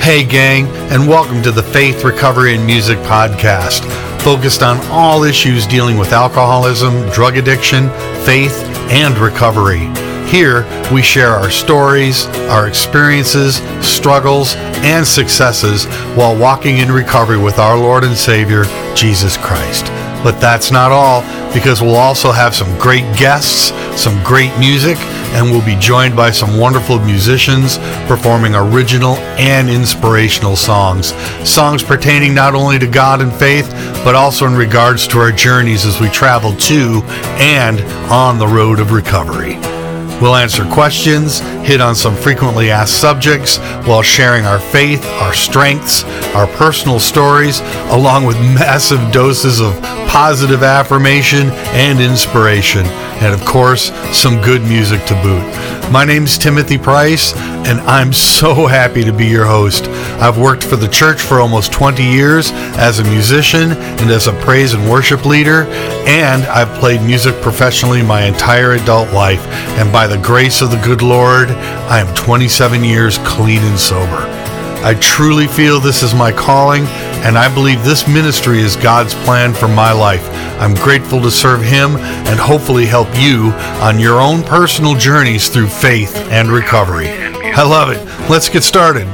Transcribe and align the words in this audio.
Hey, 0.00 0.24
gang, 0.24 0.66
and 0.90 1.06
welcome 1.06 1.42
to 1.42 1.52
the 1.52 1.62
Faith, 1.62 2.04
Recovery, 2.04 2.54
and 2.54 2.64
Music 2.64 2.96
podcast, 3.00 3.84
focused 4.22 4.62
on 4.62 4.78
all 4.86 5.24
issues 5.24 5.66
dealing 5.66 5.98
with 5.98 6.14
alcoholism, 6.14 7.06
drug 7.10 7.36
addiction, 7.36 7.90
faith, 8.24 8.64
and 8.90 9.18
recovery. 9.18 9.90
Here, 10.26 10.64
we 10.90 11.02
share 11.02 11.32
our 11.32 11.50
stories, 11.50 12.24
our 12.48 12.66
experiences, 12.66 13.56
struggles, 13.86 14.54
and 14.56 15.06
successes 15.06 15.84
while 16.16 16.34
walking 16.34 16.78
in 16.78 16.90
recovery 16.90 17.38
with 17.38 17.58
our 17.58 17.76
Lord 17.76 18.02
and 18.02 18.16
Savior, 18.16 18.64
Jesus 18.94 19.36
Christ. 19.36 19.99
But 20.22 20.40
that's 20.40 20.70
not 20.70 20.92
all, 20.92 21.22
because 21.52 21.80
we'll 21.80 21.96
also 21.96 22.30
have 22.30 22.54
some 22.54 22.78
great 22.78 23.04
guests, 23.16 23.72
some 24.00 24.22
great 24.22 24.56
music, 24.58 24.98
and 25.32 25.50
we'll 25.50 25.64
be 25.64 25.76
joined 25.76 26.14
by 26.14 26.30
some 26.30 26.58
wonderful 26.58 26.98
musicians 26.98 27.78
performing 28.06 28.54
original 28.54 29.14
and 29.38 29.70
inspirational 29.70 30.56
songs. 30.56 31.14
Songs 31.48 31.82
pertaining 31.82 32.34
not 32.34 32.54
only 32.54 32.78
to 32.78 32.86
God 32.86 33.22
and 33.22 33.32
faith, 33.32 33.70
but 34.04 34.14
also 34.14 34.46
in 34.46 34.54
regards 34.54 35.06
to 35.08 35.18
our 35.18 35.32
journeys 35.32 35.86
as 35.86 36.00
we 36.00 36.08
travel 36.10 36.54
to 36.56 37.02
and 37.38 37.80
on 38.10 38.38
the 38.38 38.46
road 38.46 38.80
of 38.80 38.92
recovery. 38.92 39.79
We'll 40.20 40.36
answer 40.36 40.64
questions, 40.66 41.40
hit 41.66 41.80
on 41.80 41.94
some 41.94 42.14
frequently 42.14 42.70
asked 42.70 43.00
subjects 43.00 43.56
while 43.86 44.02
sharing 44.02 44.44
our 44.44 44.60
faith, 44.60 45.04
our 45.22 45.32
strengths, 45.32 46.04
our 46.34 46.46
personal 46.46 46.98
stories, 46.98 47.60
along 47.88 48.26
with 48.26 48.36
massive 48.40 49.12
doses 49.12 49.60
of 49.60 49.72
positive 50.08 50.62
affirmation 50.62 51.48
and 51.72 52.00
inspiration, 52.00 52.84
and 53.22 53.32
of 53.32 53.44
course, 53.46 53.92
some 54.12 54.42
good 54.42 54.62
music 54.62 55.02
to 55.06 55.14
boot. 55.22 55.79
My 55.90 56.04
name's 56.04 56.38
Timothy 56.38 56.78
Price, 56.78 57.34
and 57.66 57.80
I'm 57.80 58.12
so 58.12 58.68
happy 58.68 59.02
to 59.02 59.12
be 59.12 59.26
your 59.26 59.44
host. 59.44 59.88
I've 60.20 60.38
worked 60.38 60.62
for 60.62 60.76
the 60.76 60.86
church 60.86 61.20
for 61.20 61.40
almost 61.40 61.72
20 61.72 62.04
years 62.04 62.52
as 62.78 63.00
a 63.00 63.04
musician 63.04 63.72
and 63.72 64.08
as 64.08 64.28
a 64.28 64.32
praise 64.34 64.72
and 64.72 64.88
worship 64.88 65.26
leader, 65.26 65.64
and 66.06 66.44
I've 66.44 66.72
played 66.78 67.02
music 67.02 67.34
professionally 67.42 68.02
my 68.02 68.22
entire 68.22 68.74
adult 68.74 69.12
life, 69.12 69.44
and 69.80 69.92
by 69.92 70.06
the 70.06 70.18
grace 70.18 70.62
of 70.62 70.70
the 70.70 70.80
good 70.80 71.02
Lord, 71.02 71.50
I 71.50 71.98
am 71.98 72.14
27 72.14 72.84
years 72.84 73.18
clean 73.24 73.60
and 73.60 73.78
sober. 73.78 74.39
I 74.82 74.94
truly 74.94 75.46
feel 75.46 75.78
this 75.78 76.02
is 76.02 76.14
my 76.14 76.32
calling, 76.32 76.86
and 77.22 77.36
I 77.36 77.52
believe 77.54 77.84
this 77.84 78.08
ministry 78.08 78.60
is 78.60 78.76
God's 78.76 79.12
plan 79.12 79.52
for 79.52 79.68
my 79.68 79.92
life. 79.92 80.26
I'm 80.58 80.74
grateful 80.74 81.20
to 81.20 81.30
serve 81.30 81.60
Him 81.60 81.96
and 81.96 82.40
hopefully 82.40 82.86
help 82.86 83.08
you 83.14 83.50
on 83.82 83.98
your 83.98 84.18
own 84.22 84.42
personal 84.42 84.94
journeys 84.94 85.50
through 85.50 85.66
faith 85.66 86.16
and 86.30 86.48
recovery. 86.48 87.10
I 87.10 87.62
love 87.62 87.90
it. 87.90 88.02
Let's 88.30 88.48
get 88.48 88.62
started. 88.62 89.06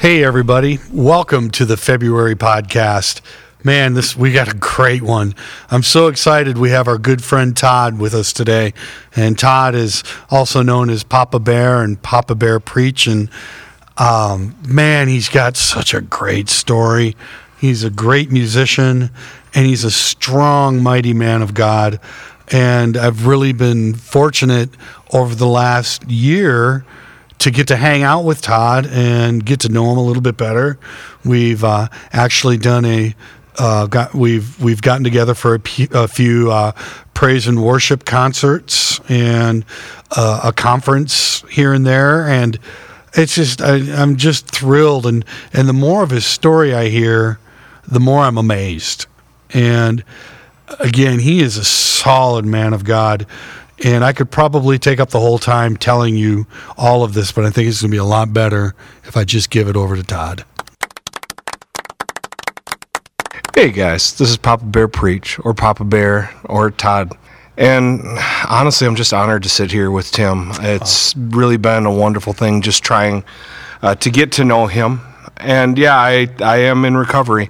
Hey, 0.00 0.24
everybody. 0.24 0.80
Welcome 0.92 1.50
to 1.52 1.64
the 1.64 1.76
February 1.76 2.34
podcast. 2.34 3.20
Man, 3.66 3.94
this 3.94 4.14
we 4.14 4.30
got 4.30 4.52
a 4.52 4.56
great 4.56 5.00
one. 5.00 5.34
I'm 5.70 5.82
so 5.82 6.08
excited. 6.08 6.58
We 6.58 6.68
have 6.68 6.86
our 6.86 6.98
good 6.98 7.24
friend 7.24 7.56
Todd 7.56 7.98
with 7.98 8.12
us 8.12 8.30
today, 8.30 8.74
and 9.16 9.38
Todd 9.38 9.74
is 9.74 10.04
also 10.28 10.60
known 10.60 10.90
as 10.90 11.02
Papa 11.02 11.38
Bear 11.38 11.82
and 11.82 12.00
Papa 12.02 12.34
Bear 12.34 12.60
Preach. 12.60 13.06
And 13.06 13.30
um, 13.96 14.54
man, 14.68 15.08
he's 15.08 15.30
got 15.30 15.56
such 15.56 15.94
a 15.94 16.02
great 16.02 16.50
story. 16.50 17.16
He's 17.58 17.84
a 17.84 17.88
great 17.88 18.30
musician, 18.30 19.08
and 19.54 19.66
he's 19.66 19.82
a 19.82 19.90
strong, 19.90 20.82
mighty 20.82 21.14
man 21.14 21.40
of 21.40 21.54
God. 21.54 22.00
And 22.52 22.98
I've 22.98 23.26
really 23.26 23.54
been 23.54 23.94
fortunate 23.94 24.68
over 25.14 25.34
the 25.34 25.46
last 25.46 26.06
year 26.06 26.84
to 27.38 27.50
get 27.50 27.68
to 27.68 27.76
hang 27.76 28.02
out 28.02 28.24
with 28.24 28.40
Todd 28.40 28.86
and 28.86 29.44
get 29.44 29.60
to 29.60 29.68
know 29.68 29.90
him 29.92 29.98
a 29.98 30.02
little 30.02 30.22
bit 30.22 30.36
better. 30.36 30.78
We've 31.24 31.64
uh, 31.64 31.88
actually 32.12 32.58
done 32.58 32.84
a 32.84 33.14
uh, 33.58 33.86
got 33.86 34.14
we've 34.14 34.60
we've 34.62 34.82
gotten 34.82 35.04
together 35.04 35.34
for 35.34 35.54
a, 35.54 35.60
p- 35.60 35.88
a 35.92 36.08
few 36.08 36.50
uh, 36.50 36.72
praise 37.14 37.46
and 37.46 37.62
worship 37.62 38.04
concerts 38.04 39.00
and 39.08 39.64
uh, 40.16 40.40
a 40.44 40.52
conference 40.52 41.44
here 41.50 41.72
and 41.72 41.86
there, 41.86 42.26
and 42.26 42.58
it's 43.14 43.34
just 43.34 43.60
I, 43.60 43.76
I'm 44.00 44.16
just 44.16 44.46
thrilled. 44.46 45.06
And 45.06 45.24
and 45.52 45.68
the 45.68 45.72
more 45.72 46.02
of 46.02 46.10
his 46.10 46.26
story 46.26 46.74
I 46.74 46.88
hear, 46.88 47.38
the 47.86 48.00
more 48.00 48.20
I'm 48.22 48.38
amazed. 48.38 49.06
And 49.50 50.04
again, 50.80 51.20
he 51.20 51.40
is 51.40 51.56
a 51.56 51.64
solid 51.64 52.44
man 52.44 52.72
of 52.72 52.84
God. 52.84 53.26
And 53.84 54.04
I 54.04 54.12
could 54.12 54.30
probably 54.30 54.78
take 54.78 55.00
up 55.00 55.10
the 55.10 55.20
whole 55.20 55.38
time 55.38 55.76
telling 55.76 56.16
you 56.16 56.46
all 56.76 57.02
of 57.02 57.12
this, 57.12 57.32
but 57.32 57.44
I 57.44 57.50
think 57.50 57.68
it's 57.68 57.82
going 57.82 57.90
to 57.90 57.94
be 57.94 57.98
a 57.98 58.04
lot 58.04 58.32
better 58.32 58.74
if 59.04 59.16
I 59.16 59.24
just 59.24 59.50
give 59.50 59.68
it 59.68 59.76
over 59.76 59.96
to 59.96 60.02
Todd. 60.02 60.44
Hey 63.56 63.70
guys, 63.70 64.14
this 64.14 64.30
is 64.30 64.36
Papa 64.36 64.64
Bear 64.64 64.88
Preach, 64.88 65.38
or 65.44 65.54
Papa 65.54 65.84
Bear, 65.84 66.34
or 66.46 66.72
Todd. 66.72 67.16
And 67.56 68.02
honestly, 68.48 68.84
I'm 68.84 68.96
just 68.96 69.12
honored 69.12 69.44
to 69.44 69.48
sit 69.48 69.70
here 69.70 69.92
with 69.92 70.10
Tim. 70.10 70.50
It's 70.54 71.14
really 71.16 71.56
been 71.56 71.86
a 71.86 71.94
wonderful 71.94 72.32
thing 72.32 72.62
just 72.62 72.82
trying 72.82 73.22
uh, 73.80 73.94
to 73.94 74.10
get 74.10 74.32
to 74.32 74.44
know 74.44 74.66
him. 74.66 75.02
And 75.36 75.78
yeah, 75.78 75.96
I, 75.96 76.26
I 76.40 76.56
am 76.56 76.84
in 76.84 76.96
recovery. 76.96 77.48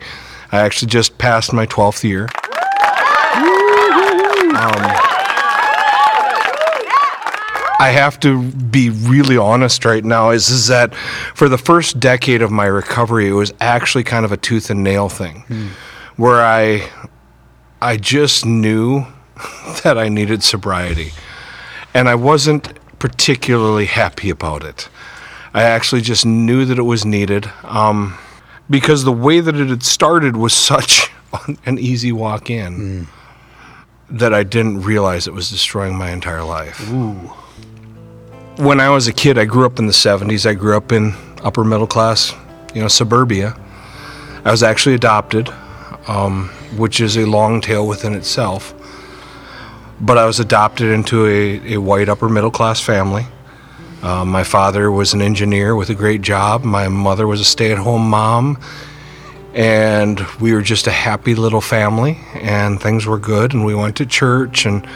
I 0.53 0.59
actually 0.59 0.88
just 0.88 1.16
passed 1.16 1.54
my 1.54 1.64
12th 1.64 2.04
year. 2.04 2.25
Um, 4.54 4.84
I 7.81 7.91
have 7.93 8.20
to 8.20 8.43
be 8.53 8.91
really 8.91 9.38
honest 9.38 9.87
right 9.87 10.04
now 10.04 10.31
is, 10.31 10.50
is 10.50 10.66
that 10.66 10.94
for 11.34 11.48
the 11.48 11.59
first 11.59 11.98
decade 11.98 12.43
of 12.43 12.50
my 12.50 12.66
recovery, 12.66 13.26
it 13.26 13.32
was 13.32 13.54
actually 13.62 14.04
kind 14.04 14.26
of 14.26 14.32
a 14.32 14.37
tooth 14.37 14.69
and 14.69 14.84
nail 14.84 15.09
thing 15.09 15.72
where 16.16 16.42
I 16.42 16.91
I 17.80 17.97
just 17.97 18.47
knew 18.47 19.06
that 19.82 19.98
I 19.98 20.08
needed 20.08 20.42
sobriety. 20.42 21.12
And 21.92 22.08
I 22.08 22.14
wasn't 22.14 22.72
particularly 22.98 23.86
happy 23.86 24.30
about 24.30 24.64
it. 24.64 24.88
I 25.52 25.62
actually 25.62 26.00
just 26.00 26.26
knew 26.26 26.64
that 26.64 26.78
it 26.78 26.82
was 26.82 27.04
needed 27.04 27.48
um, 27.62 28.19
because 28.69 29.04
the 29.04 29.12
way 29.12 29.41
that 29.41 29.54
it 29.54 29.69
had 29.69 29.82
started 29.82 30.36
was 30.36 30.52
such 30.52 31.10
an 31.66 31.78
easy 31.78 32.10
walk 32.10 32.50
in 32.50 33.06
that 34.10 34.34
I 34.34 34.42
didn't 34.42 34.82
realize 34.82 35.26
it 35.26 35.34
was 35.34 35.50
destroying 35.50 35.96
my 35.96 36.10
entire 36.10 36.42
life. 36.42 36.91
When 38.56 38.81
I 38.81 38.88
was 38.88 39.08
a 39.08 39.12
kid, 39.12 39.38
I 39.38 39.44
grew 39.44 39.66
up 39.66 39.78
in 39.78 39.86
the 39.86 39.92
70s. 39.92 40.46
I 40.46 40.54
grew 40.54 40.76
up 40.76 40.92
in 40.92 41.14
upper 41.42 41.64
middle 41.64 41.86
class, 41.86 42.34
you 42.75 42.81
know, 42.81 42.88
suburbia. 42.88 43.58
I 44.44 44.50
was 44.50 44.62
actually 44.62 44.94
adopted 44.94 45.52
um, 46.06 46.48
which 46.76 47.00
is 47.00 47.16
a 47.16 47.25
long 47.25 47.60
tale 47.60 47.87
within 47.87 48.15
itself. 48.15 48.75
But 50.00 50.19
I 50.19 50.26
was 50.26 50.41
adopted 50.41 50.91
into 50.91 51.26
a, 51.26 51.75
a 51.75 51.76
white 51.78 52.09
upper 52.09 52.28
middle 52.28 52.50
class 52.50 52.81
family. 52.81 53.26
Uh, 54.03 54.25
my 54.25 54.44
father 54.44 54.91
was 54.91 55.14
an 55.14 55.22
engineer 55.22 55.75
with 55.75 55.88
a 55.88 55.94
great 55.94 56.20
job. 56.20 56.62
My 56.62 56.88
mother 56.88 57.26
was 57.26 57.41
a 57.41 57.44
stay 57.44 57.72
at 57.72 57.78
home 57.78 58.09
mom. 58.09 58.60
And 59.54 60.20
we 60.41 60.53
were 60.53 60.62
just 60.62 60.88
a 60.88 60.91
happy 60.91 61.37
little 61.37 61.60
family, 61.60 62.19
and 62.34 62.82
things 62.82 63.06
were 63.06 63.20
good. 63.20 63.54
And 63.54 63.64
we 63.64 63.75
went 63.75 63.97
to 63.97 64.04
church, 64.04 64.66
and 64.66 64.87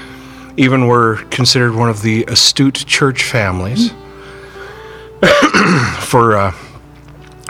even 0.56 0.88
were 0.88 1.24
considered 1.30 1.76
one 1.76 1.88
of 1.88 2.02
the 2.02 2.24
astute 2.24 2.84
church 2.86 3.22
families 3.22 3.90
for, 6.00 6.36
uh, 6.36 6.50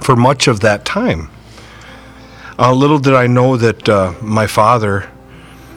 for 0.02 0.14
much 0.14 0.46
of 0.46 0.60
that 0.60 0.84
time. 0.84 1.30
Uh, 2.58 2.72
little 2.72 2.98
did 2.98 3.14
I 3.14 3.26
know 3.26 3.56
that 3.56 3.88
uh, 3.88 4.14
my 4.20 4.46
father 4.46 5.08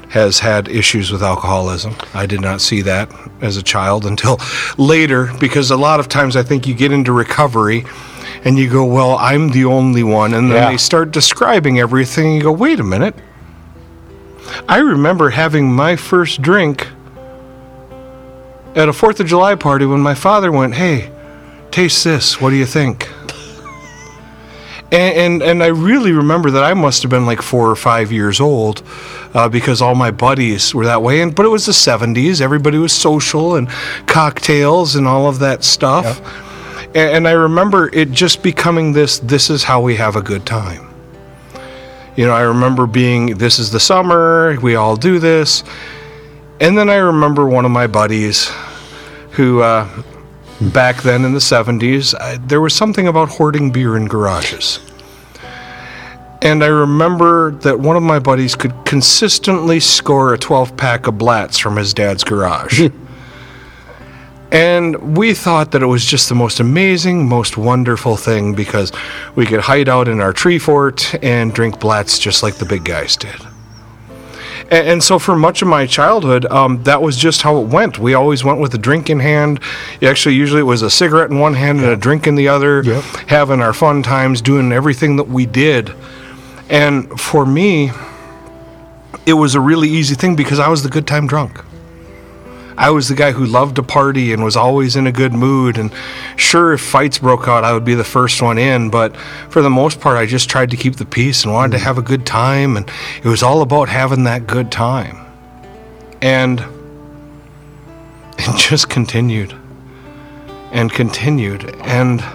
has 0.10 0.40
had 0.40 0.68
issues 0.68 1.12
with 1.12 1.24
alcoholism. 1.24 1.96
I 2.14 2.26
did 2.26 2.42
not 2.42 2.60
see 2.60 2.82
that 2.82 3.10
as 3.40 3.56
a 3.56 3.64
child 3.64 4.06
until 4.06 4.40
later 4.78 5.32
because 5.40 5.72
a 5.72 5.78
lot 5.78 6.00
of 6.00 6.10
times 6.10 6.36
I 6.36 6.44
think 6.44 6.68
you 6.68 6.74
get 6.74 6.92
into 6.92 7.12
recovery 7.14 7.86
and 8.44 8.58
you 8.58 8.70
go, 8.70 8.84
Well, 8.84 9.16
I'm 9.18 9.50
the 9.50 9.66
only 9.66 10.04
one. 10.04 10.34
And 10.34 10.50
then 10.52 10.58
Yeah. 10.64 10.72
they 10.72 10.78
start 10.78 11.12
describing 11.12 11.80
everything 11.80 12.26
and 12.28 12.36
you 12.36 12.42
go, 12.42 12.52
Wait 12.52 12.80
a 12.80 12.84
minute. 12.84 13.16
I 14.68 14.80
remember 14.80 15.30
having 15.30 15.72
my 15.72 15.96
first 15.96 16.42
drink 16.42 16.88
at 18.76 18.90
a 18.90 18.92
4th 18.92 19.20
of 19.20 19.28
July 19.28 19.56
party 19.56 19.86
when 19.86 20.02
my 20.02 20.16
father 20.16 20.52
went, 20.52 20.74
Hey, 20.74 21.12
taste 21.70 22.04
this. 22.04 22.42
What 22.42 22.50
do 22.50 22.56
you 22.58 22.66
think? 22.66 23.08
And, 24.92 25.42
and 25.42 25.44
and 25.44 25.64
I 25.64 25.68
really 25.68 26.12
remember 26.12 26.52
that 26.52 26.64
I 26.64 26.74
must 26.74 27.02
have 27.04 27.10
been 27.10 27.26
like 27.26 27.42
four 27.42 27.70
or 27.70 27.78
five 27.78 28.12
years 28.12 28.42
old, 28.42 28.84
uh, 29.34 29.48
because 29.48 29.82
all 29.82 29.96
my 29.96 30.12
buddies 30.12 30.76
were 30.76 30.86
that 30.86 31.02
way. 31.02 31.22
And 31.22 31.34
but 31.34 31.46
it 31.46 31.50
was 31.50 31.66
the 31.66 31.72
'70s; 31.72 32.42
everybody 32.42 32.78
was 32.78 32.92
social 32.92 33.56
and 33.56 33.70
cocktails 34.08 34.96
and 34.96 35.08
all 35.08 35.28
of 35.28 35.40
that 35.40 35.64
stuff. 35.64 36.20
And, 36.88 36.98
and 36.98 37.28
I 37.28 37.32
remember 37.32 37.90
it 37.94 38.12
just 38.12 38.44
becoming 38.44 38.92
this: 38.92 39.20
this 39.20 39.50
is 39.50 39.64
how 39.64 39.82
we 39.82 39.96
have 39.96 40.18
a 40.18 40.22
good 40.22 40.46
time. 40.46 40.92
You 42.18 42.26
know, 42.28 42.34
I 42.34 42.42
remember 42.42 42.88
being, 42.88 43.38
this 43.38 43.58
is 43.58 43.72
the 43.72 43.80
summer, 43.80 44.58
we 44.62 44.76
all 44.76 44.98
do 44.98 45.18
this. 45.18 45.64
And 46.60 46.78
then 46.78 46.90
I 46.90 46.98
remember 46.98 47.48
one 47.48 47.64
of 47.64 47.72
my 47.72 47.88
buddies 47.88 48.52
who 49.32 49.62
uh, 49.62 49.88
back 50.70 51.02
then 51.02 51.26
in 51.26 51.34
the 51.34 51.40
70s, 51.40 52.14
I, 52.20 52.38
there 52.38 52.62
was 52.62 52.74
something 52.74 53.08
about 53.08 53.30
hoarding 53.30 53.72
beer 53.72 53.98
in 53.98 54.06
garages. 54.06 54.80
And 56.44 56.64
I 56.64 56.68
remember 56.68 57.52
that 57.52 57.80
one 57.80 57.96
of 57.96 58.04
my 58.04 58.18
buddies 58.20 58.56
could 58.56 58.74
consistently 58.86 59.80
score 59.80 60.34
a 60.34 60.38
12 60.38 60.76
pack 60.76 61.08
of 61.08 61.18
Blatz 61.18 61.58
from 61.58 61.76
his 61.76 61.94
dad's 61.94 62.24
garage. 62.24 62.88
Hmm. 62.88 62.98
and 64.52 65.18
we 65.18 65.34
thought 65.34 65.72
that 65.72 65.84
it 65.84 65.88
was 65.88 66.06
just 66.06 66.30
the 66.30 66.36
most 66.36 66.60
amazing, 66.60 67.30
most 67.30 67.58
wonderful 67.58 68.18
thing 68.18 68.54
because 68.56 68.92
we 69.36 69.46
could 69.46 69.62
hide 69.62 69.88
out 69.88 70.08
in 70.08 70.20
our 70.20 70.34
tree 70.34 70.60
fort 70.60 71.14
and 71.24 71.54
drink 71.54 71.80
Blatz 71.80 72.18
just 72.18 72.44
like 72.44 72.56
the 72.56 72.66
big 72.66 72.84
guys 72.84 73.16
did. 73.16 73.51
And, 74.72 74.88
and 74.88 75.04
so 75.04 75.20
for 75.20 75.36
much 75.36 75.62
of 75.62 75.68
my 75.68 75.86
childhood, 75.86 76.46
um, 76.48 76.82
that 76.84 77.02
was 77.02 77.18
just 77.18 77.44
how 77.44 77.58
it 77.62 77.68
went. 77.68 78.00
We 78.00 78.16
always 78.16 78.44
went 78.44 78.60
with 78.60 78.74
a 78.74 78.78
drink 78.80 79.10
in 79.10 79.20
hand. 79.20 79.60
Actually, 80.02 80.36
usually 80.36 80.62
it 80.62 80.64
was 80.64 80.82
a 80.82 80.90
cigarette 80.90 81.30
in 81.30 81.38
one 81.40 81.54
hand 81.54 81.80
and 81.82 81.90
a 81.90 81.96
drink 81.98 82.26
in 82.26 82.36
the 82.36 82.48
other, 82.48 82.82
Yep. 82.82 83.04
having 83.28 83.62
our 83.62 83.74
fun 83.74 84.02
times, 84.02 84.42
doing 84.42 84.72
everything 84.72 85.18
that 85.18 85.28
we 85.28 85.46
did. 85.46 85.94
And 86.70 87.20
for 87.20 87.46
me, 87.46 87.92
it 89.26 89.34
was 89.34 89.54
a 89.56 89.60
really 89.60 89.90
easy 89.90 90.16
thing 90.16 90.36
because 90.36 90.58
I 90.58 90.70
was 90.70 90.82
the 90.82 90.90
good 90.90 91.06
time 91.06 91.28
drunk. 91.28 91.64
I 92.82 92.90
was 92.90 93.10
the 93.10 93.14
guy 93.14 93.32
who 93.32 93.46
loved 93.46 93.76
to 93.76 93.84
party 93.84 94.34
and 94.34 94.44
was 94.44 94.56
always 94.56 94.96
in 94.96 95.06
a 95.06 95.12
good 95.12 95.34
mood. 95.34 95.78
And 95.78 95.92
sure, 96.36 96.74
if 96.74 96.82
fights 96.82 97.20
broke 97.20 97.48
out, 97.48 97.64
I 97.64 97.74
would 97.74 97.86
be 97.86 97.94
the 97.94 98.04
first 98.04 98.42
one 98.42 98.58
in. 98.58 98.90
But 98.90 99.16
for 99.52 99.62
the 99.62 99.70
most 99.70 100.00
part, 100.00 100.18
I 100.18 100.26
just 100.26 100.50
tried 100.50 100.72
to 100.72 100.78
keep 100.78 100.96
the 100.96 101.06
peace 101.06 101.44
and 101.44 101.54
wanted 101.54 101.74
to 101.74 101.84
have 101.84 102.00
a 102.00 102.02
good 102.02 102.26
time. 102.26 102.76
And 102.76 102.90
it 103.24 103.28
was 103.28 103.44
all 103.44 103.62
about 103.62 103.88
having 103.88 104.24
that 104.24 104.48
good 104.48 104.72
time. 104.72 105.16
And 106.24 106.60
it 108.40 108.58
just 108.58 108.90
continued 108.90 109.56
and 110.72 110.92
continued. 110.92 111.76
And 111.82 112.26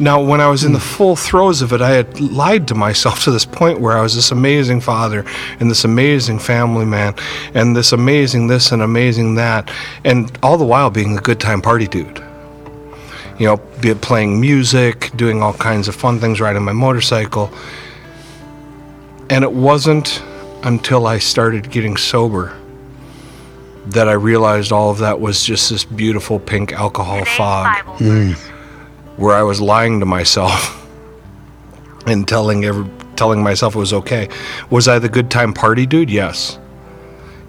now, 0.00 0.20
when 0.22 0.40
I 0.40 0.48
was 0.48 0.64
in 0.64 0.72
the 0.72 0.78
hmm. 0.78 0.96
full 0.96 1.16
throes 1.16 1.60
of 1.60 1.72
it, 1.72 1.82
I 1.82 1.90
had 1.90 2.20
lied 2.20 2.66
to 2.68 2.74
myself 2.74 3.24
to 3.24 3.30
this 3.30 3.44
point 3.44 3.80
where 3.80 3.96
I 3.96 4.02
was 4.02 4.14
this 4.14 4.30
amazing 4.30 4.80
father 4.80 5.24
and 5.60 5.70
this 5.70 5.84
amazing 5.84 6.38
family 6.38 6.86
man 6.86 7.14
and 7.54 7.76
this 7.76 7.92
amazing 7.92 8.46
this 8.46 8.72
and 8.72 8.82
amazing 8.82 9.34
that, 9.36 9.70
and 10.04 10.36
all 10.42 10.56
the 10.56 10.64
while 10.64 10.90
being 10.90 11.18
a 11.18 11.20
good 11.20 11.38
time 11.38 11.60
party 11.60 11.86
dude. 11.86 12.24
You 13.38 13.46
know, 13.46 13.56
be 13.80 13.88
it 13.88 14.02
playing 14.02 14.38
music, 14.40 15.10
doing 15.16 15.42
all 15.42 15.54
kinds 15.54 15.88
of 15.88 15.94
fun 15.94 16.20
things, 16.20 16.40
riding 16.40 16.62
my 16.62 16.72
motorcycle. 16.72 17.50
And 19.30 19.44
it 19.44 19.52
wasn't 19.52 20.22
until 20.62 21.06
I 21.06 21.18
started 21.18 21.70
getting 21.70 21.96
sober 21.96 22.54
that 23.86 24.08
I 24.08 24.12
realized 24.12 24.72
all 24.72 24.90
of 24.90 24.98
that 24.98 25.20
was 25.20 25.42
just 25.42 25.70
this 25.70 25.84
beautiful 25.84 26.38
pink 26.38 26.72
alcohol 26.72 27.20
Today's 27.20 27.36
fog 27.36 27.76
Bible 27.76 27.96
verse. 27.96 28.40
Hmm. 28.40 28.49
Where 29.20 29.36
I 29.36 29.42
was 29.42 29.60
lying 29.60 30.00
to 30.00 30.06
myself 30.06 30.76
and 32.06 32.26
telling 32.26 32.64
every, 32.64 32.90
telling 33.16 33.42
myself 33.42 33.76
it 33.76 33.78
was 33.78 33.92
okay. 33.92 34.30
Was 34.70 34.88
I 34.88 34.98
the 34.98 35.10
good 35.10 35.30
time 35.30 35.52
party 35.52 35.84
dude? 35.84 36.08
Yes. 36.10 36.58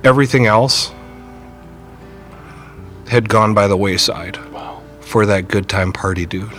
Everything 0.03 0.47
else 0.47 0.91
had 3.07 3.29
gone 3.29 3.53
by 3.53 3.67
the 3.67 3.77
wayside 3.77 4.37
for 4.99 5.25
that 5.25 5.47
good 5.47 5.69
time 5.69 5.93
party 5.93 6.25
dude. 6.25 6.51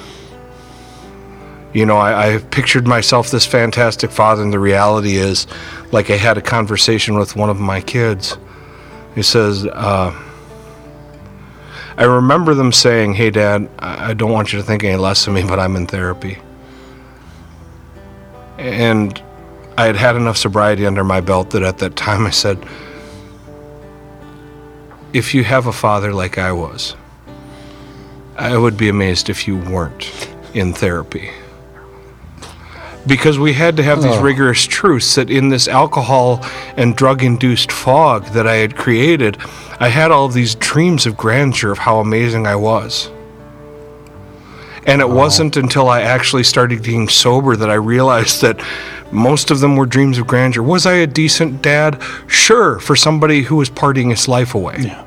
You 1.75 1.85
know, 1.85 1.97
I, 1.97 2.35
I 2.35 2.39
pictured 2.39 2.87
myself 2.87 3.31
this 3.31 3.47
fantastic 3.47 4.11
father, 4.11 4.43
and 4.43 4.53
the 4.53 4.59
reality 4.59 5.17
is, 5.17 5.47
like 5.91 6.11
I 6.11 6.17
had 6.17 6.39
a 6.39 6.43
conversation 6.43 7.19
with 7.19 7.37
one 7.37 7.51
of 7.51 7.61
my 7.61 7.81
kids. 7.81 8.37
He 9.15 9.23
says, 9.23 9.67
uh, 9.67 10.13
I 11.97 12.05
remember 12.05 12.55
them 12.55 12.73
saying, 12.73 13.15
Hey, 13.15 13.31
Dad, 13.31 13.69
I 13.79 14.15
don't 14.15 14.33
want 14.33 14.53
you 14.53 14.59
to 14.59 14.65
think 14.65 14.85
any 14.85 14.97
less 14.97 15.27
of 15.27 15.35
me, 15.35 15.43
but 15.43 15.59
I'm 15.59 15.77
in 15.77 15.87
therapy. 15.87 16.39
And 18.59 19.21
I 19.77 19.87
had 19.87 19.97
had 19.97 20.17
enough 20.17 20.37
sobriety 20.37 20.87
under 20.87 21.05
my 21.05 21.21
belt 21.21 21.51
that 21.51 21.63
at 21.63 21.79
that 21.79 21.97
time 21.97 22.27
I 22.27 22.31
said, 22.31 22.65
If 25.13 25.35
you 25.35 25.45
have 25.45 25.67
a 25.67 25.73
father 25.73 26.13
like 26.13 26.39
I 26.39 26.53
was, 26.53 26.97
I 28.37 28.57
would 28.57 28.77
be 28.77 28.89
amazed 28.89 29.29
if 29.29 29.47
you 29.47 29.59
weren't 29.59 30.29
in 30.55 30.73
therapy. 30.73 31.31
Because 33.07 33.39
we 33.39 33.53
had 33.55 33.77
to 33.79 33.83
have 33.83 34.03
these 34.03 34.17
Oh. 34.17 34.21
rigorous 34.23 34.65
truths 34.65 35.17
that 35.17 35.29
in 35.29 35.49
this 35.49 35.67
alcohol 35.67 36.41
and 36.77 36.95
drug 36.95 37.23
induced 37.25 37.73
fog 37.73 38.27
that 38.33 38.47
I 38.47 38.57
had 38.57 38.77
created, 38.77 39.39
I 39.81 39.89
had 39.89 40.11
all 40.13 40.29
these 40.29 40.55
dreams 40.55 41.05
of 41.07 41.17
grandeur 41.17 41.73
of 41.73 41.79
how 41.79 41.99
amazing 41.99 42.47
I 42.47 42.55
was. 42.55 43.11
And 44.87 45.01
it 45.01 45.09
wasn't 45.09 45.57
until 45.57 45.89
I 45.89 46.03
actually 46.03 46.43
started 46.45 46.83
getting 46.83 47.09
sober 47.09 47.55
that 47.57 47.71
I 47.71 47.75
realized 47.75 48.41
that 48.43 48.61
most 49.13 49.51
of 49.51 49.61
them 49.61 49.77
were 49.77 49.87
dreams 49.87 50.19
of 50.19 50.27
grandeur. 50.27 50.63
Was 50.63 50.87
I 50.87 50.95
a 50.95 51.07
decent 51.07 51.63
dad? 51.63 52.01
Sure, 52.27 52.79
for 52.81 52.97
somebody 52.97 53.43
who 53.43 53.57
was 53.57 53.69
partying 53.71 54.11
his 54.11 54.27
life 54.27 54.55
away. 54.55 54.77
Yeah. 54.81 55.03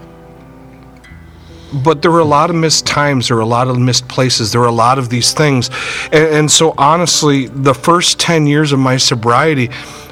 But 1.84 2.02
there 2.02 2.12
were 2.12 2.20
a 2.20 2.26
lot 2.26 2.50
of 2.50 2.56
missed 2.56 2.86
times, 2.86 3.28
there 3.28 3.38
were 3.38 3.44
a 3.44 3.48
lot 3.48 3.68
of 3.68 3.78
missed 3.78 4.08
places, 4.08 4.52
there 4.52 4.62
were 4.62 4.68
a 4.68 4.72
lot 4.72 4.98
of 4.98 5.10
these 5.10 5.34
things. 5.34 5.70
And, 6.12 6.36
and 6.36 6.52
so, 6.52 6.74
honestly, 6.78 7.48
the 7.48 7.74
first 7.74 8.20
10 8.20 8.48
years 8.48 8.72
of 8.72 8.80
my 8.80 8.98
sobriety 8.98 9.70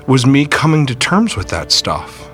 was 0.07 0.25
me 0.25 0.45
coming 0.45 0.85
to 0.87 0.95
terms 0.95 1.37
with 1.37 1.49
that 1.49 1.71
stuff. 1.71 2.29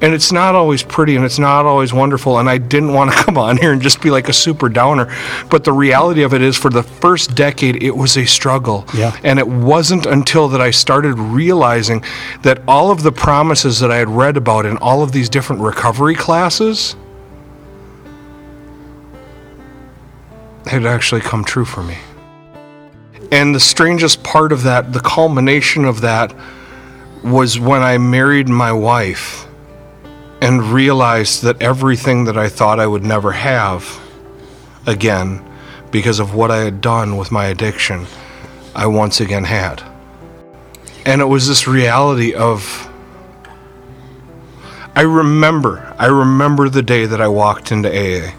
And 0.00 0.14
it's 0.14 0.30
not 0.30 0.54
always 0.54 0.82
pretty 0.82 1.16
and 1.16 1.24
it's 1.24 1.40
not 1.40 1.66
always 1.66 1.92
wonderful. 1.92 2.38
And 2.38 2.48
I 2.48 2.58
didn't 2.58 2.92
want 2.92 3.10
to 3.10 3.16
come 3.24 3.36
on 3.36 3.56
here 3.56 3.72
and 3.72 3.82
just 3.82 4.00
be 4.00 4.10
like 4.10 4.28
a 4.28 4.32
super 4.32 4.68
downer. 4.68 5.12
But 5.50 5.64
the 5.64 5.72
reality 5.72 6.22
of 6.22 6.34
it 6.34 6.42
is, 6.42 6.56
for 6.56 6.70
the 6.70 6.82
first 6.82 7.34
decade, 7.34 7.82
it 7.82 7.90
was 7.90 8.16
a 8.16 8.24
struggle. 8.24 8.86
Yeah. 8.94 9.18
And 9.24 9.38
it 9.38 9.48
wasn't 9.48 10.06
until 10.06 10.48
that 10.48 10.60
I 10.60 10.70
started 10.70 11.18
realizing 11.18 12.04
that 12.42 12.62
all 12.68 12.90
of 12.90 13.02
the 13.02 13.12
promises 13.12 13.80
that 13.80 13.90
I 13.90 13.96
had 13.96 14.08
read 14.08 14.36
about 14.36 14.66
in 14.66 14.76
all 14.78 15.02
of 15.02 15.12
these 15.12 15.28
different 15.28 15.62
recovery 15.62 16.14
classes 16.14 16.94
had 20.68 20.86
actually 20.86 21.20
come 21.20 21.44
true 21.44 21.64
for 21.64 21.82
me. 21.82 21.98
And 23.30 23.54
the 23.54 23.60
strangest 23.60 24.22
part 24.22 24.52
of 24.52 24.62
that, 24.62 24.92
the 24.92 25.00
culmination 25.00 25.84
of 25.84 26.00
that, 26.02 26.34
was 27.22 27.58
when 27.58 27.82
I 27.82 27.98
married 27.98 28.48
my 28.48 28.72
wife 28.72 29.46
and 30.40 30.62
realized 30.72 31.42
that 31.42 31.60
everything 31.60 32.24
that 32.24 32.38
I 32.38 32.48
thought 32.48 32.78
I 32.78 32.86
would 32.86 33.02
never 33.02 33.32
have 33.32 34.00
again 34.86 35.44
because 35.90 36.20
of 36.20 36.34
what 36.34 36.50
I 36.50 36.58
had 36.58 36.80
done 36.80 37.16
with 37.16 37.32
my 37.32 37.46
addiction, 37.46 38.06
I 38.74 38.86
once 38.86 39.20
again 39.20 39.44
had. 39.44 39.82
And 41.04 41.20
it 41.20 41.26
was 41.26 41.48
this 41.48 41.66
reality 41.66 42.34
of 42.34 42.84
I 44.94 45.02
remember, 45.02 45.94
I 45.96 46.06
remember 46.06 46.68
the 46.68 46.82
day 46.82 47.06
that 47.06 47.20
I 47.20 47.28
walked 47.28 47.70
into 47.70 47.88
AA. 47.88 48.32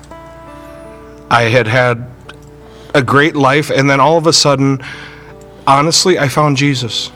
I 1.32 1.44
had 1.44 1.68
had 1.68 2.06
a 2.94 3.02
great 3.02 3.36
life, 3.36 3.70
and 3.70 3.90
then 3.90 4.00
all 4.00 4.18
of 4.18 4.28
a 4.28 4.34
sudden, 4.34 4.84
honestly, 5.68 6.18
I 6.18 6.28
found 6.28 6.58
Jesus. 6.58 7.12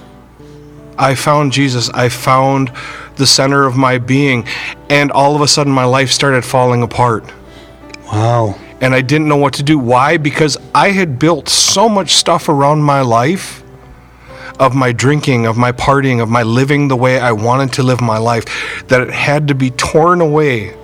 I 0.98 1.16
found 1.16 1.52
Jesus. 1.52 1.90
I 1.90 2.10
found 2.10 2.72
the 3.16 3.26
center 3.26 3.66
of 3.66 3.76
my 3.76 3.98
being, 3.98 4.46
and 4.90 5.12
all 5.12 5.36
of 5.36 5.42
a 5.42 5.48
sudden, 5.48 5.74
my 5.74 5.86
life 5.86 6.12
started 6.12 6.44
falling 6.46 6.84
apart. 6.84 7.26
Wow. 8.06 8.56
And 8.82 8.94
I 8.94 9.02
didn't 9.02 9.28
know 9.28 9.38
what 9.38 9.54
to 9.56 9.64
do. 9.64 9.80
Why? 9.80 10.18
Because 10.18 10.58
I 10.76 10.90
had 10.92 11.18
built 11.18 11.48
so 11.50 11.88
much 11.88 12.16
stuff 12.16 12.50
around 12.50 12.82
my 12.82 13.02
life 13.02 13.64
of 14.60 14.76
my 14.76 14.92
drinking, 14.92 15.46
of 15.46 15.58
my 15.58 15.72
partying, 15.72 16.22
of 16.22 16.30
my 16.30 16.44
living 16.44 16.88
the 16.88 16.96
way 16.96 17.20
I 17.20 17.32
wanted 17.32 17.74
to 17.74 17.84
live 17.84 18.02
my 18.02 18.18
life 18.18 18.46
that 18.88 19.02
it 19.02 19.10
had 19.10 19.48
to 19.48 19.56
be 19.56 19.72
torn 19.72 20.22
away 20.22 20.76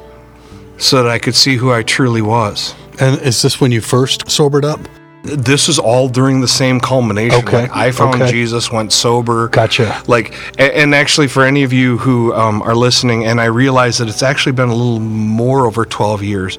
so 0.77 1.03
that 1.03 1.11
I 1.11 1.19
could 1.19 1.35
see 1.35 1.57
who 1.57 1.71
I 1.71 1.83
truly 1.83 2.21
was. 2.21 2.73
And 2.99 3.21
is 3.21 3.41
this 3.41 3.61
when 3.61 3.71
you 3.71 3.81
first 3.81 4.29
sobered 4.29 4.65
up? 4.65 4.79
This 5.23 5.67
is 5.67 5.77
all 5.77 6.07
during 6.07 6.39
the 6.39 6.47
same 6.47 6.79
culmination. 6.79 7.43
Okay, 7.43 7.63
Like, 7.63 7.75
I 7.75 7.91
found 7.91 8.21
okay. 8.21 8.31
Jesus, 8.31 8.71
went 8.71 8.93
sober. 8.93 9.49
Gotcha. 9.49 10.01
Like, 10.07 10.33
and 10.57 10.95
actually, 10.95 11.27
for 11.27 11.43
any 11.43 11.63
of 11.63 11.73
you 11.73 11.97
who 11.97 12.33
um, 12.33 12.61
are 12.61 12.75
listening, 12.75 13.25
and 13.25 13.41
I 13.41 13.45
realize 13.45 13.97
that 13.97 14.07
it's 14.07 14.23
actually 14.23 14.53
been 14.53 14.69
a 14.69 14.73
little 14.73 15.01
more 15.01 15.65
over 15.65 15.83
12 15.83 16.23
years, 16.23 16.57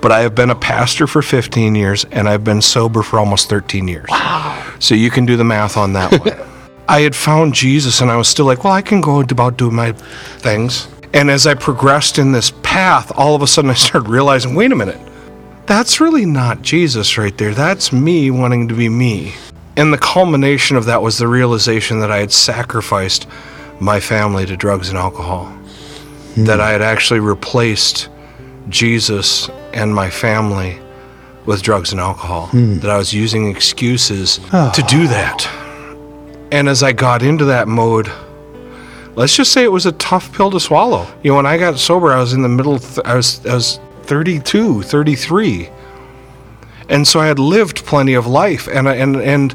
but 0.00 0.12
I 0.12 0.20
have 0.20 0.36
been 0.36 0.50
a 0.50 0.54
pastor 0.54 1.08
for 1.08 1.20
15 1.20 1.74
years, 1.74 2.04
and 2.12 2.28
I've 2.28 2.44
been 2.44 2.62
sober 2.62 3.02
for 3.02 3.18
almost 3.18 3.48
13 3.48 3.88
years. 3.88 4.06
Wow. 4.08 4.74
So 4.78 4.94
you 4.94 5.10
can 5.10 5.26
do 5.26 5.36
the 5.36 5.44
math 5.44 5.76
on 5.76 5.92
that 5.94 6.12
one. 6.12 6.48
I 6.88 7.00
had 7.00 7.16
found 7.16 7.54
Jesus, 7.54 8.00
and 8.00 8.10
I 8.10 8.16
was 8.16 8.28
still 8.28 8.46
like, 8.46 8.62
well, 8.62 8.72
I 8.72 8.82
can 8.82 9.00
go 9.00 9.20
about 9.20 9.56
doing 9.56 9.74
my 9.74 9.90
things. 10.38 10.86
And 11.12 11.28
as 11.28 11.46
I 11.46 11.54
progressed 11.54 12.18
in 12.18 12.30
this 12.30 12.52
path, 12.62 13.10
all 13.16 13.34
of 13.34 13.42
a 13.42 13.48
sudden 13.48 13.70
I 13.70 13.74
started 13.74 14.08
realizing, 14.08 14.54
wait 14.54 14.70
a 14.70 14.76
minute, 14.76 15.00
that's 15.66 16.00
really 16.00 16.26
not 16.26 16.62
Jesus 16.62 17.18
right 17.18 17.36
there. 17.36 17.54
That's 17.54 17.92
me 17.92 18.30
wanting 18.30 18.68
to 18.68 18.74
be 18.74 18.88
me. 18.88 19.34
And 19.76 19.92
the 19.92 19.98
culmination 19.98 20.76
of 20.76 20.86
that 20.86 21.02
was 21.02 21.18
the 21.18 21.28
realization 21.28 22.00
that 22.00 22.10
I 22.10 22.18
had 22.18 22.32
sacrificed 22.32 23.26
my 23.80 24.00
family 24.00 24.46
to 24.46 24.56
drugs 24.56 24.88
and 24.88 24.96
alcohol. 24.96 25.46
Hmm. 26.34 26.44
That 26.44 26.60
I 26.60 26.70
had 26.70 26.82
actually 26.82 27.20
replaced 27.20 28.08
Jesus 28.68 29.48
and 29.74 29.94
my 29.94 30.10
family 30.10 30.78
with 31.44 31.62
drugs 31.62 31.92
and 31.92 32.00
alcohol. 32.00 32.46
Hmm. 32.46 32.78
That 32.78 32.90
I 32.90 32.96
was 32.96 33.12
using 33.12 33.50
excuses 33.50 34.40
ah. 34.52 34.70
to 34.70 34.82
do 34.82 35.06
that. 35.08 35.46
And 36.52 36.68
as 36.68 36.82
I 36.82 36.92
got 36.92 37.22
into 37.22 37.44
that 37.46 37.68
mode, 37.68 38.10
let's 39.14 39.36
just 39.36 39.52
say 39.52 39.64
it 39.64 39.72
was 39.72 39.86
a 39.86 39.92
tough 39.92 40.32
pill 40.32 40.50
to 40.52 40.60
swallow. 40.60 41.06
You 41.22 41.32
know, 41.32 41.36
when 41.36 41.46
I 41.46 41.58
got 41.58 41.78
sober, 41.78 42.12
I 42.12 42.20
was 42.20 42.32
in 42.32 42.42
the 42.42 42.48
middle. 42.48 42.78
Th- 42.78 43.04
I 43.04 43.14
was 43.14 43.44
I 43.44 43.54
was 43.54 43.80
32, 44.06 44.82
33, 44.82 45.70
and 46.88 47.06
so 47.06 47.20
I 47.20 47.26
had 47.26 47.38
lived 47.38 47.84
plenty 47.84 48.14
of 48.14 48.26
life, 48.26 48.68
and 48.68 48.88
and 48.88 49.16
and 49.16 49.54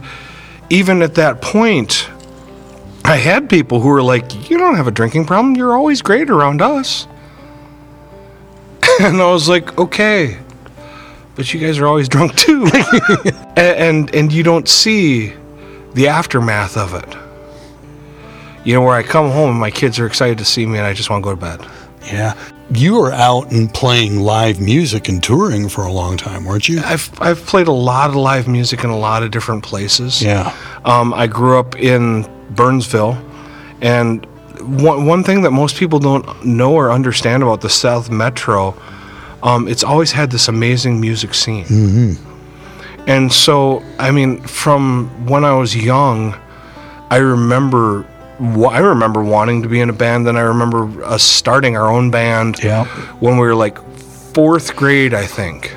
even 0.70 1.02
at 1.02 1.16
that 1.16 1.42
point, 1.42 2.10
I 3.06 3.16
had 3.18 3.50
people 3.50 3.80
who 3.80 3.90
were 3.90 4.04
like, 4.04 4.50
"You 4.50 4.58
don't 4.58 4.76
have 4.76 4.88
a 4.88 4.92
drinking 4.92 5.26
problem. 5.26 5.56
You're 5.56 5.76
always 5.76 6.02
great 6.02 6.30
around 6.30 6.62
us." 6.62 7.08
and 9.00 9.22
I 9.22 9.32
was 9.32 9.48
like, 9.48 9.78
"Okay." 9.78 10.38
But 11.36 11.54
you 11.54 11.60
guys 11.60 11.80
are 11.80 11.88
always 11.88 12.10
drunk 12.10 12.36
too, 12.36 12.70
and, 13.56 13.58
and 13.58 14.16
and 14.16 14.34
you 14.34 14.44
don't 14.44 14.68
see 14.68 15.34
the 15.94 16.08
aftermath 16.10 16.78
of 16.78 16.94
it. 16.94 17.18
You 18.64 18.76
know, 18.76 18.82
where 18.82 18.96
I 18.96 19.04
come 19.04 19.32
home 19.32 19.52
and 19.52 19.60
my 19.60 19.72
kids 19.72 19.98
are 20.00 20.06
excited 20.06 20.38
to 20.38 20.46
see 20.46 20.66
me 20.66 20.78
and 20.78 20.86
I 20.86 20.94
just 20.94 21.10
want 21.10 21.24
to 21.24 21.30
go 21.30 21.36
to 21.36 21.42
bed. 21.42 21.68
Yeah. 22.04 22.36
You 22.74 23.00
were 23.00 23.12
out 23.12 23.52
and 23.52 23.74
playing 23.74 24.22
live 24.22 24.62
music 24.62 25.10
and 25.10 25.22
touring 25.22 25.70
for 25.70 25.84
a 25.84 25.92
long 25.92 26.18
time, 26.18 26.46
weren't 26.46 26.70
you? 26.70 26.80
I've, 26.80 27.12
I've 27.22 27.46
played 27.46 27.68
a 27.68 27.74
lot 27.74 28.10
of 28.10 28.16
live 28.16 28.48
music 28.48 28.84
in 28.84 28.90
a 28.90 28.98
lot 28.98 29.24
of 29.24 29.32
different 29.32 29.64
places. 29.64 30.22
Yeah. 30.22 30.56
Um, 30.86 31.14
I 31.14 31.28
grew 31.28 31.60
up 31.60 31.76
in 31.78 32.26
Burnsville, 32.52 33.22
and 33.82 34.26
one, 34.62 35.06
one 35.06 35.24
thing 35.24 35.42
that 35.42 35.52
most 35.52 35.76
people 35.76 36.00
don't 36.00 36.46
know 36.46 36.74
or 36.74 36.92
understand 36.92 37.44
about 37.44 37.62
the 37.62 37.70
South 37.70 38.10
Metro, 38.10 38.76
um, 39.44 39.68
it's 39.68 39.84
always 39.84 40.12
had 40.12 40.32
this 40.32 40.48
amazing 40.48 41.02
music 41.02 41.34
scene. 41.34 41.66
Mm-hmm. 41.66 43.10
And 43.10 43.34
so, 43.34 43.84
I 43.98 44.12
mean, 44.12 44.42
from 44.44 45.10
when 45.26 45.44
I 45.44 45.54
was 45.54 45.76
young, 45.76 46.36
I 47.10 47.18
remember. 47.18 48.06
I 48.42 48.80
remember 48.80 49.24
wanting 49.24 49.62
to 49.64 49.70
be 49.70 49.80
in 49.82 49.90
a 49.90 49.94
band. 49.94 50.26
Then 50.26 50.36
I 50.36 50.42
remember 50.42 51.04
us 51.04 51.22
starting 51.24 51.78
our 51.78 51.92
own 51.92 52.10
band 52.10 52.64
Yeah. 52.64 52.86
when 53.20 53.38
we 53.38 53.46
were 53.46 53.56
like 53.56 53.78
fourth 54.34 54.76
grade, 54.76 55.14
I 55.14 55.26
think. 55.26 55.76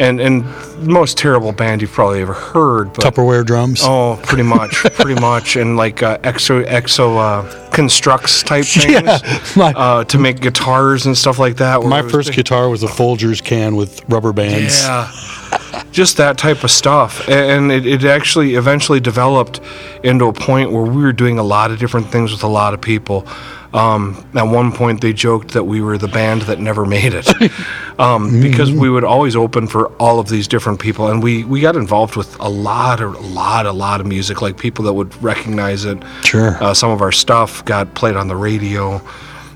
And 0.00 0.20
and 0.20 0.44
most 0.86 1.18
terrible 1.18 1.50
band 1.52 1.82
you've 1.82 1.90
probably 1.92 2.20
ever 2.22 2.32
heard. 2.32 2.92
But 2.92 3.04
Tupperware 3.04 3.44
drums. 3.44 3.80
Oh, 3.82 4.18
pretty 4.22 4.44
much, 4.44 4.70
pretty 4.94 5.20
much, 5.20 5.56
and 5.56 5.76
like 5.76 6.04
uh, 6.04 6.18
exo 6.18 6.64
exo 6.66 7.16
uh, 7.18 7.70
constructs 7.70 8.44
type 8.44 8.64
things 8.66 8.84
Yeah, 8.92 9.18
my- 9.56 9.72
uh, 9.72 10.04
to 10.04 10.18
make 10.18 10.40
guitars 10.40 11.06
and 11.06 11.18
stuff 11.18 11.40
like 11.40 11.56
that. 11.56 11.82
My 11.82 12.02
first 12.02 12.28
big- 12.28 12.36
guitar 12.36 12.68
was 12.68 12.84
a 12.84 12.86
Folgers 12.86 13.42
can 13.42 13.74
with 13.74 14.08
rubber 14.08 14.32
bands. 14.32 14.82
yeah, 14.84 15.10
just 15.90 16.16
that 16.16 16.38
type 16.38 16.64
of 16.64 16.70
stuff, 16.70 17.28
and 17.28 17.72
it, 17.72 17.86
it 17.86 18.04
actually 18.04 18.54
eventually 18.54 19.00
developed 19.00 19.60
into 20.02 20.26
a 20.26 20.32
point 20.32 20.70
where 20.72 20.84
we 20.84 21.02
were 21.02 21.12
doing 21.12 21.38
a 21.38 21.42
lot 21.42 21.70
of 21.70 21.78
different 21.78 22.08
things 22.10 22.32
with 22.32 22.42
a 22.42 22.48
lot 22.48 22.74
of 22.74 22.80
people. 22.80 23.26
Um, 23.72 24.26
at 24.34 24.44
one 24.44 24.72
point, 24.72 25.02
they 25.02 25.12
joked 25.12 25.52
that 25.52 25.64
we 25.64 25.82
were 25.82 25.98
the 25.98 26.08
band 26.08 26.42
that 26.42 26.58
never 26.58 26.86
made 26.86 27.12
it, 27.14 27.28
um, 27.98 28.40
because 28.40 28.72
we 28.72 28.88
would 28.88 29.04
always 29.04 29.36
open 29.36 29.66
for 29.66 29.88
all 29.96 30.18
of 30.18 30.28
these 30.28 30.48
different 30.48 30.80
people, 30.80 31.08
and 31.08 31.22
we, 31.22 31.44
we 31.44 31.60
got 31.60 31.76
involved 31.76 32.16
with 32.16 32.38
a 32.40 32.48
lot 32.48 33.00
a 33.00 33.08
lot 33.08 33.66
a 33.66 33.72
lot 33.72 34.00
of 34.00 34.06
music, 34.06 34.40
like 34.40 34.58
people 34.58 34.84
that 34.86 34.94
would 34.94 35.14
recognize 35.22 35.84
it. 35.84 35.98
Sure. 36.24 36.62
Uh, 36.62 36.72
some 36.72 36.90
of 36.90 37.02
our 37.02 37.12
stuff 37.12 37.64
got 37.66 37.94
played 37.94 38.16
on 38.16 38.28
the 38.28 38.36
radio, 38.36 39.02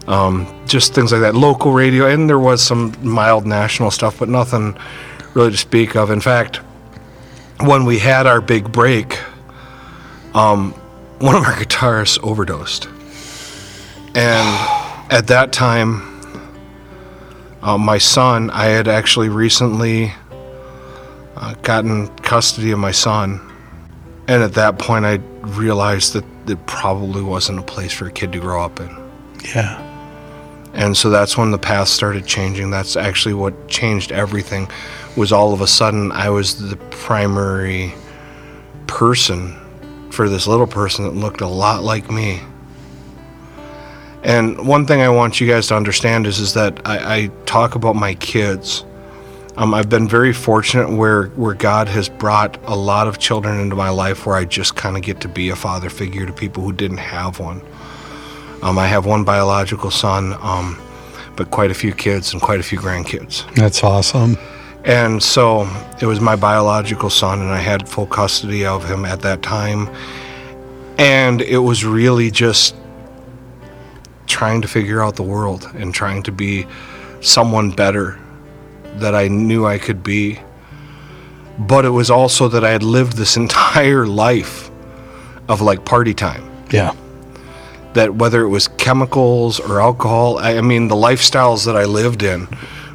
um, 0.08 0.46
just 0.66 0.92
things 0.92 1.12
like 1.12 1.22
that, 1.22 1.34
local 1.34 1.72
radio, 1.72 2.06
and 2.06 2.28
there 2.28 2.38
was 2.38 2.62
some 2.62 2.94
mild 3.02 3.46
national 3.46 3.90
stuff, 3.90 4.18
but 4.18 4.28
nothing 4.28 4.76
really 5.34 5.50
to 5.50 5.56
speak 5.56 5.96
of. 5.96 6.10
In 6.10 6.20
fact, 6.20 6.56
when 7.60 7.84
we 7.84 7.98
had 7.98 8.26
our 8.26 8.40
big 8.40 8.70
break, 8.72 9.18
um, 10.34 10.72
one 11.18 11.36
of 11.36 11.44
our 11.44 11.52
guitarists 11.64 12.22
overdosed, 12.22 12.86
and 14.14 15.10
at 15.10 15.26
that 15.28 15.52
time, 15.52 16.08
uh, 17.62 17.78
my 17.78 17.98
son, 17.98 18.50
I 18.50 18.66
had 18.66 18.88
actually 18.88 19.28
recently 19.28 20.12
uh, 21.36 21.54
gotten 21.62 22.08
custody 22.18 22.72
of 22.72 22.78
my 22.78 22.90
son. 22.90 23.40
And 24.28 24.42
at 24.42 24.54
that 24.54 24.78
point, 24.78 25.04
I 25.04 25.14
realized 25.42 26.12
that 26.14 26.24
it 26.48 26.64
probably 26.66 27.22
wasn't 27.22 27.58
a 27.58 27.62
place 27.62 27.92
for 27.92 28.06
a 28.06 28.12
kid 28.12 28.32
to 28.32 28.40
grow 28.40 28.64
up 28.64 28.80
in. 28.80 28.88
Yeah. 29.44 29.91
And 30.74 30.96
so 30.96 31.10
that's 31.10 31.36
when 31.36 31.50
the 31.50 31.58
path 31.58 31.88
started 31.88 32.26
changing. 32.26 32.70
That's 32.70 32.96
actually 32.96 33.34
what 33.34 33.68
changed 33.68 34.12
everything. 34.12 34.68
Was 35.16 35.32
all 35.32 35.52
of 35.52 35.60
a 35.60 35.66
sudden 35.66 36.12
I 36.12 36.30
was 36.30 36.70
the 36.70 36.76
primary 36.76 37.94
person 38.86 39.58
for 40.10 40.28
this 40.28 40.46
little 40.46 40.66
person 40.66 41.04
that 41.04 41.14
looked 41.14 41.40
a 41.40 41.48
lot 41.48 41.82
like 41.82 42.10
me. 42.10 42.40
And 44.22 44.66
one 44.68 44.86
thing 44.86 45.00
I 45.00 45.08
want 45.08 45.40
you 45.40 45.48
guys 45.48 45.66
to 45.68 45.76
understand 45.76 46.26
is, 46.26 46.38
is 46.38 46.54
that 46.54 46.80
I, 46.86 47.16
I 47.16 47.26
talk 47.44 47.74
about 47.74 47.96
my 47.96 48.14
kids. 48.14 48.84
Um, 49.56 49.74
I've 49.74 49.88
been 49.88 50.08
very 50.08 50.32
fortunate 50.32 50.90
where, 50.90 51.26
where 51.30 51.54
God 51.54 51.88
has 51.88 52.08
brought 52.08 52.58
a 52.64 52.76
lot 52.76 53.08
of 53.08 53.18
children 53.18 53.60
into 53.60 53.74
my 53.74 53.90
life 53.90 54.24
where 54.24 54.36
I 54.36 54.44
just 54.44 54.76
kind 54.76 54.96
of 54.96 55.02
get 55.02 55.20
to 55.22 55.28
be 55.28 55.50
a 55.50 55.56
father 55.56 55.90
figure 55.90 56.24
to 56.24 56.32
people 56.32 56.62
who 56.62 56.72
didn't 56.72 56.98
have 56.98 57.40
one. 57.40 57.60
Um, 58.62 58.78
I 58.78 58.86
have 58.86 59.06
one 59.06 59.24
biological 59.24 59.90
son, 59.90 60.36
um, 60.40 60.80
but 61.36 61.50
quite 61.50 61.70
a 61.70 61.74
few 61.74 61.92
kids 61.92 62.32
and 62.32 62.40
quite 62.40 62.60
a 62.60 62.62
few 62.62 62.78
grandkids. 62.78 63.52
That's 63.54 63.82
awesome. 63.82 64.38
And 64.84 65.22
so 65.22 65.68
it 66.00 66.06
was 66.06 66.20
my 66.20 66.36
biological 66.36 67.10
son, 67.10 67.40
and 67.40 67.50
I 67.50 67.58
had 67.58 67.88
full 67.88 68.06
custody 68.06 68.64
of 68.64 68.88
him 68.88 69.04
at 69.04 69.20
that 69.22 69.42
time. 69.42 69.88
And 70.98 71.40
it 71.40 71.58
was 71.58 71.84
really 71.84 72.30
just 72.30 72.74
trying 74.26 74.62
to 74.62 74.68
figure 74.68 75.02
out 75.02 75.16
the 75.16 75.22
world 75.22 75.68
and 75.74 75.92
trying 75.92 76.22
to 76.24 76.32
be 76.32 76.66
someone 77.20 77.70
better 77.70 78.18
that 78.94 79.14
I 79.14 79.28
knew 79.28 79.66
I 79.66 79.78
could 79.78 80.02
be. 80.02 80.40
But 81.58 81.84
it 81.84 81.90
was 81.90 82.10
also 82.10 82.48
that 82.48 82.64
I 82.64 82.70
had 82.70 82.82
lived 82.82 83.16
this 83.16 83.36
entire 83.44 84.06
life 84.06 84.70
of 85.48 85.60
like 85.60 85.84
party 85.84 86.14
time 86.14 86.48
Yeah. 86.70 86.94
That 87.94 88.14
whether 88.16 88.42
it 88.42 88.48
was 88.48 88.68
chemicals 88.68 89.60
or 89.60 89.80
alcohol, 89.80 90.38
I, 90.38 90.56
I 90.58 90.60
mean, 90.60 90.88
the 90.88 90.94
lifestyles 90.94 91.64
that 91.66 91.76
I 91.76 91.84
lived 91.84 92.22
in 92.22 92.48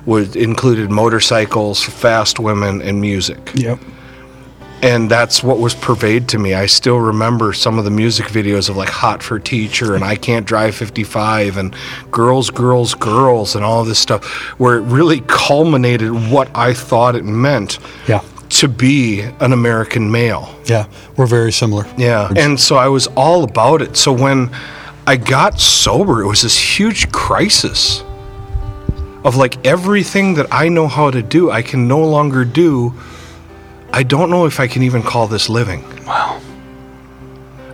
would 0.05 0.35
included 0.35 0.89
motorcycles, 0.89 1.83
fast 1.83 2.39
women, 2.39 2.81
and 2.81 3.01
music. 3.01 3.51
Yep. 3.55 3.79
And 4.83 5.09
that's 5.09 5.41
what 5.43 5.57
was 5.57 5.73
pervade 5.73 6.29
to 6.29 6.37
me. 6.39 6.53
I 6.53 6.67
still 6.67 6.99
remember 6.99 7.51
some 7.51 7.79
of 7.79 7.83
the 7.83 7.89
music 7.91 8.27
videos 8.27 8.69
of 8.69 8.77
like 8.77 8.89
Hot 8.89 9.23
for 9.23 9.39
Teacher 9.39 9.95
and 9.95 10.03
I 10.03 10.15
Can't 10.15 10.45
Drive 10.45 10.75
55 10.75 11.57
and 11.57 11.75
Girls, 12.11 12.51
Girls, 12.51 12.93
Girls 12.93 13.55
and 13.55 13.65
all 13.65 13.83
this 13.83 13.97
stuff, 13.97 14.23
where 14.59 14.77
it 14.77 14.81
really 14.81 15.21
culminated 15.27 16.11
what 16.31 16.49
I 16.55 16.73
thought 16.73 17.15
it 17.15 17.25
meant 17.25 17.79
Yeah. 18.07 18.21
to 18.49 18.67
be 18.67 19.21
an 19.39 19.51
American 19.51 20.11
male. 20.11 20.55
Yeah. 20.65 20.85
We're 21.17 21.25
very 21.25 21.51
similar. 21.51 21.87
Yeah. 21.97 22.31
And 22.37 22.59
so 22.59 22.75
I 22.75 22.87
was 22.87 23.07
all 23.17 23.43
about 23.43 23.81
it. 23.81 23.97
So 23.97 24.11
when 24.13 24.51
I 25.07 25.15
got 25.15 25.57
sober, 25.57 26.21
it 26.21 26.27
was 26.27 26.41
this 26.41 26.59
huge 26.59 27.09
crisis 27.13 28.03
of 29.23 29.37
like 29.37 29.65
everything 29.65 30.33
that 30.33 30.47
I 30.51 30.67
know 30.67 30.89
how 30.89 31.09
to 31.11 31.23
do, 31.23 31.49
I 31.49 31.61
can 31.61 31.87
no 31.87 32.05
longer 32.05 32.43
do. 32.43 32.93
I 33.93 34.03
don't 34.03 34.29
know 34.29 34.45
if 34.45 34.59
I 34.59 34.67
can 34.67 34.83
even 34.83 35.01
call 35.01 35.27
this 35.27 35.47
living. 35.47 35.81
Wow. 36.05 36.41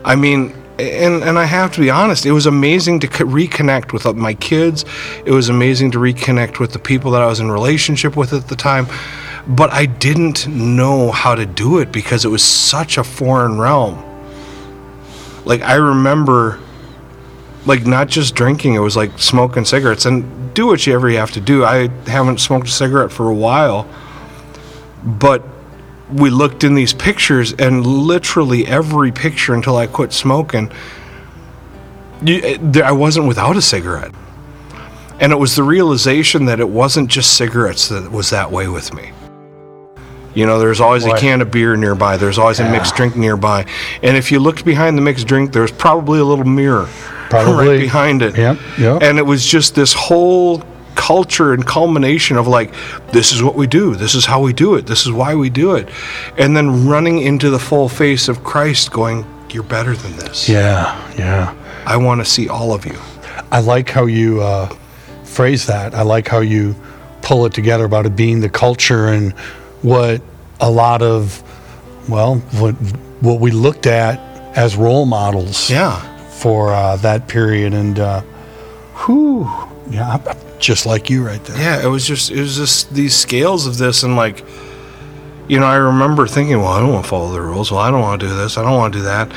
I 0.06 0.16
mean, 0.16 0.54
and 0.78 1.24
and 1.24 1.40
I 1.40 1.46
have 1.46 1.74
to 1.74 1.82
be 1.82 1.90
honest, 1.90 2.28
it 2.28 2.32
was 2.32 2.46
amazing 2.46 3.00
to 3.00 3.08
co- 3.08 3.25
reconnect 3.25 3.94
with 3.94 4.06
uh, 4.06 4.13
my 4.13 4.36
kids. 4.36 4.86
It 5.25 5.32
was 5.32 5.50
amazing 5.50 5.90
to 5.92 5.98
reconnect 5.98 6.60
with 6.60 6.72
the 6.72 6.80
people 6.80 7.10
that 7.12 7.24
I 7.24 7.25
was 7.25 7.40
in 7.40 7.52
relationship 7.52 8.16
with 8.16 8.34
at 8.34 8.48
the 8.48 8.56
time. 8.56 8.86
But 9.48 9.72
I 9.72 9.88
didn't 9.88 10.48
know 10.48 11.10
how 11.10 11.34
to 11.34 11.48
do 11.48 11.80
it 11.80 11.92
because 11.92 12.25
it 12.25 12.30
was 12.30 12.44
such 12.44 13.00
a 13.00 13.04
foreign 13.04 13.58
realm. 13.58 13.98
Like 15.46 15.62
I 15.62 15.75
remember 15.75 16.60
like 17.65 17.86
not 17.86 18.08
just 18.08 18.36
drinking, 18.36 18.74
it 18.75 18.79
was 18.79 18.96
like 18.96 19.17
smoking 19.17 19.65
cigarettes 19.65 20.05
and 20.05 20.53
do 20.53 20.67
whatever 20.67 21.10
you 21.10 21.17
have 21.17 21.32
to 21.32 21.41
do. 21.41 21.63
I 21.63 21.88
haven't 22.08 22.39
smoked 22.39 22.67
a 22.67 22.72
cigarette 22.72 23.12
for 23.12 23.29
a 23.29 23.34
while. 23.34 23.88
But 25.03 25.43
we 26.12 26.29
looked 26.29 26.63
in 26.63 26.75
these 26.75 26.93
pictures 26.93 27.53
and 27.53 27.86
literally 27.86 28.65
every 28.67 29.12
picture 29.12 29.53
until 29.53 29.77
I 29.77 29.88
quit 29.88 30.13
smoking 30.13 30.72
you, 32.24 32.41
eh, 32.43 32.58
there, 32.62 32.86
I 32.86 32.91
wasn't 32.91 33.27
without 33.27 33.58
a 33.58 33.62
cigarette. 33.62 34.12
And 35.20 35.32
it 35.32 35.36
was 35.38 35.55
the 35.55 35.63
realization 35.63 36.46
that 36.46 36.60
it 36.60 36.67
wasn't 36.67 37.10
just 37.10 37.38
cigarettes 37.38 37.89
that 37.89 38.12
was 38.12 38.29
that 38.32 38.51
way 38.51 38.67
with 38.67 38.93
me. 38.93 39.12
You 40.34 40.46
know, 40.48 40.58
there's 40.58 40.82
always 40.82 41.05
Boy. 41.05 41.12
a 41.12 41.20
can 41.20 41.41
of 41.41 41.51
beer 41.51 41.75
nearby. 41.75 42.17
There's 42.17 42.39
always 42.39 42.60
a 42.60 42.70
mixed 42.70 42.96
drink 42.96 43.15
nearby. 43.15 43.65
And 44.01 44.17
if 44.17 44.32
you 44.32 44.39
looked 44.39 44.65
behind 44.65 44.98
the 44.98 45.01
mixed 45.01 45.27
drink, 45.27 45.53
there's 45.53 45.72
probably 45.72 46.20
a 46.20 46.24
little 46.24 46.46
mirror 46.46 46.89
Probably. 47.34 47.68
right 47.68 47.80
behind 47.80 48.22
it. 48.22 48.38
Yep, 48.38 48.58
yep. 48.78 49.02
And 49.02 49.18
it 49.18 49.25
was 49.25 49.46
just 49.46 49.75
this 49.75 49.94
whole 49.94 50.63
culture 50.96 51.54
and 51.54 51.66
culmination 51.66 52.38
of 52.38 52.48
like 52.48 52.74
this 53.12 53.32
is 53.32 53.42
what 53.42 53.56
we 53.56 53.66
do 53.66 53.96
this 53.96 54.13
is 54.13 54.25
how 54.28 54.40
we 54.40 54.54
do 54.54 54.75
it 54.75 54.86
this 54.86 55.08
is 55.08 55.12
why 55.12 55.34
we 55.34 55.50
do 55.50 55.74
it 55.74 55.90
and 56.38 56.56
then 56.56 56.86
running 56.88 57.18
into 57.20 57.50
the 57.50 57.58
full 57.58 57.90
face 57.90 58.28
of 58.30 58.44
christ 58.44 58.92
going 58.92 59.25
you're 59.50 59.63
better 59.63 59.96
than 59.96 60.16
this 60.18 60.48
Yeah, 60.48 60.96
yeah. 61.18 61.56
i 61.88 61.98
want 61.98 62.22
to 62.22 62.25
see 62.25 62.48
all 62.48 62.74
of 62.74 62.86
you 62.86 62.98
I 63.52 63.60
like 63.60 63.90
how 63.90 64.06
you 64.06 64.42
uh, 64.42 64.68
phrase 65.24 65.66
that. 65.68 65.94
I 65.94 66.02
like 66.02 66.28
how 66.28 66.40
you 66.40 66.75
pull 67.22 67.46
it 67.46 67.54
together 67.54 67.86
about 67.86 68.06
it 68.08 68.16
being 68.16 68.40
the 68.40 68.50
culture 68.50 69.08
and 69.08 69.32
what 69.84 70.22
a 70.60 70.70
lot 70.72 71.02
of, 71.04 71.42
well, 72.10 72.36
what 72.60 72.74
what 73.22 73.40
we 73.40 73.52
looked 73.52 73.86
at 73.86 74.20
as 74.58 74.75
role 74.75 75.06
models 75.06 75.70
yeah 75.70 76.02
for 76.44 76.74
uh, 76.74 76.98
that 76.98 77.28
period. 77.30 77.74
And, 77.74 77.98
uh, 78.00 78.22
whew, 79.06 79.50
yeah, 79.90 80.10
I'm- 80.12 80.38
just 80.60 80.86
like 80.86 81.10
you 81.10 81.26
right 81.26 81.44
there. 81.44 81.58
yeah 81.58 81.84
it 81.86 81.90
was 81.90 82.08
just 82.08 82.32
it 82.32 82.40
was 82.40 82.56
just 82.56 82.94
these 82.94 83.14
scales 83.14 83.68
of 83.68 83.78
this 83.78 84.04
and 84.04 84.16
like 84.16 84.46
you 85.50 85.60
know 85.60 85.66
i 85.66 85.76
remember 85.76 86.26
thinking 86.26 86.58
well 86.58 86.70
i 86.72 86.80
don't 86.80 86.94
want 86.94 87.04
to 87.04 87.10
follow 87.10 87.34
the 87.34 87.42
rules 87.42 87.70
well 87.70 87.82
i 87.82 87.92
don't 87.92 88.00
want 88.00 88.22
to 88.22 88.28
do 88.30 88.34
this 88.34 88.58
i 88.58 88.62
don't 88.62 88.78
want 88.78 88.94
to 88.94 89.00
do 89.00 89.04
that 89.04 89.30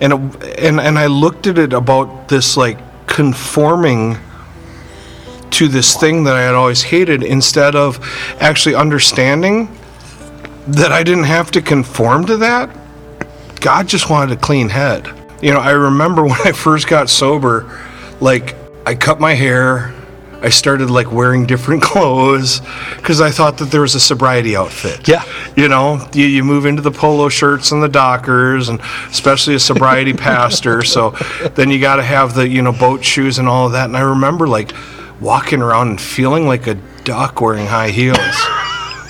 and 0.00 0.12
it, 0.12 0.58
and 0.58 0.80
and 0.80 0.98
i 0.98 1.06
looked 1.06 1.46
at 1.46 1.56
it 1.56 1.72
about 1.72 2.26
this 2.26 2.56
like 2.56 2.78
conforming 3.06 4.16
to 5.50 5.68
this 5.68 5.96
thing 5.96 6.24
that 6.24 6.34
i 6.34 6.40
had 6.40 6.56
always 6.56 6.82
hated 6.82 7.22
instead 7.22 7.76
of 7.76 8.00
actually 8.40 8.74
understanding 8.74 9.68
that 10.66 10.90
i 10.90 11.04
didn't 11.04 11.30
have 11.38 11.52
to 11.52 11.62
conform 11.62 12.26
to 12.26 12.36
that 12.36 12.68
god 13.60 13.86
just 13.86 14.10
wanted 14.10 14.36
a 14.36 14.40
clean 14.40 14.68
head 14.68 15.06
you 15.42 15.52
know 15.52 15.60
i 15.60 15.72
remember 15.72 16.22
when 16.32 16.40
i 16.44 16.52
first 16.52 16.88
got 16.88 17.10
sober 17.10 17.80
like 18.20 18.54
i 18.86 18.94
cut 18.94 19.20
my 19.20 19.34
hair 19.34 19.92
I 20.42 20.48
started 20.48 20.90
like 20.90 21.12
wearing 21.12 21.46
different 21.46 21.82
clothes 21.82 22.60
because 22.96 23.20
I 23.20 23.30
thought 23.30 23.58
that 23.58 23.66
there 23.66 23.80
was 23.80 23.94
a 23.94 24.00
sobriety 24.00 24.56
outfit. 24.56 25.06
Yeah. 25.06 25.24
You 25.56 25.68
know, 25.68 26.04
you, 26.12 26.26
you 26.26 26.42
move 26.42 26.66
into 26.66 26.82
the 26.82 26.90
polo 26.90 27.28
shirts 27.28 27.70
and 27.70 27.80
the 27.80 27.88
Dockers, 27.88 28.68
and 28.68 28.80
especially 29.08 29.54
a 29.54 29.60
sobriety 29.60 30.12
pastor. 30.14 30.82
So 30.82 31.10
then 31.54 31.70
you 31.70 31.80
got 31.80 31.96
to 31.96 32.02
have 32.02 32.34
the, 32.34 32.48
you 32.48 32.60
know, 32.60 32.72
boat 32.72 33.04
shoes 33.04 33.38
and 33.38 33.48
all 33.48 33.66
of 33.66 33.72
that. 33.72 33.84
And 33.84 33.96
I 33.96 34.00
remember 34.00 34.48
like 34.48 34.72
walking 35.20 35.62
around 35.62 35.90
and 35.90 36.00
feeling 36.00 36.46
like 36.48 36.66
a 36.66 36.74
duck 37.04 37.40
wearing 37.40 37.66
high 37.66 37.90
heels 37.90 38.18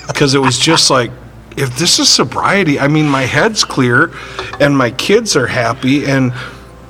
because 0.07 0.35
it 0.35 0.39
was 0.39 0.59
just 0.59 0.91
like, 0.91 1.09
if 1.57 1.77
this 1.77 1.99
is 1.99 2.09
sobriety, 2.09 2.79
I 2.79 2.87
mean, 2.87 3.07
my 3.09 3.23
head's 3.23 3.63
clear 3.63 4.11
and 4.59 4.77
my 4.77 4.91
kids 4.91 5.35
are 5.35 5.47
happy 5.47 6.05
and 6.05 6.33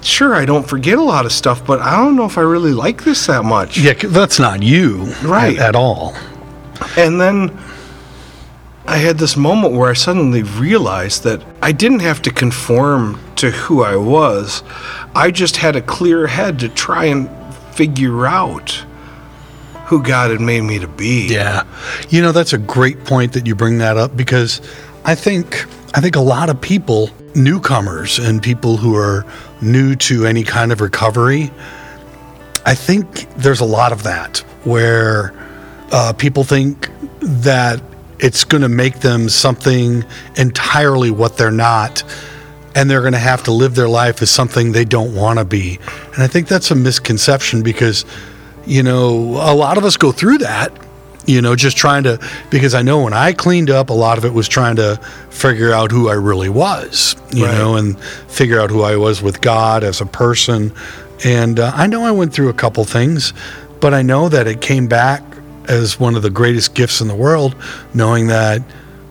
sure, 0.01 0.35
I 0.35 0.45
don't 0.45 0.67
forget 0.67 0.97
a 0.97 1.01
lot 1.03 1.25
of 1.25 1.31
stuff, 1.31 1.65
but 1.65 1.79
I 1.79 1.97
don't 1.97 2.15
know 2.15 2.25
if 2.25 2.37
I 2.37 2.41
really 2.41 2.73
like 2.73 3.03
this 3.03 3.25
that 3.27 3.43
much. 3.45 3.77
Yeah, 3.77 3.93
that's 3.93 4.39
not 4.39 4.61
you 4.63 5.13
Right. 5.23 5.57
at, 5.57 5.69
at 5.69 5.75
all. 5.75 6.13
And 6.97 7.19
then 7.21 7.57
I 8.85 8.97
had 8.97 9.17
this 9.17 9.37
moment 9.37 9.73
where 9.75 9.89
I 9.89 9.93
suddenly 9.93 10.43
realized 10.43 11.23
that 11.23 11.41
I 11.61 11.71
didn't 11.71 12.01
have 12.01 12.21
to 12.23 12.31
conform 12.31 13.19
to 13.37 13.51
who 13.51 13.81
I 13.81 13.95
was. 13.95 14.61
I 15.15 15.31
just 15.31 15.57
had 15.57 15.75
a 15.77 15.81
clear 15.81 16.27
head 16.27 16.59
to 16.59 16.69
try 16.69 17.05
and 17.05 17.29
figure 17.73 18.25
out 18.27 18.85
who 19.85 20.01
God 20.01 20.31
had 20.31 20.41
made 20.41 20.61
me 20.61 20.79
to 20.79 20.87
be. 20.87 21.27
Yeah. 21.27 21.65
You 22.09 22.21
know, 22.21 22.31
that's 22.31 22.53
a 22.53 22.57
great 22.57 23.03
point 23.05 23.33
that 23.33 23.45
you 23.45 23.55
bring 23.55 23.79
that 23.79 23.97
up 23.97 24.15
because 24.15 24.61
I 25.05 25.15
think 25.15 25.65
I 25.95 26.01
think 26.01 26.15
a 26.15 26.21
lot 26.21 26.49
of 26.49 26.59
people, 26.59 27.09
newcomers 27.35 28.17
and 28.17 28.41
people 28.41 28.77
who 28.77 28.95
are 28.95 29.25
new 29.61 29.95
to 29.95 30.25
any 30.25 30.43
kind 30.43 30.71
of 30.71 30.81
recovery, 30.81 31.51
I 32.65 32.75
think 32.75 33.29
there's 33.35 33.59
a 33.59 33.65
lot 33.65 33.91
of 33.91 34.03
that 34.03 34.39
where 34.63 35.33
uh, 35.91 36.13
people 36.13 36.43
think 36.43 36.89
that 37.19 37.81
it's 38.19 38.43
going 38.43 38.61
to 38.61 38.69
make 38.69 39.01
them 39.01 39.27
something 39.29 40.05
entirely 40.37 41.11
what 41.11 41.37
they're 41.37 41.51
not 41.51 42.03
and 42.75 42.89
they're 42.89 43.01
going 43.01 43.13
to 43.13 43.19
have 43.19 43.43
to 43.43 43.51
live 43.51 43.75
their 43.75 43.89
life 43.89 44.21
as 44.21 44.31
something 44.31 44.71
they 44.71 44.85
don't 44.85 45.13
want 45.13 45.39
to 45.39 45.45
be. 45.45 45.77
And 46.13 46.23
I 46.23 46.27
think 46.27 46.47
that's 46.47 46.71
a 46.71 46.75
misconception 46.75 47.61
because, 47.61 48.05
you 48.65 48.83
know, 48.83 49.09
a 49.41 49.53
lot 49.53 49.77
of 49.77 49.85
us 49.85 49.97
go 49.97 50.11
through 50.11 50.39
that, 50.39 50.71
you 51.25 51.41
know, 51.41 51.55
just 51.55 51.77
trying 51.77 52.03
to, 52.03 52.19
because 52.49 52.73
I 52.73 52.81
know 52.81 53.03
when 53.03 53.13
I 53.13 53.33
cleaned 53.33 53.69
up, 53.69 53.89
a 53.89 53.93
lot 53.93 54.17
of 54.17 54.25
it 54.25 54.33
was 54.33 54.47
trying 54.47 54.75
to 54.77 54.97
figure 55.29 55.71
out 55.73 55.91
who 55.91 56.09
I 56.09 56.13
really 56.13 56.49
was, 56.49 57.15
you 57.31 57.45
Right. 57.45 57.57
know, 57.57 57.75
and 57.75 57.99
figure 58.27 58.59
out 58.59 58.69
who 58.69 58.81
I 58.83 58.95
was 58.97 59.21
with 59.21 59.41
God 59.41 59.83
as 59.83 60.01
a 60.01 60.05
person. 60.05 60.73
And 61.25 61.59
uh, 61.59 61.71
I 61.75 61.87
know 61.87 62.03
I 62.05 62.11
went 62.11 62.33
through 62.33 62.49
a 62.49 62.53
couple 62.53 62.83
things, 62.83 63.33
but 63.79 63.93
I 63.93 64.01
know 64.01 64.27
that 64.29 64.47
it 64.47 64.59
came 64.61 64.87
back 64.87 65.23
as 65.69 65.97
one 65.99 66.15
of 66.15 66.21
the 66.23 66.29
greatest 66.29 66.73
gifts 66.73 66.99
in 66.99 67.07
the 67.07 67.15
world, 67.15 67.55
knowing 67.93 68.27
that 68.27 68.61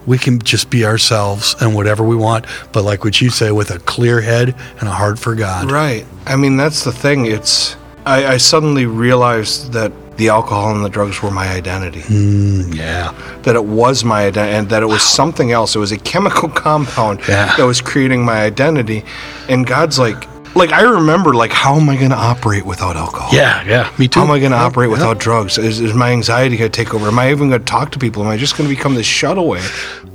we 0.04 0.18
can 0.18 0.38
just 0.40 0.68
be 0.68 0.84
ourselves 0.84 1.54
and 1.60 1.74
whatever 1.74 2.04
we 2.04 2.16
want, 2.16 2.44
but 2.72 2.82
like 2.84 3.04
what 3.04 3.20
you 3.20 3.30
say, 3.30 3.52
with 3.52 3.70
a 3.70 3.78
clear 3.78 4.20
head 4.20 4.54
and 4.80 4.88
a 4.88 4.92
heart 4.92 5.18
for 5.18 5.34
God. 5.34 5.70
Right. 5.70 6.04
I 6.26 6.36
mean, 6.36 6.56
that's 6.58 6.84
the 6.84 6.92
thing. 6.92 7.24
It's 7.26 7.74
I, 8.04 8.26
I 8.34 8.36
suddenly 8.36 8.86
realized 8.86 9.72
that 9.72 9.92
the 10.16 10.28
alcohol 10.28 10.74
and 10.74 10.84
the 10.84 10.88
drugs 10.90 11.22
were 11.22 11.30
my 11.30 11.48
identity. 11.48 12.00
Mm, 12.02 12.74
yeah. 12.74 13.12
That 13.42 13.54
it 13.56 13.64
was 13.64 14.04
my 14.04 14.26
identity, 14.26 14.56
and 14.56 14.68
that 14.70 14.82
it 14.82 14.86
was 14.86 15.02
something 15.02 15.52
else. 15.52 15.74
It 15.74 15.78
was 15.78 15.92
a 15.92 15.98
chemical 15.98 16.48
compound 16.66 17.20
Yeah. 17.28 17.54
that 17.56 17.64
was 17.64 17.80
creating 17.80 18.24
my 18.24 18.42
identity. 18.42 19.04
And 19.48 19.66
God's 19.66 19.98
like, 19.98 20.28
like 20.54 20.70
I 20.70 20.82
remember, 20.82 21.32
like, 21.32 21.50
how 21.50 21.76
am 21.76 21.88
I 21.88 21.96
going 21.96 22.10
to 22.10 22.16
operate 22.16 22.66
without 22.66 22.94
alcohol? 22.96 23.30
Yeah, 23.32 23.64
yeah. 23.66 23.90
Me 23.98 24.06
too. 24.06 24.20
How 24.20 24.26
am 24.26 24.32
I 24.32 24.38
going 24.38 24.50
to 24.52 24.58
Yep, 24.58 24.66
operate 24.66 24.90
yep. 24.90 24.98
without 24.98 25.18
drugs? 25.18 25.56
Is, 25.56 25.80
is 25.80 25.94
my 25.94 26.10
anxiety 26.12 26.56
going 26.58 26.70
to 26.70 26.76
take 26.76 26.92
over? 26.94 27.06
Am 27.08 27.18
I 27.18 27.30
even 27.30 27.48
going 27.48 27.60
to 27.60 27.64
talk 27.66 27.90
to 27.92 27.98
people? 27.98 28.22
Am 28.22 28.28
I 28.28 28.36
just 28.36 28.58
going 28.58 28.68
to 28.68 28.74
become 28.76 28.94
this 28.94 29.06
shutaway? 29.06 29.62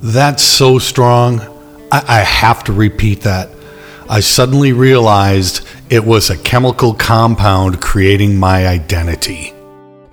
That's 0.01 0.43
so 0.43 0.77
strong. 0.77 1.39
I, 1.91 2.03
I 2.07 2.19
have 2.19 2.63
to 2.65 2.73
repeat 2.73 3.21
that. 3.21 3.49
I 4.09 4.19
suddenly 4.19 4.73
realized 4.73 5.67
it 5.89 6.03
was 6.05 6.29
a 6.29 6.37
chemical 6.37 6.93
compound 6.93 7.81
creating 7.81 8.37
my 8.37 8.67
identity. 8.67 9.53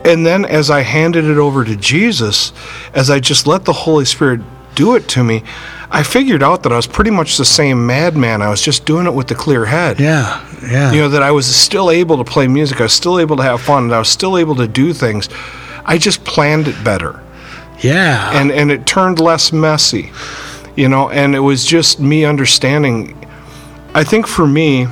And 0.05 0.25
then 0.25 0.45
as 0.45 0.71
I 0.71 0.83
handed 0.83 1.25
it 1.25 1.39
over 1.39 1.65
to 1.65 1.77
Jesus, 1.77 2.53
as 2.93 3.11
I 3.11 3.21
just 3.21 3.47
let 3.47 3.65
the 3.65 3.73
Holy 3.73 4.05
Spirit 4.05 4.41
do 4.75 4.95
it 4.97 5.09
to 5.09 5.25
me, 5.25 5.43
I 5.91 6.03
figured 6.03 6.43
out 6.43 6.63
that 6.65 6.73
I 6.73 6.77
was 6.77 6.87
pretty 6.87 7.11
much 7.11 7.37
the 7.37 7.45
same 7.45 7.87
madman. 7.87 8.43
I 8.43 8.51
was 8.51 8.61
just 8.61 8.85
doing 8.85 9.07
it 9.07 9.15
with 9.15 9.31
a 9.31 9.35
clear 9.35 9.65
head. 9.65 10.01
Yeah, 10.01 10.45
yeah. 10.63 10.93
You 10.93 11.01
know, 11.03 11.09
that 11.09 11.23
I 11.23 11.31
was 11.31 11.47
still 11.55 11.91
able 11.91 12.17
to 12.19 12.25
play 12.25 12.49
music, 12.49 12.81
I 12.81 12.85
was 12.85 12.93
still 12.93 13.19
able 13.19 13.37
to 13.37 13.43
have 13.43 13.61
fun, 13.63 13.85
and 13.85 13.95
I 13.95 13.99
was 13.99 14.09
still 14.09 14.37
able 14.37 14.57
to 14.57 14.69
do 14.69 14.93
things. 14.93 15.29
I 15.85 15.99
just 15.99 16.25
planned 16.25 16.69
it 16.69 16.83
better. 16.85 17.23
yeah. 17.81 18.31
And 18.39 18.51
and 18.51 18.71
it 18.71 18.87
turned 18.87 19.21
less 19.21 19.53
messy. 19.53 20.13
You 20.77 20.89
know, 20.89 21.09
and 21.11 21.35
it 21.37 21.41
was 21.41 21.65
just 21.65 22.01
me 22.01 22.25
understanding 22.25 23.17
I 23.95 24.03
think 24.03 24.27
for 24.27 24.45
me 24.47 24.89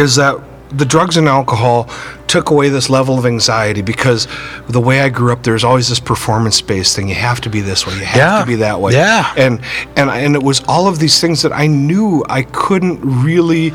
is 0.00 0.16
that 0.16 0.36
the 0.70 0.84
drugs 0.84 1.16
and 1.16 1.28
alcohol 1.28 1.88
took 2.28 2.50
away 2.50 2.68
this 2.68 2.88
level 2.88 3.18
of 3.18 3.26
anxiety 3.26 3.82
because 3.82 4.28
the 4.68 4.80
way 4.80 5.00
I 5.00 5.08
grew 5.08 5.32
up, 5.32 5.42
there's 5.42 5.64
always 5.64 5.88
this 5.88 5.98
performance 5.98 6.60
based 6.60 6.94
thing. 6.94 7.08
You 7.08 7.16
have 7.16 7.40
to 7.40 7.50
be 7.50 7.60
this 7.60 7.86
way. 7.86 7.94
You 7.94 8.04
have 8.04 8.16
Yeah. 8.16 8.40
to 8.40 8.46
be 8.46 8.54
that 8.56 8.80
way. 8.80 8.92
Yeah. 8.92 9.32
And 9.36 9.60
and 9.96 10.08
and 10.10 10.34
it 10.36 10.42
was 10.42 10.62
all 10.68 10.86
of 10.86 11.00
these 11.00 11.20
things 11.20 11.42
that 11.42 11.52
I 11.52 11.66
knew 11.66 12.24
I 12.28 12.42
couldn't 12.42 13.00
really 13.02 13.72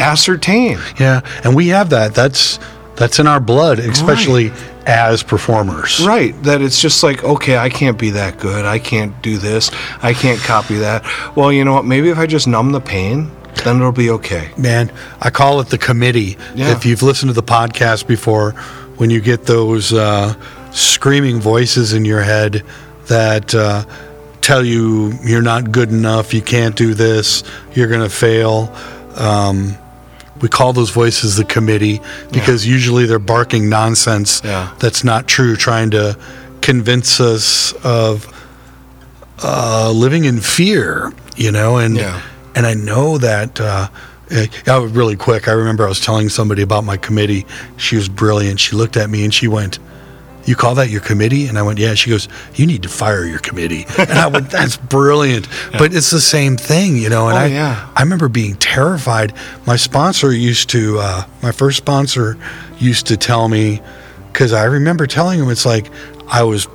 ascertain. 0.00 0.78
yeah. 0.98 1.20
And 1.44 1.54
we 1.54 1.68
have 1.68 1.90
that. 1.90 2.14
That's 2.14 2.58
that's 2.96 3.18
in 3.18 3.26
our 3.26 3.40
blood, 3.40 3.78
especially 3.80 4.52
as 4.86 5.22
performers. 5.22 6.04
Right. 6.06 6.40
That 6.44 6.60
it's 6.62 6.80
just 6.80 7.02
like, 7.02 7.24
okay, 7.24 7.56
I 7.56 7.68
can't 7.68 7.98
be 7.98 8.10
that 8.10 8.38
good. 8.38 8.64
I 8.64 8.78
can't 8.78 9.20
do 9.22 9.36
this. 9.38 9.70
I 10.02 10.14
can't 10.14 10.40
copy 10.40 10.76
that. 10.78 11.04
Well, 11.36 11.52
you 11.52 11.64
know 11.64 11.74
what? 11.74 11.84
Maybe 11.84 12.08
if 12.10 12.18
I 12.18 12.26
just 12.26 12.46
numb 12.46 12.70
the 12.72 12.80
pain, 12.80 13.30
then 13.56 13.76
it'll 13.76 13.92
be 13.92 14.10
okay. 14.10 14.50
Man, 14.56 14.90
I 15.20 15.30
call 15.30 15.60
it 15.60 15.68
the 15.68 15.78
committee. 15.78 16.36
Yeah. 16.54 16.72
If 16.72 16.84
you've 16.84 17.02
listened 17.02 17.30
to 17.30 17.34
the 17.34 17.42
podcast 17.42 18.06
before, 18.06 18.52
when 18.96 19.10
you 19.10 19.20
get 19.20 19.44
those 19.46 19.92
uh, 19.92 20.34
screaming 20.72 21.40
voices 21.40 21.92
in 21.92 22.04
your 22.04 22.22
head 22.22 22.62
that 23.06 23.54
uh, 23.54 23.84
tell 24.40 24.64
you 24.64 25.12
you're 25.22 25.42
not 25.42 25.72
good 25.72 25.90
enough, 25.90 26.32
you 26.34 26.42
can't 26.42 26.74
do 26.76 26.94
this, 26.94 27.42
you're 27.74 27.88
going 27.88 28.00
to 28.02 28.08
fail. 28.14 28.74
Um, 29.16 29.76
we 30.40 30.48
call 30.48 30.72
those 30.72 30.90
voices 30.90 31.36
the 31.36 31.44
committee 31.44 32.00
because 32.32 32.66
usually 32.66 33.06
they're 33.06 33.18
barking 33.18 33.68
nonsense 33.68 34.42
Yeah. 34.44 34.74
that's 34.78 35.04
not 35.04 35.26
true, 35.28 35.56
trying 35.56 35.90
to 35.92 36.18
convince 36.60 37.20
us 37.20 37.72
of 37.84 38.26
uh, 39.42 39.90
living 39.94 40.24
in 40.24 40.40
fear, 40.40 41.12
you 41.36 41.50
know, 41.52 41.76
and 41.78 41.96
Yeah. 41.96 42.20
And 42.54 42.66
I 42.66 42.74
know 42.74 43.18
that. 43.18 43.60
Uh, 43.60 43.88
eh, 44.30 44.46
yeah, 44.66 44.86
really 44.90 45.16
quick. 45.16 45.48
I 45.48 45.52
remember 45.52 45.84
I 45.84 45.88
was 45.88 46.00
telling 46.00 46.28
somebody 46.28 46.62
about 46.62 46.84
my 46.84 46.96
committee. 46.96 47.46
She 47.76 47.96
was 47.96 48.08
brilliant. 48.08 48.60
She 48.60 48.74
looked 48.76 48.96
at 48.96 49.10
me 49.10 49.24
and 49.24 49.32
she 49.34 49.48
went, 49.48 49.78
"You 50.44 50.56
call 50.56 50.74
that 50.76 50.88
your 50.90 51.00
committee?" 51.00 51.46
And 51.46 51.58
I 51.58 51.62
went, 51.62 51.78
"Yeah." 51.78 51.94
She 51.94 52.10
goes, 52.10 52.28
"You 52.54 52.66
need 52.66 52.82
to 52.84 52.88
fire 52.88 53.24
your 53.24 53.38
committee." 53.40 53.86
And 53.98 54.12
I 54.12 54.26
went, 54.28 54.50
"That's 54.50 54.76
brilliant." 54.96 55.48
But 55.72 55.94
it's 55.94 56.10
the 56.10 56.20
same 56.20 56.56
thing, 56.56 56.96
you 56.96 57.08
know. 57.10 57.28
And 57.28 57.36
Oh, 57.36 57.40
I, 57.40 57.46
yeah. 57.46 57.88
I 57.96 58.02
remember 58.02 58.28
being 58.28 58.54
terrified. 58.56 59.32
My 59.66 59.76
sponsor 59.76 60.32
used 60.32 60.70
to, 60.70 60.98
uh, 61.00 61.24
my 61.42 61.52
first 61.52 61.76
sponsor 61.78 62.36
used 62.78 63.06
to 63.08 63.16
tell 63.16 63.48
me 63.48 63.80
because 64.32 64.52
I 64.52 64.64
remember 64.64 65.06
telling 65.06 65.38
him 65.40 65.50
it's 65.50 65.66
like 65.66 65.90
I 66.28 66.42
was. 66.42 66.66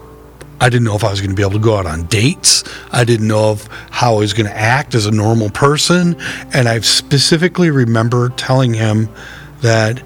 I 0.62 0.70
didn't 0.70 0.86
know 0.86 0.96
if 0.96 1.04
I 1.04 1.12
was 1.12 1.22
going 1.22 1.30
to 1.32 1.36
be 1.36 1.44
able 1.44 1.54
to 1.54 1.60
go 1.60 1.78
out 1.78 1.86
on 1.86 2.06
dates. 2.08 2.64
I 2.92 3.04
didn't 3.04 3.28
know 3.28 3.54
if 3.54 3.68
how 3.92 4.16
I 4.16 4.20
was 4.20 4.34
going 4.34 4.48
to 4.48 4.58
act 4.58 4.96
as 4.96 5.06
a 5.06 5.12
normal 5.12 5.50
person. 5.50 6.16
And 6.54 6.68
I 6.68 6.80
specifically 6.80 7.70
remember 7.70 8.30
telling 8.30 8.74
him 8.74 9.10
that 9.62 10.02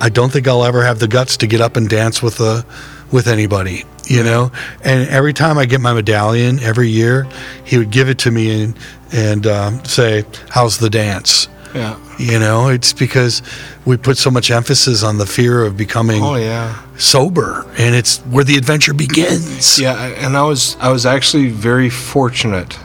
I 0.00 0.08
don't 0.08 0.32
think 0.32 0.46
I'll 0.48 0.64
ever 0.64 0.84
have 0.84 0.98
the 0.98 1.08
guts 1.08 1.36
to 1.38 1.46
get 1.46 1.60
up 1.60 1.76
and 1.76 1.88
dance 1.88 2.22
with 2.22 2.40
a 2.40 2.64
with 3.12 3.28
anybody, 3.28 3.84
you 4.06 4.22
know. 4.22 4.50
And 4.82 5.08
every 5.08 5.32
time 5.32 5.58
I 5.58 5.66
get 5.66 5.80
my 5.80 5.92
medallion 5.92 6.58
every 6.60 6.88
year, 6.88 7.26
he 7.64 7.78
would 7.78 7.90
give 7.90 8.08
it 8.08 8.18
to 8.20 8.30
me 8.30 8.62
and 8.62 8.78
and 9.12 9.46
um, 9.46 9.84
say, 9.84 10.24
"How's 10.48 10.78
the 10.78 10.90
dance?" 10.90 11.48
Yeah. 11.74 11.98
You 12.18 12.38
know, 12.38 12.68
it's 12.68 12.94
because 12.94 13.42
we 13.84 13.98
put 13.98 14.16
so 14.16 14.30
much 14.30 14.50
emphasis 14.50 15.02
on 15.02 15.18
the 15.18 15.26
fear 15.26 15.62
of 15.62 15.76
becoming 15.76 16.22
Oh 16.22 16.36
yeah. 16.36 16.82
Sober, 16.98 17.66
and 17.78 17.94
it's 17.94 18.18
where 18.20 18.44
the 18.44 18.56
adventure 18.56 18.94
begins. 18.94 19.78
Yeah, 19.78 19.94
and 19.94 20.36
I 20.36 20.42
was 20.42 20.76
I 20.80 20.90
was 20.90 21.06
actually 21.06 21.48
very 21.48 21.90
fortunate 21.90 22.78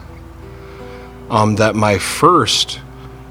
um, 1.29 1.55
that 1.55 1.75
my 1.75 1.97
first 1.97 2.79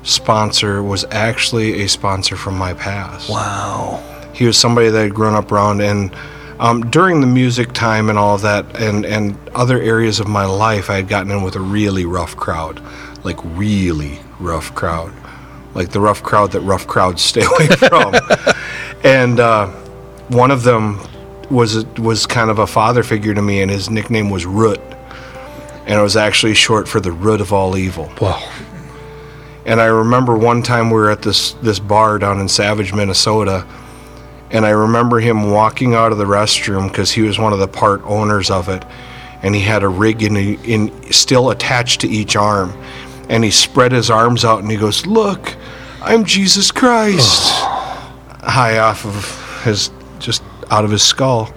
sponsor 0.02 0.82
was 0.82 1.04
actually 1.10 1.82
a 1.82 1.88
sponsor 1.88 2.36
from 2.36 2.56
my 2.56 2.72
past. 2.74 3.28
Wow. 3.28 4.02
He 4.32 4.46
was 4.46 4.56
somebody 4.56 4.88
that 4.88 5.02
had 5.02 5.14
grown 5.14 5.34
up 5.34 5.52
around, 5.52 5.82
and 5.82 6.14
um, 6.58 6.90
during 6.90 7.20
the 7.20 7.26
music 7.26 7.72
time 7.72 8.08
and 8.08 8.18
all 8.18 8.34
of 8.34 8.42
that, 8.42 8.80
and 8.80 9.04
and 9.04 9.36
other 9.54 9.80
areas 9.80 10.20
of 10.20 10.28
my 10.28 10.46
life, 10.46 10.88
I 10.88 10.96
had 10.96 11.08
gotten 11.08 11.30
in 11.30 11.42
with 11.42 11.56
a 11.56 11.60
really 11.60 12.06
rough 12.06 12.36
crowd, 12.36 12.80
like 13.24 13.38
really 13.44 14.18
rough 14.38 14.74
crowd, 14.74 15.12
like 15.74 15.90
the 15.90 16.00
rough 16.00 16.22
crowd 16.22 16.52
that 16.52 16.60
rough 16.60 16.86
crowds 16.86 17.22
stay 17.22 17.42
away 17.56 17.66
from. 17.66 18.14
and 19.04 19.40
uh, 19.40 19.70
one 20.30 20.50
of 20.50 20.62
them 20.62 21.00
was 21.50 21.84
was 21.98 22.26
kind 22.26 22.50
of 22.50 22.58
a 22.58 22.66
father 22.66 23.02
figure 23.02 23.34
to 23.34 23.42
me, 23.42 23.60
and 23.60 23.70
his 23.70 23.90
nickname 23.90 24.30
was 24.30 24.46
Root, 24.46 24.80
and 25.86 25.98
it 25.98 26.02
was 26.02 26.16
actually 26.16 26.54
short 26.54 26.88
for 26.88 27.00
the 27.00 27.12
root 27.12 27.40
of 27.40 27.52
all 27.52 27.76
evil. 27.76 28.10
Wow. 28.20 28.40
And 29.66 29.80
I 29.80 29.86
remember 29.86 30.36
one 30.36 30.62
time 30.62 30.88
we 30.90 30.96
were 30.96 31.10
at 31.10 31.22
this 31.22 31.52
this 31.54 31.78
bar 31.78 32.18
down 32.18 32.40
in 32.40 32.48
Savage, 32.48 32.94
Minnesota, 32.94 33.66
and 34.50 34.64
I 34.64 34.70
remember 34.70 35.20
him 35.20 35.50
walking 35.50 35.94
out 35.94 36.12
of 36.12 36.18
the 36.18 36.24
restroom 36.24 36.88
because 36.88 37.10
he 37.10 37.22
was 37.22 37.38
one 37.38 37.52
of 37.52 37.58
the 37.58 37.68
part 37.68 38.02
owners 38.04 38.50
of 38.50 38.68
it, 38.68 38.84
and 39.42 39.54
he 39.54 39.60
had 39.60 39.82
a 39.82 39.88
rig 39.88 40.22
in, 40.22 40.36
in 40.36 41.12
still 41.12 41.50
attached 41.50 42.00
to 42.02 42.08
each 42.08 42.36
arm, 42.36 42.72
and 43.28 43.42
he 43.42 43.50
spread 43.50 43.92
his 43.92 44.10
arms 44.10 44.44
out 44.44 44.60
and 44.60 44.70
he 44.70 44.76
goes, 44.76 45.06
"Look, 45.06 45.56
I'm 46.02 46.24
Jesus 46.24 46.70
Christ," 46.70 47.50
high 48.42 48.78
off 48.78 49.04
of 49.04 49.62
his 49.64 49.90
just 50.20 50.42
out 50.70 50.84
of 50.84 50.90
his 50.90 51.02
skull. 51.02 51.52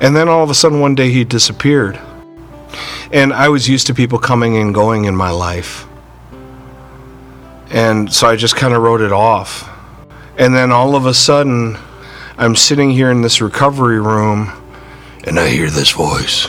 And 0.00 0.16
then 0.16 0.28
all 0.28 0.42
of 0.42 0.50
a 0.50 0.54
sudden 0.54 0.80
one 0.80 0.94
day 0.94 1.10
he 1.10 1.24
disappeared. 1.24 1.98
And 3.12 3.32
I 3.32 3.48
was 3.48 3.68
used 3.68 3.86
to 3.86 3.94
people 3.94 4.18
coming 4.18 4.56
and 4.56 4.74
going 4.74 5.04
in 5.04 5.14
my 5.14 5.30
life. 5.30 5.86
And 7.70 8.12
so 8.12 8.26
I 8.26 8.36
just 8.36 8.56
kind 8.56 8.74
of 8.74 8.82
wrote 8.82 9.00
it 9.00 9.12
off. 9.12 9.68
And 10.36 10.54
then 10.54 10.72
all 10.72 10.96
of 10.96 11.06
a 11.06 11.14
sudden, 11.14 11.76
I'm 12.36 12.56
sitting 12.56 12.90
here 12.90 13.10
in 13.10 13.22
this 13.22 13.40
recovery 13.40 14.00
room 14.00 14.52
and 15.24 15.38
I 15.38 15.48
hear 15.48 15.70
this 15.70 15.90
voice. 15.92 16.48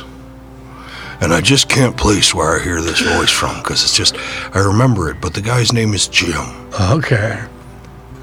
And 1.21 1.33
I 1.33 1.41
just 1.41 1.69
can't 1.69 1.95
place 1.95 2.33
where 2.33 2.59
I 2.59 2.63
hear 2.63 2.81
this 2.81 2.99
voice 2.99 3.31
from 3.31 3.57
because 3.57 3.83
it's 3.83 3.95
just, 3.95 4.17
I 4.53 4.59
remember 4.59 5.09
it, 5.09 5.21
but 5.21 5.33
the 5.33 5.41
guy's 5.41 5.71
name 5.71 5.93
is 5.93 6.07
Jim. 6.07 6.45
Okay. 6.79 7.41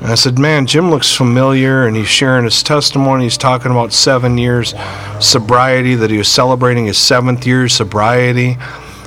And 0.02 0.10
I 0.10 0.16
said, 0.16 0.36
Man, 0.36 0.66
Jim 0.66 0.90
looks 0.90 1.14
familiar, 1.14 1.86
and 1.86 1.96
he's 1.96 2.08
sharing 2.08 2.42
his 2.42 2.60
testimony. 2.64 3.22
He's 3.22 3.38
talking 3.38 3.70
about 3.70 3.92
seven 3.92 4.36
years 4.36 4.74
sobriety, 5.20 5.94
that 5.94 6.10
he 6.10 6.18
was 6.18 6.26
celebrating 6.26 6.86
his 6.86 6.98
seventh 6.98 7.46
year 7.46 7.68
sobriety. 7.68 8.56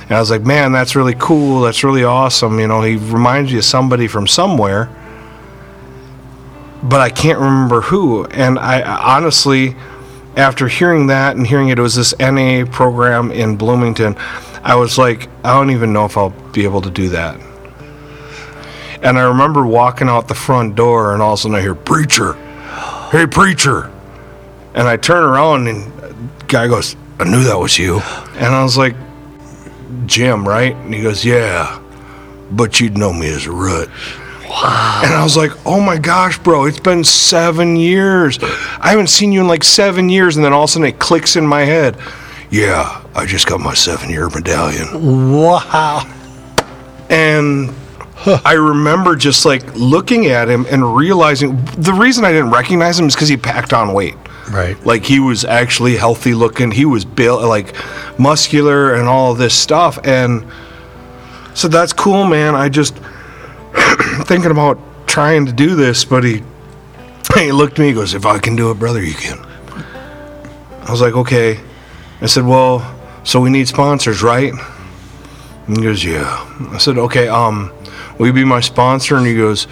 And 0.04 0.12
I 0.12 0.18
was 0.20 0.30
like, 0.30 0.40
Man, 0.40 0.72
that's 0.72 0.96
really 0.96 1.14
cool. 1.18 1.60
That's 1.60 1.84
really 1.84 2.02
awesome. 2.02 2.58
You 2.58 2.66
know, 2.66 2.80
he 2.80 2.96
reminds 2.96 3.52
you 3.52 3.58
of 3.58 3.66
somebody 3.66 4.08
from 4.08 4.26
somewhere, 4.26 4.88
but 6.82 7.02
I 7.02 7.10
can't 7.10 7.40
remember 7.40 7.82
who. 7.82 8.24
And 8.28 8.58
I 8.58 8.80
honestly, 8.80 9.76
after 10.34 10.66
hearing 10.66 11.08
that 11.08 11.36
and 11.36 11.46
hearing 11.46 11.68
it, 11.68 11.78
it 11.78 11.82
was 11.82 11.96
this 11.96 12.18
NA 12.18 12.64
program 12.64 13.30
in 13.30 13.56
Bloomington, 13.56 14.16
I 14.62 14.76
was 14.76 14.96
like, 14.96 15.28
I 15.44 15.52
don't 15.52 15.72
even 15.72 15.92
know 15.92 16.06
if 16.06 16.16
I'll 16.16 16.30
be 16.52 16.64
able 16.64 16.80
to 16.80 16.90
do 16.90 17.10
that. 17.10 17.38
And 19.02 19.18
I 19.18 19.22
remember 19.22 19.66
walking 19.66 20.08
out 20.08 20.28
the 20.28 20.34
front 20.34 20.74
door, 20.74 21.12
and 21.12 21.22
all 21.22 21.34
of 21.34 21.38
a 21.38 21.42
sudden 21.42 21.56
I 21.56 21.60
hear, 21.60 21.74
Preacher, 21.74 22.34
hey, 23.10 23.26
preacher. 23.26 23.92
And 24.74 24.86
I 24.86 24.96
turn 24.96 25.24
around, 25.24 25.68
and 25.68 25.92
the 25.92 26.44
guy 26.46 26.68
goes, 26.68 26.96
I 27.18 27.24
knew 27.24 27.44
that 27.44 27.58
was 27.58 27.78
you. 27.78 28.00
And 28.34 28.46
I 28.46 28.62
was 28.62 28.76
like, 28.76 28.94
Jim, 30.06 30.46
right? 30.46 30.74
And 30.74 30.92
he 30.92 31.02
goes, 31.02 31.24
Yeah, 31.24 31.80
but 32.50 32.80
you'd 32.80 32.96
know 32.96 33.12
me 33.12 33.28
as 33.28 33.46
root. 33.48 33.88
And 34.48 35.12
I 35.12 35.22
was 35.22 35.36
like, 35.36 35.50
oh 35.66 35.80
my 35.80 35.98
gosh, 35.98 36.38
bro, 36.38 36.64
it's 36.64 36.80
been 36.80 37.04
seven 37.04 37.76
years. 37.76 38.38
I 38.42 38.90
haven't 38.90 39.08
seen 39.08 39.32
you 39.32 39.40
in 39.40 39.48
like 39.48 39.64
seven 39.64 40.08
years. 40.08 40.36
And 40.36 40.44
then 40.44 40.52
all 40.52 40.64
of 40.64 40.70
a 40.70 40.72
sudden 40.72 40.88
it 40.88 40.98
clicks 40.98 41.36
in 41.36 41.46
my 41.46 41.62
head. 41.62 41.98
Yeah, 42.50 43.04
I 43.14 43.26
just 43.26 43.46
got 43.46 43.60
my 43.60 43.74
seven 43.74 44.08
year 44.08 44.30
medallion. 44.30 45.32
Wow. 45.32 46.10
And 47.10 47.74
I 48.44 48.54
remember 48.54 49.16
just 49.16 49.44
like 49.44 49.74
looking 49.74 50.26
at 50.26 50.48
him 50.48 50.66
and 50.70 50.96
realizing 50.96 51.56
the 51.78 51.92
reason 51.92 52.24
I 52.24 52.32
didn't 52.32 52.50
recognize 52.50 52.98
him 52.98 53.06
is 53.06 53.14
because 53.14 53.28
he 53.28 53.36
packed 53.36 53.72
on 53.72 53.92
weight. 53.92 54.16
Right. 54.50 54.76
Like 54.84 55.04
he 55.04 55.20
was 55.20 55.44
actually 55.44 55.96
healthy 55.96 56.34
looking. 56.34 56.70
He 56.70 56.84
was 56.84 57.04
built 57.04 57.42
like 57.42 57.74
muscular 58.18 58.94
and 58.94 59.08
all 59.08 59.34
this 59.34 59.54
stuff. 59.54 59.98
And 60.04 60.46
so 61.54 61.68
that's 61.68 61.92
cool, 61.92 62.24
man. 62.24 62.54
I 62.54 62.68
just 62.68 62.96
thinking 64.24 64.50
about 64.50 64.78
trying 65.06 65.46
to 65.46 65.52
do 65.52 65.74
this, 65.74 66.04
but 66.04 66.24
he 66.24 66.42
he 67.34 67.52
looked 67.52 67.74
at 67.74 67.78
me. 67.78 67.88
He 67.88 67.94
goes, 67.94 68.14
"If 68.14 68.26
I 68.26 68.38
can 68.38 68.56
do 68.56 68.70
it, 68.70 68.78
brother, 68.78 69.02
you 69.02 69.14
can." 69.14 69.38
I 70.82 70.90
was 70.90 71.00
like, 71.00 71.14
"Okay." 71.14 71.60
I 72.20 72.26
said, 72.26 72.44
"Well, 72.44 72.94
so 73.24 73.40
we 73.40 73.50
need 73.50 73.68
sponsors, 73.68 74.22
right?" 74.22 74.52
And 75.66 75.76
he 75.76 75.82
goes, 75.82 76.04
"Yeah." 76.04 76.46
I 76.70 76.78
said, 76.78 76.98
"Okay. 76.98 77.28
Um, 77.28 77.72
will 78.18 78.26
you 78.26 78.32
be 78.32 78.44
my 78.44 78.60
sponsor?" 78.60 79.16
And 79.16 79.26
he 79.26 79.34
goes, 79.36 79.66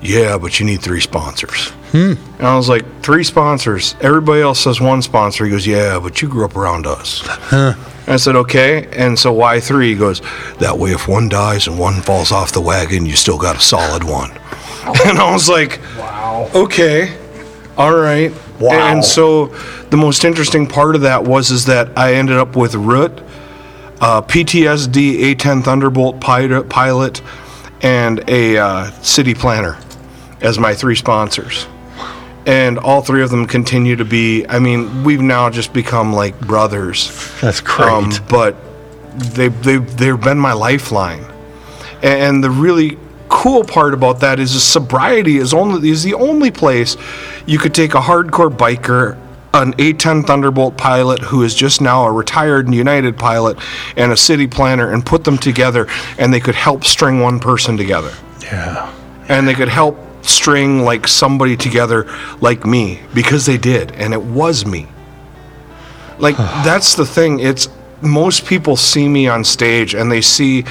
"Yeah, 0.00 0.38
but 0.38 0.58
you 0.60 0.66
need 0.66 0.82
three 0.82 1.00
sponsors." 1.00 1.72
And 2.38 2.46
I 2.46 2.56
was 2.56 2.68
like, 2.68 2.84
three 3.02 3.24
sponsors. 3.24 3.94
Everybody 4.00 4.42
else 4.42 4.60
says 4.60 4.80
one 4.80 5.00
sponsor. 5.02 5.44
He 5.44 5.50
goes, 5.50 5.66
yeah, 5.66 5.98
but 5.98 6.20
you 6.20 6.28
grew 6.28 6.44
up 6.44 6.56
around 6.56 6.86
us. 6.86 7.22
And 8.06 8.12
I 8.14 8.16
said, 8.16 8.36
okay. 8.36 8.88
And 8.92 9.18
so 9.18 9.32
why 9.32 9.60
three? 9.60 9.90
He 9.90 9.94
goes, 9.94 10.20
that 10.58 10.78
way 10.78 10.90
if 10.90 11.08
one 11.08 11.28
dies 11.28 11.66
and 11.66 11.78
one 11.78 12.00
falls 12.02 12.30
off 12.30 12.52
the 12.52 12.60
wagon, 12.60 13.06
you 13.06 13.16
still 13.16 13.38
got 13.38 13.56
a 13.56 13.60
solid 13.60 14.04
one. 14.04 14.30
And 15.04 15.18
I 15.18 15.30
was 15.32 15.50
like, 15.50 15.80
wow. 15.98 16.50
Okay. 16.54 17.14
All 17.76 17.94
right. 17.94 18.32
Wow. 18.58 18.72
And 18.72 19.04
so 19.04 19.46
the 19.90 19.98
most 19.98 20.24
interesting 20.24 20.66
part 20.66 20.94
of 20.94 21.02
that 21.02 21.24
was 21.24 21.50
is 21.50 21.66
that 21.66 21.96
I 21.98 22.14
ended 22.14 22.36
up 22.38 22.56
with 22.56 22.74
Root, 22.74 23.12
uh, 24.00 24.22
PTSD 24.22 25.34
A10 25.34 25.62
Thunderbolt 25.62 26.20
pilot, 26.20 26.70
pilot 26.70 27.20
and 27.82 28.28
a 28.28 28.58
uh, 28.58 28.90
city 29.02 29.34
planner 29.34 29.78
as 30.40 30.58
my 30.58 30.74
three 30.74 30.96
sponsors. 30.96 31.66
And 32.46 32.78
all 32.78 33.02
three 33.02 33.22
of 33.22 33.30
them 33.30 33.46
continue 33.46 33.96
to 33.96 34.04
be, 34.04 34.46
I 34.46 34.58
mean, 34.58 35.04
we've 35.04 35.20
now 35.20 35.50
just 35.50 35.72
become 35.72 36.12
like 36.12 36.38
brothers. 36.40 37.10
That's 37.40 37.60
great. 37.60 37.88
Um, 37.88 38.10
but 38.28 38.56
they, 39.34 39.48
they, 39.48 39.76
they've 39.76 40.20
been 40.20 40.38
my 40.38 40.54
lifeline. 40.54 41.24
And 42.02 42.42
the 42.42 42.50
really 42.50 42.96
cool 43.28 43.64
part 43.64 43.92
about 43.92 44.20
that 44.20 44.40
is 44.40 44.54
the 44.54 44.60
sobriety 44.60 45.36
is 45.36 45.52
only 45.52 45.90
is 45.90 46.02
the 46.02 46.14
only 46.14 46.50
place 46.50 46.96
you 47.46 47.58
could 47.58 47.74
take 47.74 47.94
a 47.94 48.00
hardcore 48.00 48.50
biker, 48.50 49.18
an 49.58 49.74
A10 49.74 50.26
Thunderbolt 50.26 50.76
pilot 50.76 51.20
who 51.20 51.42
is 51.42 51.54
just 51.54 51.80
now 51.80 52.04
a 52.04 52.12
retired 52.12 52.72
United 52.72 53.16
pilot, 53.18 53.58
and 53.96 54.12
a 54.12 54.16
city 54.16 54.46
planner, 54.46 54.92
and 54.92 55.04
put 55.04 55.24
them 55.24 55.36
together, 55.36 55.86
and 56.18 56.32
they 56.32 56.40
could 56.40 56.54
help 56.54 56.84
string 56.84 57.20
one 57.20 57.40
person 57.40 57.76
together. 57.76 58.12
Yeah. 58.42 58.94
and 59.28 59.46
they 59.46 59.52
could 59.52 59.68
help 59.68 59.98
string 60.22 60.82
like 60.82 61.06
somebody 61.06 61.56
together 61.56 62.06
like 62.40 62.64
me 62.64 63.00
because 63.14 63.46
they 63.46 63.58
did 63.58 63.92
and 63.92 64.12
it 64.14 64.22
was 64.22 64.64
me. 64.64 64.86
Like 66.18 66.36
that's 66.36 66.94
the 66.94 67.06
thing. 67.06 67.40
It's 67.40 67.68
most 68.00 68.46
people 68.46 68.76
see 68.76 69.08
me 69.08 69.28
on 69.28 69.44
stage 69.44 69.94
and 69.94 70.10
they 70.10 70.20
see 70.20 70.64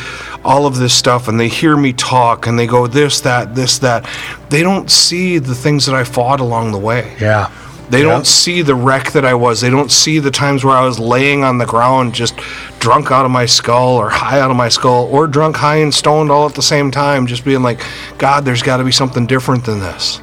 all 0.43 0.65
of 0.65 0.77
this 0.77 0.93
stuff 0.93 1.27
and 1.27 1.39
they 1.39 1.49
hear 1.49 1.75
me 1.77 1.93
talk 1.93 2.47
and 2.47 2.57
they 2.57 2.67
go 2.67 2.87
this 2.87 3.21
that 3.21 3.53
this 3.55 3.79
that. 3.79 4.09
They 4.49 4.63
don't 4.63 4.89
see 4.89 5.37
the 5.37 5.55
things 5.55 5.85
that 5.85 5.95
i 5.95 6.03
fought 6.03 6.39
along 6.39 6.71
the 6.71 6.79
way. 6.79 7.15
Yeah. 7.19 7.51
They 7.89 7.99
Yeah. 8.03 8.09
don't 8.09 8.27
see 8.27 8.61
the 8.61 8.75
wreck 8.75 9.11
that 9.13 9.23
I 9.25 9.33
was. 9.33 9.61
They 9.61 9.69
don't 9.69 9.91
see 9.91 10.19
the 10.19 10.31
times 10.31 10.63
where 10.63 10.75
I 10.75 10.81
was 10.85 10.99
laying 10.99 11.43
on 11.43 11.57
the 11.57 11.65
ground, 11.65 12.13
just 12.13 12.35
drunk 12.79 13.11
out 13.11 13.25
of 13.25 13.31
my 13.31 13.45
skull, 13.45 13.95
or 13.95 14.09
high 14.09 14.39
out 14.39 14.51
of 14.51 14.57
my 14.57 14.69
skull, 14.69 15.07
or 15.11 15.27
drunk, 15.27 15.55
high, 15.57 15.77
and 15.77 15.93
stoned 15.93 16.29
all 16.31 16.45
at 16.47 16.55
the 16.55 16.61
same 16.61 16.91
time, 16.91 17.27
just 17.27 17.45
being 17.45 17.63
like, 17.63 17.79
God, 18.17 18.43
there's 18.45 18.61
got 18.63 18.77
to 18.77 18.83
be 18.83 18.91
something 18.91 19.25
different 19.25 19.65
than 19.65 19.79
this. 19.79 20.19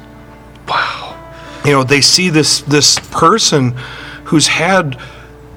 Wow. 0.67 1.15
you 1.63 1.71
know, 1.71 1.83
they 1.83 2.01
see 2.01 2.29
this 2.29 2.61
this 2.61 2.99
person 3.11 3.75
who's 4.25 4.47
had 4.47 4.97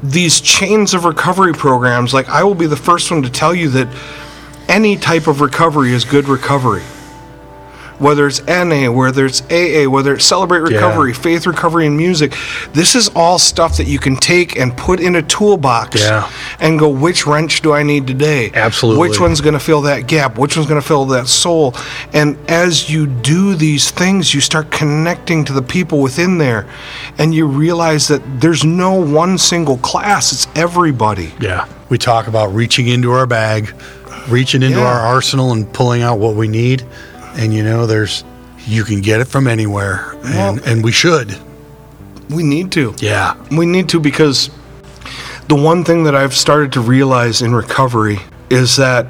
these 0.02 0.40
chains 0.40 0.94
of 0.94 1.04
recovery 1.04 1.52
programs. 1.52 2.14
Like 2.14 2.28
I 2.28 2.44
will 2.44 2.54
be 2.54 2.66
the 2.66 2.76
first 2.76 3.10
one 3.10 3.22
to 3.22 3.30
tell 3.30 3.54
you 3.54 3.68
that 3.70 3.88
any 4.68 4.96
type 4.96 5.26
of 5.26 5.40
recovery 5.40 5.92
is 5.92 6.04
good 6.04 6.28
recovery 6.28 6.82
whether 7.98 8.26
it's 8.26 8.40
NA, 8.46 8.90
whether 8.90 9.26
it's 9.26 9.42
AA, 9.50 9.88
whether 9.88 10.14
it's 10.14 10.24
Celebrate 10.24 10.61
Recovery, 10.61 11.11
Yeah. 11.12 11.18
Faith 11.18 11.46
Recovery 11.46 11.87
and 11.87 11.96
Music. 11.96 12.34
This 12.72 12.94
is 12.94 13.08
all 13.14 13.38
stuff 13.38 13.76
that 13.78 13.87
you 13.87 13.98
can 13.98 14.16
take 14.16 14.56
and 14.58 14.76
put 14.76 15.00
in 15.00 15.16
a 15.16 15.22
toolbox 15.22 16.00
Yeah. 16.00 16.28
and 16.61 16.78
go, 16.78 16.88
which 16.88 17.26
wrench 17.26 17.61
do 17.62 17.72
I 17.72 17.82
need 17.82 18.06
today? 18.06 18.50
Absolutely. 18.54 19.08
Which 19.08 19.20
one's 19.20 19.40
going 19.40 19.54
to 19.54 19.61
fill 19.61 19.82
that 19.82 20.06
gap? 20.06 20.38
Which 20.38 20.56
one's 20.56 20.68
going 20.68 20.80
to 20.80 20.87
fill 20.87 21.06
that 21.06 21.26
soul? 21.28 21.74
And 22.12 22.37
as 22.48 22.88
you 22.90 23.06
do 23.06 23.54
these 23.54 23.90
things, 23.90 24.32
you 24.32 24.40
start 24.40 24.70
connecting 24.70 25.44
to 25.46 25.52
the 25.52 25.62
people 25.62 26.00
within 26.00 26.38
there 26.38 26.66
and 27.18 27.34
you 27.34 27.46
realize 27.46 28.08
that 28.08 28.22
there's 28.40 28.64
no 28.64 28.92
one 28.92 29.38
single 29.38 29.78
class, 29.78 30.32
it's 30.32 30.46
everybody. 30.54 31.32
Yeah. 31.40 31.66
We 31.88 31.98
talk 31.98 32.26
about 32.28 32.54
reaching 32.54 32.87
into 32.88 33.12
our 33.12 33.26
bag, 33.26 33.72
reaching 34.28 34.62
into 34.62 34.78
Yeah. 34.78 34.87
our 34.87 35.00
arsenal 35.00 35.52
and 35.52 35.70
pulling 35.72 36.02
out 36.02 36.18
what 36.18 36.34
we 36.34 36.46
need. 36.48 36.84
And 37.36 37.52
you 37.54 37.62
know, 37.62 37.86
there's 37.86 38.24
you 38.66 38.84
can 38.84 39.00
get 39.00 39.20
it 39.20 39.26
from 39.26 39.46
anywhere. 39.46 40.14
And 40.24 40.34
Well- 40.34 40.58
and 40.66 40.84
we 40.84 40.92
should. 40.92 41.36
We 42.28 42.42
need 42.42 42.72
to. 42.72 42.94
Yeah. 42.98 43.34
We 43.50 43.64
need 43.64 43.88
to 43.90 44.00
because 44.00 44.50
the 45.48 45.54
one 45.54 45.82
thing 45.84 46.04
that 46.04 46.14
I've 46.14 46.34
started 46.36 46.72
to 46.72 46.80
realize 46.80 47.40
in 47.40 47.54
recovery 47.54 48.20
is 48.50 48.76
that 48.76 49.06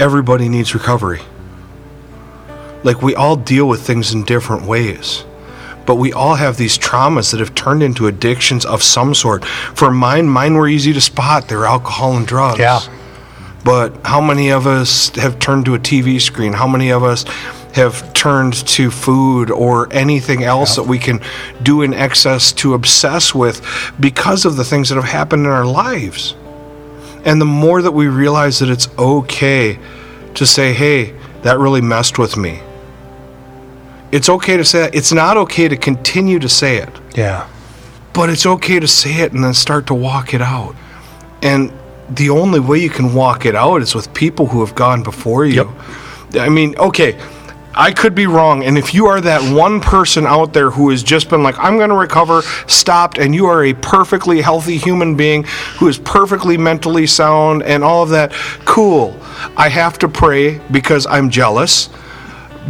everybody 0.00 0.48
needs 0.48 0.74
recovery. 0.74 1.20
Like 2.82 3.02
we 3.02 3.14
all 3.14 3.36
deal 3.36 3.68
with 3.68 3.82
things 3.82 4.12
in 4.12 4.24
different 4.24 4.64
ways. 4.64 5.24
But 5.86 5.94
we 5.96 6.12
all 6.12 6.34
have 6.34 6.56
these 6.56 6.76
traumas 6.76 7.30
that 7.30 7.38
have 7.38 7.54
turned 7.54 7.80
into 7.82 8.08
addictions 8.08 8.64
of 8.64 8.82
some 8.82 9.14
sort. 9.14 9.44
For 9.44 9.92
mine, 9.92 10.28
mine 10.28 10.54
were 10.54 10.66
easy 10.66 10.92
to 10.92 11.00
spot. 11.00 11.46
They're 11.48 11.64
alcohol 11.64 12.16
and 12.16 12.26
drugs. 12.26 12.58
Yeah. 12.58 12.80
But 13.66 14.06
how 14.06 14.20
many 14.20 14.50
of 14.52 14.66
us 14.68 15.08
have 15.16 15.40
turned 15.40 15.64
to 15.64 15.74
a 15.74 15.78
TV 15.78 16.20
screen? 16.20 16.52
How 16.52 16.68
many 16.68 16.90
of 16.92 17.02
us 17.02 17.24
have 17.74 18.14
turned 18.14 18.54
to 18.68 18.92
food 18.92 19.50
or 19.50 19.92
anything 19.92 20.44
else 20.44 20.76
that 20.76 20.84
we 20.84 20.98
can 21.00 21.20
do 21.64 21.82
in 21.82 21.92
excess 21.92 22.52
to 22.52 22.74
obsess 22.74 23.34
with 23.34 23.60
because 23.98 24.44
of 24.44 24.54
the 24.56 24.62
things 24.64 24.88
that 24.88 24.94
have 24.94 25.04
happened 25.04 25.46
in 25.46 25.50
our 25.50 25.66
lives? 25.66 26.36
And 27.24 27.40
the 27.40 27.44
more 27.44 27.82
that 27.82 27.90
we 27.90 28.06
realize 28.06 28.60
that 28.60 28.70
it's 28.70 28.88
okay 28.96 29.80
to 30.34 30.46
say, 30.46 30.72
hey, 30.72 31.12
that 31.42 31.58
really 31.58 31.80
messed 31.80 32.18
with 32.18 32.36
me. 32.36 32.60
It's 34.12 34.28
okay 34.28 34.56
to 34.56 34.64
say 34.64 34.78
that. 34.82 34.94
It's 34.94 35.12
not 35.12 35.36
okay 35.36 35.66
to 35.66 35.76
continue 35.76 36.38
to 36.38 36.48
say 36.48 36.76
it 36.76 36.88
Yeah. 37.16 37.48
but 38.12 38.30
it's 38.30 38.46
okay 38.46 38.78
to 38.78 38.86
say 38.86 39.14
it 39.22 39.32
and 39.32 39.42
then 39.42 39.54
start 39.54 39.88
to 39.88 39.94
walk 39.94 40.32
it 40.34 40.40
out. 40.40 40.76
And 41.42 41.72
the 42.10 42.30
only 42.30 42.60
way 42.60 42.78
you 42.78 42.90
can 42.90 43.14
walk 43.14 43.46
it 43.46 43.54
out 43.54 43.82
is 43.82 43.94
with 43.94 44.12
people 44.14 44.46
who 44.46 44.64
have 44.64 44.74
gone 44.74 45.02
before 45.02 45.44
you. 45.44 45.72
I 46.34 46.48
mean, 46.48 46.76
okay, 46.78 47.18
I 47.74 47.92
could 47.92 48.14
be 48.14 48.26
wrong. 48.26 48.64
And 48.64 48.78
if 48.78 48.94
you 48.94 49.06
are 49.06 49.20
that 49.20 49.54
one 49.54 49.80
person 49.80 50.26
out 50.26 50.54
there 50.54 50.70
who 50.70 50.88
has 50.90 51.02
just 51.02 51.28
been 51.28 51.42
like, 51.42 51.58
I'm 51.58 51.76
going 51.76 51.90
to 51.90 51.96
recover, 51.96 52.42
stopped, 52.66 53.18
and 53.18 53.34
you 53.34 53.46
are 53.46 53.64
a 53.64 53.74
perfectly 53.74 54.40
healthy 54.40 54.78
human 54.78 55.14
being 55.14 55.44
who 55.78 55.88
is 55.88 55.98
perfectly 55.98 56.56
mentally 56.56 57.06
sound 57.06 57.62
and 57.62 57.84
all 57.84 58.02
of 58.02 58.10
that, 58.10 58.32
cool. 58.64 59.18
I 59.56 59.68
have 59.68 59.98
to 59.98 60.08
pray 60.08 60.58
because 60.70 61.06
I'm 61.06 61.28
jealous, 61.28 61.90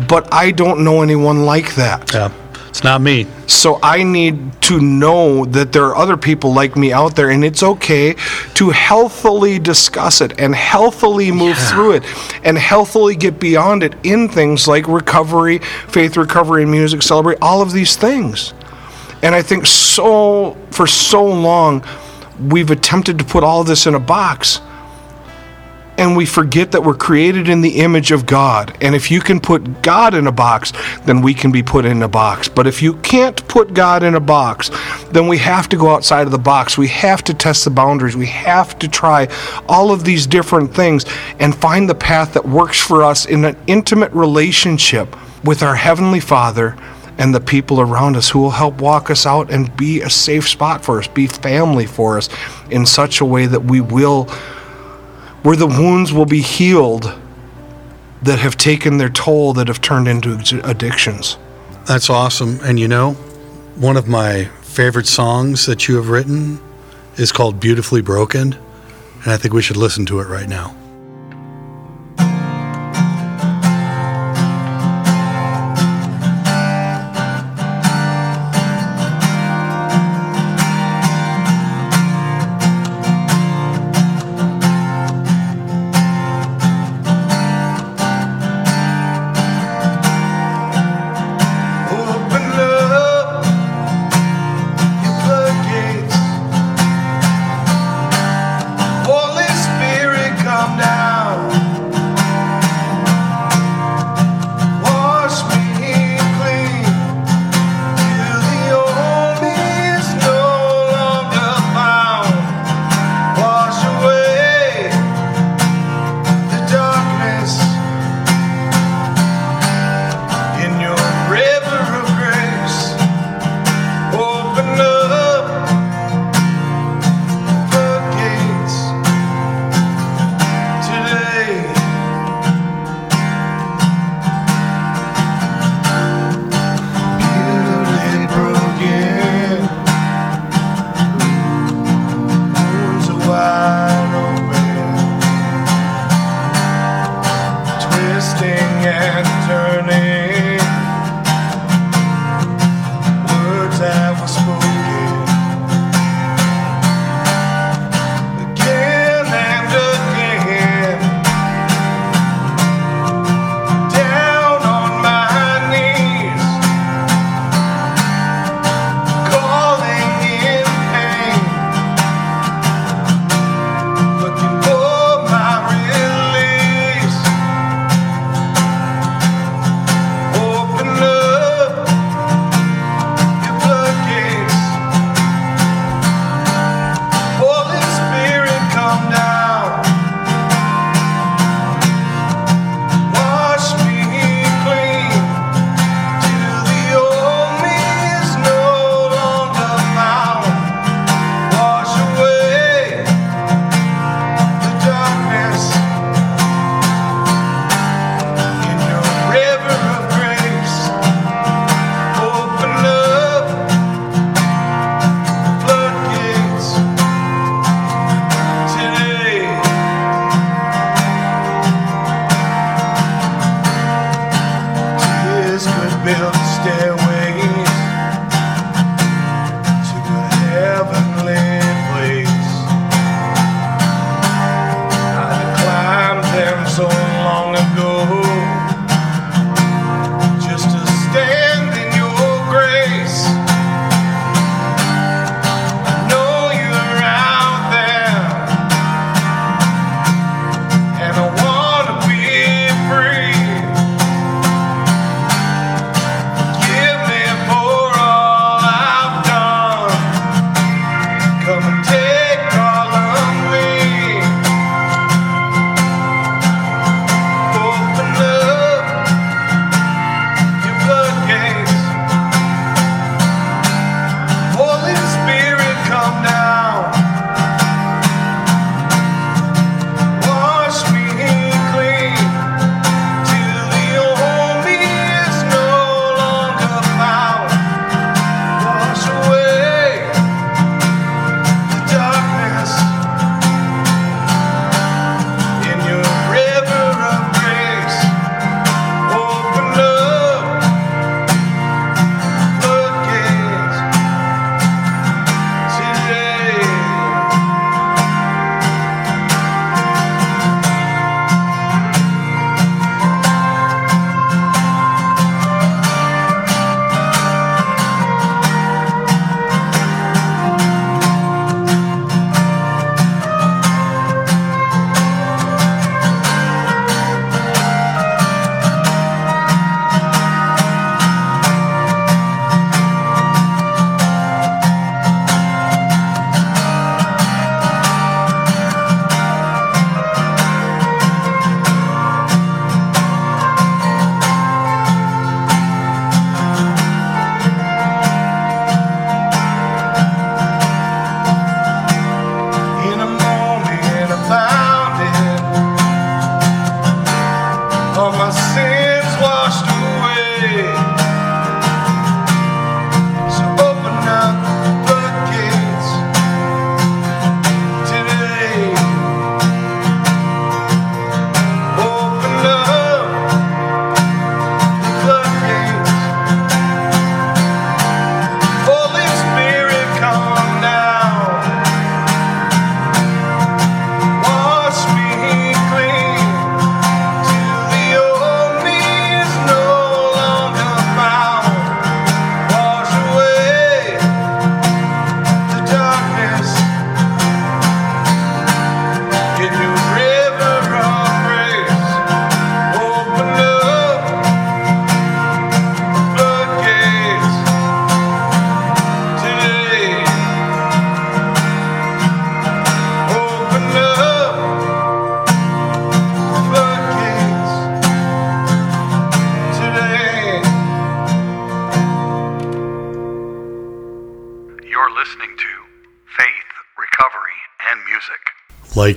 but 0.09 0.33
I 0.35 0.51
don't 0.51 0.83
know 0.83 1.03
anyone 1.03 1.45
like 1.45 1.77
that. 1.77 2.13
Yeah. 2.13 2.33
It's 2.77 2.85
not 2.85 3.01
me. 3.01 3.27
So 3.47 3.79
I 3.83 4.03
need 4.03 4.61
to 4.65 4.79
know 4.79 5.47
that 5.47 5.73
there 5.73 5.85
are 5.85 5.97
other 5.97 6.19
people 6.19 6.53
like 6.53 6.77
me 6.77 6.93
out 6.93 7.17
there, 7.17 7.31
and 7.31 7.43
it's 7.43 7.63
okay 7.63 8.17
to 8.53 8.69
healthily 8.69 9.59
discuss 9.59 10.21
it 10.21 10.39
and 10.39 10.55
healthily 10.55 11.33
move 11.33 11.57
through 11.57 11.93
it 11.93 12.05
and 12.45 12.59
healthily 12.59 13.17
get 13.17 13.41
beyond 13.41 13.83
it 13.83 13.95
in 14.03 14.29
things 14.29 14.69
like 14.69 14.87
recovery, 14.89 15.61
faith 15.89 16.19
recovery, 16.19 16.65
and 16.65 16.71
music 16.71 17.01
celebrate, 17.01 17.39
all 17.41 17.63
of 17.63 17.73
these 17.73 17.97
things. 17.97 18.53
And 19.23 19.35
I 19.35 19.41
think 19.41 19.65
so, 19.65 20.55
for 20.71 20.87
so 20.87 21.25
long, 21.25 21.83
we've 22.39 22.71
attempted 22.71 23.19
to 23.21 23.25
put 23.25 23.43
all 23.43 23.65
this 23.65 23.87
in 23.87 23.95
a 23.95 24.01
box 24.01 24.61
and 25.99 26.17
we 26.17 26.27
forget 26.27 26.73
that 26.73 26.83
we're 26.83 26.95
created 26.95 27.49
in 27.49 27.61
the 27.61 27.81
image 27.81 28.11
of 28.13 28.27
God. 28.27 28.77
And 28.81 28.95
if 28.95 29.11
you 29.11 29.21
can 29.21 29.41
put 29.41 29.83
God 29.83 30.15
in 30.15 30.27
a 30.27 30.33
box, 30.33 30.73
then 31.05 31.23
we 31.23 31.35
can 31.35 31.51
be 31.51 31.63
put 31.63 31.85
in 31.85 32.03
a 32.03 32.09
box. 32.09 32.49
But 32.49 32.67
if 32.67 32.83
you 32.83 32.95
can't 32.97 33.47
put 33.49 33.73
God 33.73 34.03
in 34.03 34.15
a 34.15 34.21
box, 34.21 34.71
then 35.11 35.29
we 35.29 35.39
have 35.39 35.69
to 35.71 35.77
go 35.77 35.91
outside 35.91 36.27
of 36.27 36.33
the 36.33 36.39
box. 36.39 36.77
We 36.77 36.89
have 36.89 37.25
to 37.25 37.35
test 37.35 37.65
the 37.65 37.71
boundaries. 37.71 38.17
We 38.17 38.27
have 38.27 38.79
to 38.81 38.89
try 38.89 39.29
all 39.69 39.91
of 39.91 40.05
these 40.05 40.27
different 40.27 40.75
things 40.75 41.07
and 41.39 41.55
find 41.55 41.89
the 41.89 41.95
path 41.95 42.35
that 42.35 42.47
works 42.47 42.81
for 42.81 43.03
us 43.03 43.27
in 43.27 43.45
an 43.45 43.57
intimate 43.67 44.13
relationship 44.13 45.17
with 45.45 45.63
our 45.63 45.77
Heavenly 45.77 46.21
Father 46.21 46.77
and 47.19 47.35
the 47.35 47.41
people 47.41 47.81
around 47.81 48.17
us 48.17 48.29
who 48.29 48.41
will 48.41 48.51
help 48.51 48.81
walk 48.81 49.11
us 49.11 49.25
out 49.25 49.51
and 49.51 49.75
be 49.77 50.03
a 50.03 50.11
safe 50.11 50.49
spot 50.49 50.85
for 50.85 50.99
us, 50.99 51.09
be 51.09 51.27
family 51.27 51.87
for 51.87 52.19
us 52.19 52.29
in 52.71 52.85
such 52.85 53.21
a 53.21 53.25
way 53.25 53.47
that 53.47 53.65
we 53.65 53.81
will 53.81 54.29
where 55.47 55.55
the 55.55 55.65
wounds 55.65 56.13
will 56.13 56.27
be 56.27 56.41
healed 56.41 57.05
that 58.21 58.41
have 58.41 58.57
taken 58.57 58.99
their 58.99 59.09
toll, 59.09 59.53
that 59.53 59.69
have 59.69 59.81
turned 59.81 60.09
into 60.09 60.61
addictions. 60.69 61.39
That's 61.85 62.11
awesome. 62.11 62.59
And 62.65 62.81
you 62.81 62.89
know, 62.89 63.13
one 63.77 63.97
of 63.97 64.09
my 64.09 64.47
favorite 64.63 65.07
songs 65.07 65.67
that 65.67 65.87
you 65.87 65.95
have 65.95 66.09
written 66.09 66.59
is 67.17 67.31
called 67.31 67.61
Beautifully 67.61 68.03
Broken. 68.03 68.55
And 69.23 69.33
I 69.33 69.37
think 69.37 69.55
we 69.55 69.63
should 69.63 69.77
listen 69.77 70.05
to 70.07 70.19
it 70.19 70.27
right 70.27 70.49
now. 70.49 70.75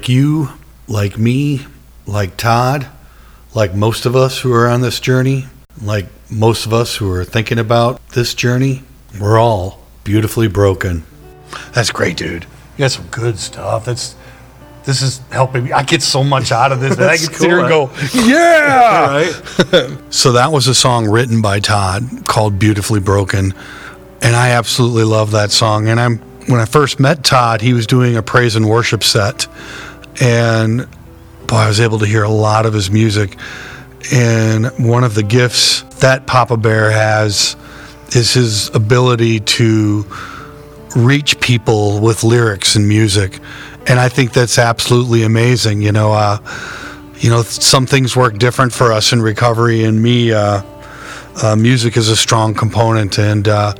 You, 0.09 0.49
like 0.87 1.17
me, 1.17 1.65
like 2.05 2.35
Todd, 2.35 2.87
like 3.53 3.73
most 3.73 4.05
of 4.05 4.15
us 4.15 4.39
who 4.39 4.51
are 4.53 4.67
on 4.67 4.81
this 4.81 4.99
journey, 4.99 5.45
like 5.81 6.07
most 6.29 6.65
of 6.65 6.73
us 6.73 6.95
who 6.95 7.09
are 7.11 7.23
thinking 7.23 7.59
about 7.59 8.05
this 8.09 8.33
journey, 8.33 8.83
we're 9.19 9.39
all 9.39 9.79
beautifully 10.03 10.47
broken. 10.47 11.03
That's 11.73 11.91
great, 11.91 12.17
dude. 12.17 12.43
You 12.43 12.79
got 12.79 12.91
some 12.91 13.07
good 13.07 13.39
stuff. 13.39 13.85
That's 13.85 14.15
this 14.85 15.01
is 15.01 15.19
helping 15.29 15.65
me. 15.65 15.71
I 15.71 15.83
get 15.83 16.01
so 16.01 16.23
much 16.23 16.51
out 16.51 16.71
of 16.71 16.79
this 16.79 16.95
that 16.95 17.09
I 17.09 17.17
can 17.17 17.31
sit 17.31 17.47
here 17.47 17.59
and 17.59 17.69
go, 17.69 17.91
yeah. 18.13 19.07
Right? 19.11 19.97
So 20.09 20.31
that 20.31 20.51
was 20.51 20.67
a 20.67 20.73
song 20.73 21.07
written 21.07 21.41
by 21.41 21.59
Todd 21.59 22.03
called 22.25 22.57
Beautifully 22.57 22.99
Broken. 22.99 23.53
And 24.21 24.35
I 24.35 24.51
absolutely 24.51 25.03
love 25.03 25.31
that 25.31 25.51
song. 25.51 25.87
And 25.87 25.99
I'm 25.99 26.17
when 26.47 26.59
I 26.59 26.65
first 26.65 26.99
met 26.99 27.23
Todd, 27.23 27.61
he 27.61 27.73
was 27.73 27.85
doing 27.85 28.17
a 28.17 28.23
praise 28.23 28.55
and 28.55 28.67
worship 28.67 29.03
set. 29.03 29.47
And 30.21 30.87
boy, 31.47 31.55
I 31.55 31.67
was 31.67 31.79
able 31.79 31.99
to 31.99 32.05
hear 32.05 32.23
a 32.23 32.29
lot 32.29 32.65
of 32.65 32.73
his 32.73 32.91
music. 32.91 33.37
And 34.13 34.67
one 34.77 35.03
of 35.03 35.15
the 35.15 35.23
gifts 35.23 35.81
that 35.99 36.25
Papa 36.27 36.57
Bear 36.57 36.91
has 36.91 37.55
is 38.15 38.33
his 38.33 38.69
ability 38.75 39.39
to 39.41 40.05
reach 40.95 41.39
people 41.39 41.99
with 41.99 42.23
lyrics 42.23 42.75
and 42.75 42.87
music. 42.87 43.39
And 43.87 43.99
I 43.99 44.09
think 44.09 44.33
that's 44.33 44.57
absolutely 44.57 45.23
amazing. 45.23 45.81
You 45.81 45.91
know, 45.91 46.13
uh, 46.13 46.39
you 47.17 47.29
know, 47.29 47.41
some 47.41 47.85
things 47.85 48.15
work 48.15 48.37
different 48.37 48.73
for 48.73 48.91
us 48.91 49.11
in 49.11 49.21
recovery. 49.21 49.83
And 49.83 50.01
me, 50.01 50.31
uh, 50.31 50.61
uh, 51.41 51.55
music 51.55 51.95
is 51.97 52.09
a 52.09 52.15
strong 52.15 52.53
component, 52.53 53.17
and 53.17 53.47
uh, 53.47 53.73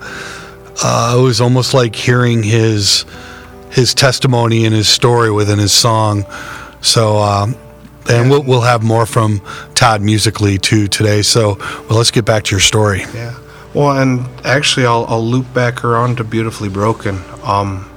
uh, 0.82 1.16
it 1.18 1.22
was 1.22 1.42
almost 1.42 1.74
like 1.74 1.96
hearing 1.96 2.44
his 2.44 3.06
his 3.72 3.94
testimony 3.94 4.66
and 4.66 4.74
his 4.74 4.88
story 4.88 5.32
within 5.32 5.60
his 5.60 5.72
song. 5.72 6.26
So, 6.82 7.18
um, 7.18 7.56
and 8.10 8.30
we'll 8.30 8.44
we'll 8.44 8.62
have 8.62 8.84
more 8.84 9.06
from 9.06 9.42
Todd 9.76 10.02
musically 10.02 10.58
too 10.58 10.88
today. 10.88 11.22
So, 11.22 11.56
well, 11.88 11.98
let's 11.98 12.12
get 12.12 12.26
back 12.26 12.46
to 12.46 12.52
your 12.52 12.60
story. 12.60 13.02
Yeah. 13.14 13.38
Well, 13.74 13.92
and 13.92 14.26
actually, 14.46 14.88
I'll, 14.88 15.06
I'll 15.08 15.24
loop 15.24 15.54
back 15.54 15.84
around 15.84 16.18
to 16.18 16.24
Beautifully 16.24 16.70
Broken. 16.70 17.22
Um, 17.44 17.90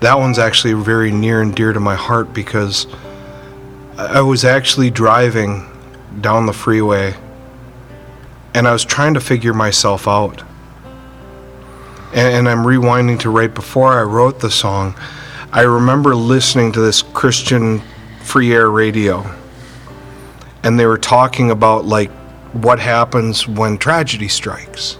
that 0.00 0.18
one's 0.18 0.38
actually 0.38 0.74
very 0.74 1.10
near 1.10 1.40
and 1.40 1.54
dear 1.54 1.72
to 1.72 1.80
my 1.80 1.94
heart 1.94 2.34
because 2.34 2.86
I 3.96 4.20
was 4.20 4.44
actually 4.44 4.90
driving 4.90 5.66
down 6.20 6.46
the 6.46 6.52
freeway 6.52 7.14
and 8.54 8.66
I 8.66 8.72
was 8.72 8.84
trying 8.84 9.14
to 9.14 9.20
figure 9.20 9.54
myself 9.54 10.08
out. 10.08 10.42
And, 12.16 12.34
and 12.34 12.48
I'm 12.48 12.64
rewinding 12.64 13.20
to 13.20 13.30
right 13.30 13.54
before 13.54 13.92
I 13.92 14.02
wrote 14.02 14.40
the 14.40 14.50
song. 14.50 14.96
I 15.52 15.62
remember 15.62 16.16
listening 16.16 16.72
to 16.72 16.80
this 16.80 17.02
Christian 17.02 17.82
free 18.22 18.52
air 18.52 18.70
radio, 18.70 19.24
and 20.64 20.78
they 20.78 20.86
were 20.86 20.98
talking 20.98 21.50
about 21.50 21.84
like 21.84 22.10
what 22.52 22.80
happens 22.80 23.46
when 23.46 23.78
tragedy 23.78 24.28
strikes. 24.28 24.98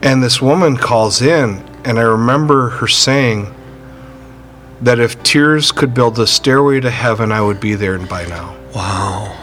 And 0.00 0.22
this 0.22 0.42
woman 0.42 0.76
calls 0.76 1.22
in, 1.22 1.62
and 1.84 1.98
I 1.98 2.02
remember 2.02 2.70
her 2.70 2.88
saying 2.88 3.54
that 4.80 4.98
if 4.98 5.22
tears 5.22 5.70
could 5.70 5.94
build 5.94 6.18
a 6.18 6.26
stairway 6.26 6.80
to 6.80 6.90
heaven, 6.90 7.30
I 7.30 7.40
would 7.40 7.60
be 7.60 7.74
there 7.74 7.98
by 7.98 8.26
now. 8.26 8.56
Wow. 8.74 9.38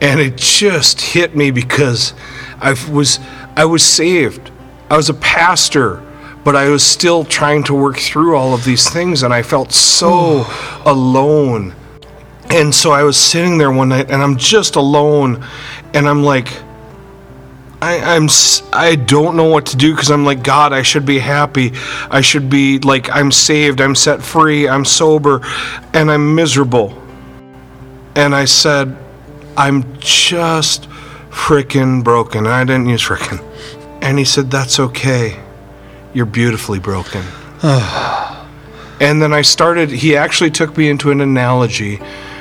And 0.00 0.20
it 0.20 0.36
just 0.36 1.00
hit 1.00 1.34
me 1.34 1.50
because 1.50 2.12
I 2.60 2.76
was 2.90 3.18
I 3.56 3.64
was 3.64 3.82
saved. 3.82 4.50
I 4.90 4.96
was 4.96 5.08
a 5.08 5.14
pastor, 5.14 6.02
but 6.44 6.56
I 6.56 6.68
was 6.68 6.84
still 6.84 7.24
trying 7.24 7.64
to 7.64 7.74
work 7.74 7.96
through 7.96 8.36
all 8.36 8.54
of 8.54 8.64
these 8.64 8.88
things 8.88 9.22
and 9.22 9.32
I 9.32 9.42
felt 9.42 9.72
so 9.72 10.46
alone. 10.86 11.74
And 12.50 12.74
so 12.74 12.92
I 12.92 13.02
was 13.02 13.16
sitting 13.16 13.58
there 13.58 13.72
one 13.72 13.88
night 13.88 14.10
and 14.10 14.22
I'm 14.22 14.36
just 14.36 14.76
alone 14.76 15.44
and 15.94 16.08
I'm 16.08 16.22
like 16.22 16.48
I, 17.84 18.16
I'm 18.16 18.28
I 18.72 18.94
don't 18.94 19.36
know 19.36 19.44
what 19.44 19.66
to 19.66 19.76
do 19.76 19.92
because 19.94 20.10
I'm 20.10 20.24
like 20.24 20.42
God. 20.42 20.72
I 20.72 20.80
should 20.80 21.04
be 21.04 21.18
happy. 21.18 21.72
I 22.10 22.22
should 22.22 22.48
be 22.48 22.78
like 22.78 23.10
I'm 23.10 23.30
saved. 23.30 23.82
I'm 23.82 23.94
set 23.94 24.22
free. 24.22 24.66
I'm 24.66 24.86
sober, 24.86 25.42
and 25.92 26.10
I'm 26.10 26.34
miserable. 26.34 26.98
And 28.16 28.34
I 28.34 28.46
said, 28.46 28.96
I'm 29.58 29.98
just 29.98 30.88
freaking 31.28 32.02
broken. 32.02 32.46
I 32.46 32.64
didn't 32.64 32.86
use 32.86 33.02
frickin'. 33.02 33.42
And 34.04 34.18
he 34.18 34.24
said, 34.24 34.50
That's 34.50 34.78
okay. 34.78 35.40
You're 36.12 36.26
beautifully 36.26 36.78
broken. 36.78 37.24
and 37.62 39.20
then 39.20 39.32
I 39.32 39.42
started, 39.42 39.90
he 39.90 40.16
actually 40.16 40.50
took 40.50 40.76
me 40.76 40.88
into 40.88 41.10
an 41.10 41.22
analogy 41.22 41.96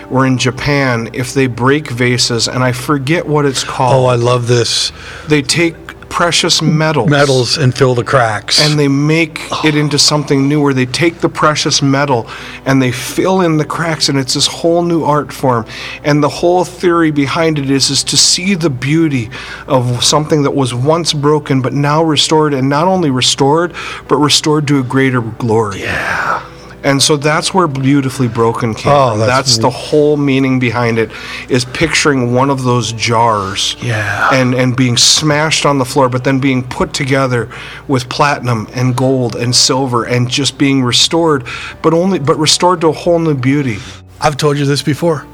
where 0.09 0.25
in 0.25 0.37
Japan, 0.37 1.09
if 1.13 1.33
they 1.33 1.47
break 1.47 1.89
vases, 1.89 2.47
and 2.47 2.63
I 2.63 2.73
forget 2.73 3.25
what 3.25 3.45
it's 3.45 3.63
called. 3.63 4.05
Oh, 4.05 4.07
I 4.07 4.15
love 4.15 4.47
this. 4.47 4.91
they 5.27 5.41
take 5.41 5.92
precious 6.13 6.61
metals. 6.61 7.09
Metals 7.09 7.57
and 7.57 7.75
fill 7.75 7.95
the 7.95 8.03
cracks. 8.03 8.61
And 8.61 8.79
they 8.79 8.87
make 8.87 9.39
it 9.65 9.75
into 9.75 9.97
something 9.97 10.47
new 10.47 10.61
where 10.61 10.73
they 10.73 10.85
take 10.85 11.21
the 11.21 11.27
precious 11.27 11.81
metal 11.81 12.27
and 12.65 12.79
they 12.79 12.91
fill 12.91 13.41
in 13.41 13.57
the 13.57 13.65
cracks 13.65 14.09
and 14.09 14.19
it's 14.19 14.35
this 14.35 14.45
whole 14.45 14.83
new 14.83 15.03
art 15.03 15.33
form. 15.33 15.65
And 16.03 16.21
the 16.21 16.29
whole 16.29 16.65
theory 16.65 17.09
behind 17.09 17.57
it 17.57 17.71
is 17.71 17.89
is 17.89 18.03
to 18.03 18.15
see 18.15 18.53
the 18.53 18.69
beauty 18.69 19.31
of 19.65 20.03
something 20.03 20.43
that 20.43 20.51
was 20.51 20.71
once 20.71 21.13
broken 21.13 21.63
but 21.63 21.73
now 21.73 22.03
restored 22.03 22.53
and 22.53 22.69
not 22.69 22.87
only 22.87 23.09
restored 23.09 23.73
but 24.07 24.17
restored 24.17 24.67
to 24.67 24.79
a 24.79 24.83
greater 24.83 25.21
glory. 25.21 25.81
Yeah. 25.81 26.52
And 26.83 27.01
so 27.01 27.15
that's 27.15 27.53
where 27.53 27.67
beautifully 27.67 28.27
broken 28.27 28.73
came 28.73 28.91
Oh, 28.91 29.11
from. 29.11 29.19
that's 29.19 29.31
That's, 29.55 29.57
the 29.59 29.69
whole 29.69 30.17
meaning 30.17 30.59
behind 30.59 30.99
it 30.99 31.11
is 31.47 31.63
picturing 31.65 32.33
one 32.33 32.49
of 32.49 32.63
those 32.63 32.91
jars 32.93 33.77
Yeah. 33.81 34.29
and 34.33 34.53
and 34.53 34.75
being 34.75 34.97
smashed 34.97 35.65
on 35.65 35.77
the 35.77 35.85
floor, 35.85 36.09
but 36.09 36.23
then 36.25 36.39
being 36.39 36.61
put 36.63 36.93
together 36.93 37.49
with 37.87 38.09
platinum 38.09 38.67
and 38.73 38.95
gold 38.97 39.35
and 39.37 39.55
silver 39.55 40.03
and 40.03 40.29
just 40.29 40.57
being 40.57 40.83
restored, 40.83 41.45
but 41.81 41.93
only 41.93 42.19
but 42.19 42.37
restored 42.37 42.81
to 42.81 42.87
a 42.87 42.91
whole 42.91 43.19
new 43.19 43.33
beauty. 43.35 43.77
I've 44.19 44.35
told 44.37 44.57
you 44.57 44.65
this 44.65 44.81
before. 44.83 45.25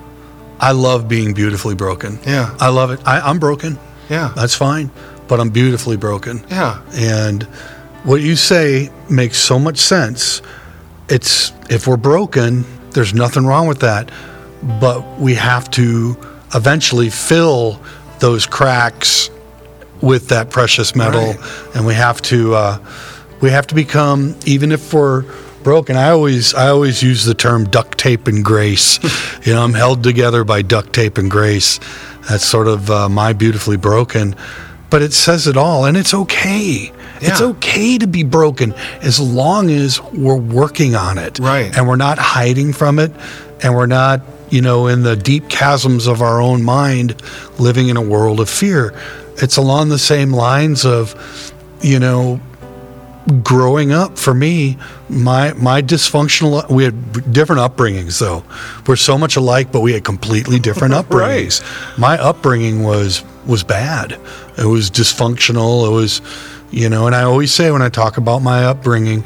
I 0.60 0.72
love 0.74 1.08
being 1.08 1.34
beautifully 1.34 1.74
broken. 1.76 2.20
Yeah. 2.28 2.56
I 2.60 2.70
love 2.70 2.92
it. 2.92 3.00
I, 3.08 3.22
I'm 3.22 3.40
broken. 3.40 3.80
Yeah. 4.10 4.34
That's 4.36 4.56
fine. 4.56 4.92
But 5.28 5.40
I'm 5.40 5.50
beautifully 5.50 5.98
broken. 5.98 6.44
Yeah. 6.50 6.82
And 6.94 7.44
what 8.04 8.22
you 8.22 8.36
say 8.36 8.90
makes 9.10 9.38
so 9.40 9.58
much 9.58 9.78
sense. 9.78 10.42
It's 11.10 11.52
if 11.70 11.88
we're 11.88 11.98
broken, 11.98 12.66
there's 12.92 13.14
nothing 13.14 13.46
wrong 13.46 13.68
with 13.68 13.80
that. 13.80 14.12
But 14.80 15.20
we 15.20 15.36
have 15.36 15.72
to 15.72 16.18
eventually 16.54 17.10
fill 17.10 17.80
those 18.20 18.46
cracks 18.46 19.30
with 20.02 20.30
that 20.30 20.50
precious 20.50 20.96
metal, 20.96 21.36
and 21.76 21.86
we 21.86 21.94
have 21.94 22.22
to 22.24 22.56
uh, 22.56 22.80
we 23.42 23.50
have 23.50 23.68
to 23.68 23.76
become 23.76 24.36
even 24.46 24.72
if 24.72 24.94
we're 24.94 25.24
broken. 25.64 25.96
I 25.96 26.10
always 26.10 26.54
I 26.54 26.70
always 26.70 27.02
use 27.04 27.26
the 27.26 27.34
term 27.34 27.66
duct 27.66 27.98
tape 27.98 28.28
and 28.28 28.44
grace. 28.44 29.00
you 29.46 29.54
know, 29.54 29.64
I'm 29.64 29.74
held 29.74 30.04
together 30.04 30.44
by 30.44 30.62
duct 30.62 30.94
tape 30.94 31.18
and 31.18 31.30
grace. 31.30 31.80
That's 32.30 32.46
sort 32.46 32.68
of 32.68 32.90
uh, 32.90 33.10
my 33.10 33.34
beautifully 33.34 33.78
broken. 33.78 34.36
But 34.90 35.02
it 35.02 35.14
says 35.14 35.48
it 35.48 35.56
all, 35.56 35.86
and 35.86 35.96
it's 35.96 36.14
okay. 36.14 36.92
It's 37.22 37.42
okay 37.42 37.98
to 37.98 38.08
be 38.08 38.24
broken 38.24 38.74
as 39.02 39.20
long 39.20 39.70
as 39.70 40.02
we're 40.02 40.36
working 40.36 40.96
on 40.96 41.18
it, 41.18 41.40
Right. 41.40 41.76
And 41.76 41.88
we're 41.88 41.96
not 41.96 42.18
hiding 42.18 42.74
from 42.74 43.00
it, 43.00 43.12
and 43.62 43.76
we're 43.76 43.86
not, 43.86 44.22
you 44.50 44.62
know, 44.62 44.88
in 44.88 45.04
the 45.04 45.16
deep 45.16 45.50
chasms 45.50 46.08
of 46.08 46.22
our 46.22 46.42
own 46.42 46.64
mind, 46.64 47.22
living 47.60 47.90
in 47.90 47.98
a 47.98 48.02
world 48.02 48.40
of 48.40 48.50
fear. 48.50 48.94
It's 49.38 49.58
along 49.58 49.90
the 49.90 50.00
same 50.00 50.32
lines 50.32 50.86
of, 50.86 51.16
you 51.82 52.00
know, 52.00 52.40
growing 53.44 53.92
up 53.92 54.18
for 54.18 54.34
me 54.34 54.78
my 55.08 55.54
my 55.54 55.82
dysfunctional 55.82 56.68
we 56.70 56.84
had 56.84 57.32
different 57.32 57.62
upbringings 57.62 58.20
though 58.20 58.44
we're 58.88 58.96
so 58.96 59.20
much 59.20 59.36
alike 59.36 59.72
but 59.72 59.82
we 59.82 59.94
had 59.94 60.04
completely 60.04 60.58
different 60.58 60.94
upbringings 60.96 61.62
my 61.98 62.18
upbringing 62.18 62.82
was 62.82 63.24
was 63.46 63.64
bad. 63.64 64.20
It 64.58 64.66
was 64.66 64.90
dysfunctional. 64.90 65.88
It 65.88 65.92
was 65.92 66.22
you 66.72 66.88
know 66.88 67.08
and 67.08 67.16
i 67.16 67.24
always 67.24 67.52
say 67.52 67.72
when 67.72 67.82
i 67.82 67.90
talk 67.90 68.18
about 68.18 68.44
my 68.44 68.64
upbringing 68.66 69.24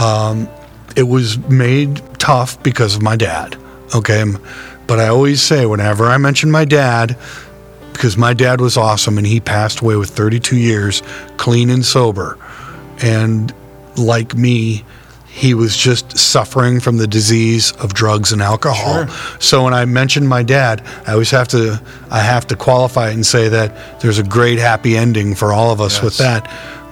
um, 0.00 0.48
it 0.96 1.04
was 1.04 1.38
made 1.46 2.02
tough 2.18 2.60
because 2.64 2.96
of 2.96 3.02
my 3.02 3.14
dad 3.14 3.56
okay? 3.94 4.24
But 4.88 4.98
i 4.98 5.06
always 5.06 5.40
say 5.40 5.64
whenever 5.64 6.06
i 6.06 6.16
mention 6.16 6.50
my 6.50 6.64
dad 6.64 7.16
because 7.92 8.16
my 8.16 8.32
dad 8.34 8.60
was 8.60 8.76
awesome 8.76 9.18
and 9.18 9.26
he 9.26 9.38
passed 9.38 9.80
away 9.80 9.96
with 9.96 10.10
32 10.10 10.56
years 10.56 11.02
clean 11.36 11.70
and 11.70 11.84
sober. 11.84 12.38
And 13.02 13.54
like 13.96 14.34
me 14.34 14.84
he 15.34 15.54
was 15.54 15.76
just 15.76 16.18
suffering 16.18 16.78
from 16.78 16.98
the 16.98 17.06
disease 17.06 17.72
of 17.82 17.94
drugs 17.94 18.32
and 18.32 18.42
alcohol. 18.42 19.08
So 19.40 19.64
when 19.64 19.72
i 19.74 19.84
mention 19.86 20.26
my 20.26 20.42
dad 20.42 20.82
i 21.06 21.12
always 21.12 21.30
have 21.30 21.48
to 21.48 21.80
i 22.10 22.20
have 22.20 22.46
to 22.48 22.56
qualify 22.56 23.08
it 23.10 23.14
and 23.14 23.24
say 23.24 23.48
that 23.48 24.00
there's 24.00 24.18
a 24.18 24.22
great 24.22 24.58
happy 24.58 24.94
ending 24.96 25.34
for 25.34 25.52
all 25.52 25.70
of 25.72 25.80
us 25.80 26.02
with 26.02 26.18
that. 26.18 26.42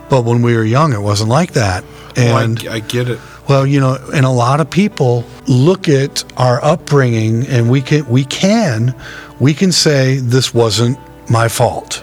But 0.08 0.24
when 0.24 0.40
we 0.42 0.56
were 0.56 0.64
young 0.64 0.92
it 0.94 1.02
wasn't 1.02 1.28
like 1.30 1.52
that. 1.52 1.84
Well, 2.16 2.36
I- 2.36 2.44
and 2.44 2.66
I, 2.68 2.80
get 2.80 3.08
it. 3.08 3.18
well, 3.48 3.66
you 3.66 3.78
know, 3.78 3.98
and 4.14 4.24
a 4.24 4.30
lot 4.30 4.58
of 4.60 4.68
people 4.70 5.24
look 5.46 5.88
at 5.88 6.24
our 6.38 6.64
upbringing 6.64 7.46
and 7.46 7.70
we 7.70 7.82
can 7.82 8.06
we 8.08 8.24
can 8.24 8.94
we 9.38 9.52
can 9.54 9.70
say 9.70 10.16
this 10.16 10.54
wasn't 10.54 10.98
my 11.30 11.46
fault. 11.48 12.02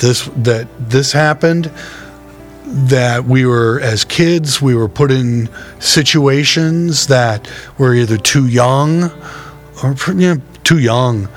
This 0.00 0.28
that 0.44 0.66
this 0.90 1.12
happened 1.12 1.70
that 2.88 3.24
we 3.24 3.46
were 3.46 3.80
as 3.80 4.04
kids 4.04 4.60
we 4.60 4.74
were 4.74 4.88
put 4.88 5.10
in 5.10 5.48
situations 5.80 7.06
that 7.06 7.50
were 7.78 7.94
either 7.94 8.16
too 8.16 8.46
young 8.46 9.04
or 9.82 9.94
you 10.08 10.34
know, 10.34 10.42
too 10.64 10.78
young. 10.78 11.28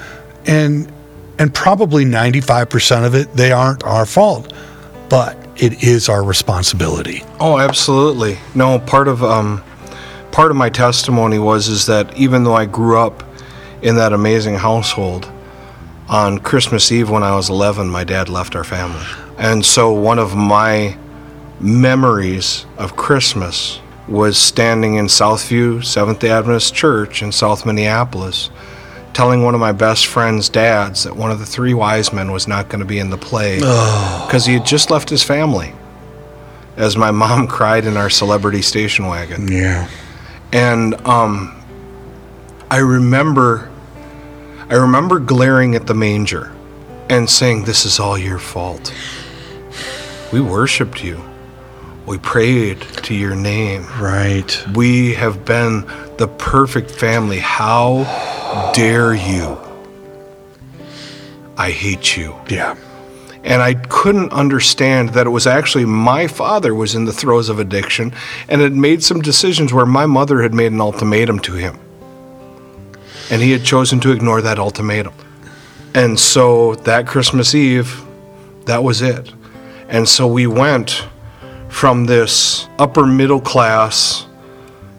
And 0.45 0.91
and 1.39 1.53
probably 1.53 2.05
95% 2.05 3.05
of 3.05 3.15
it 3.15 3.34
they 3.34 3.51
aren't 3.51 3.84
our 3.84 4.05
fault 4.05 4.53
but 5.11 5.36
it 5.57 5.84
is 5.84 6.07
our 6.07 6.23
responsibility. 6.23 7.21
Oh, 7.41 7.59
absolutely. 7.59 8.38
No, 8.55 8.79
part 8.79 9.09
of 9.09 9.21
um, 9.23 9.61
part 10.32 10.51
of 10.51 10.57
my 10.57 10.69
testimony 10.69 11.38
was 11.38 11.67
is 11.67 11.86
that 11.88 12.15
even 12.17 12.45
though 12.45 12.53
I 12.53 12.65
grew 12.65 12.97
up 12.97 13.21
in 13.82 13.97
that 13.97 14.13
amazing 14.13 14.55
household, 14.55 15.29
on 16.07 16.39
Christmas 16.39 16.91
Eve 16.93 17.09
when 17.09 17.23
I 17.23 17.36
was 17.36 17.49
11, 17.49 17.89
my 17.89 18.05
dad 18.05 18.29
left 18.29 18.55
our 18.55 18.63
family, 18.63 19.05
and 19.38 19.65
so 19.65 19.91
one 19.91 20.17
of 20.17 20.34
my 20.34 20.97
memories 21.62 22.66
of 22.78 22.95
Christmas 22.95 23.80
was 24.07 24.38
standing 24.38 24.95
in 24.95 25.05
Southview 25.05 25.84
Seventh 25.86 26.20
Day 26.20 26.30
Adventist 26.32 26.74
Church 26.74 27.22
in 27.22 27.32
South 27.32 27.66
Minneapolis, 27.66 28.49
telling 29.14 29.43
one 29.43 29.53
of 29.53 29.59
my 29.59 29.72
best 29.72 30.07
friend's 30.07 30.49
dads 30.49 31.03
that 31.03 31.16
one 31.16 31.32
of 31.32 31.39
the 31.39 31.45
three 31.45 31.74
wise 31.74 32.12
men 32.12 32.32
was 32.32 32.47
not 32.47 32.68
going 32.68 32.80
to 32.80 32.86
be 32.86 32.99
in 32.99 33.09
the 33.09 33.18
play 33.18 33.57
because 33.59 34.45
he 34.45 34.53
had 34.53 34.66
just 34.66 34.89
left 34.89 35.09
his 35.09 35.24
family 35.24 35.74
as 36.78 36.97
my 36.97 37.12
mom 37.12 37.47
cried 37.57 37.86
in 37.86 37.95
our 37.95 38.09
celebrity 38.09 38.62
station 38.62 39.05
wagon. 39.05 39.47
yeah 39.51 39.88
And 40.51 40.95
um, 41.05 41.62
I 42.72 42.78
remember, 42.78 43.70
I 44.70 44.76
remember 44.76 45.20
glaring 45.20 45.76
at 45.76 45.88
the 45.88 45.93
manger 45.93 46.51
and 47.09 47.30
saying, 47.30 47.66
"This 47.66 47.86
is 47.86 47.99
all 47.99 48.18
your 48.18 48.39
fault. 48.39 48.93
We 50.34 50.39
worshipped 50.41 51.03
you. 51.03 51.22
We 52.12 52.18
prayed 52.18 52.82
to 53.03 53.14
your 53.16 53.36
name. 53.36 53.86
right 53.97 54.68
We 54.76 55.14
have 55.14 55.45
been 55.45 55.86
the 56.18 56.28
perfect 56.28 56.91
family. 56.91 57.39
How 57.39 58.03
dare 58.76 59.14
you? 59.14 59.57
I 61.55 61.72
hate 61.72 62.18
you." 62.18 62.36
yeah 62.49 62.76
and 63.45 63.62
I 63.62 63.76
couldn't 63.76 64.34
understand 64.34 65.12
that 65.12 65.26
it 65.26 65.30
was 65.30 65.47
actually 65.47 65.86
my 65.86 66.28
father 66.28 66.76
was 66.76 66.95
in 66.95 67.05
the 67.05 67.14
throes 67.14 67.47
of 67.47 67.59
addiction 67.59 68.12
and 68.49 68.59
had 68.59 68.74
made 68.74 69.01
some 69.03 69.22
decisions 69.22 69.72
where 69.72 69.86
my 69.86 70.05
mother 70.05 70.41
had 70.41 70.53
made 70.53 70.74
an 70.74 70.82
ultimatum 70.82 71.39
to 71.39 71.53
him. 71.53 71.80
And 73.32 73.41
he 73.41 73.51
had 73.51 73.64
chosen 73.64 74.01
to 74.01 74.12
ignore 74.12 74.41
that 74.41 74.59
ultimatum. 74.59 75.14
And 75.95 76.20
so 76.20 76.76
that 76.76 77.07
Christmas 77.07 77.55
Eve, 77.55 78.03
that 78.66 78.84
was 78.84 79.01
it. 79.01 79.34
And 79.88 80.09
so 80.09 80.28
we 80.28 80.45
went 80.45 81.05
from 81.72 82.05
this 82.05 82.67
upper 82.78 83.07
middle 83.07 83.41
class, 83.41 84.28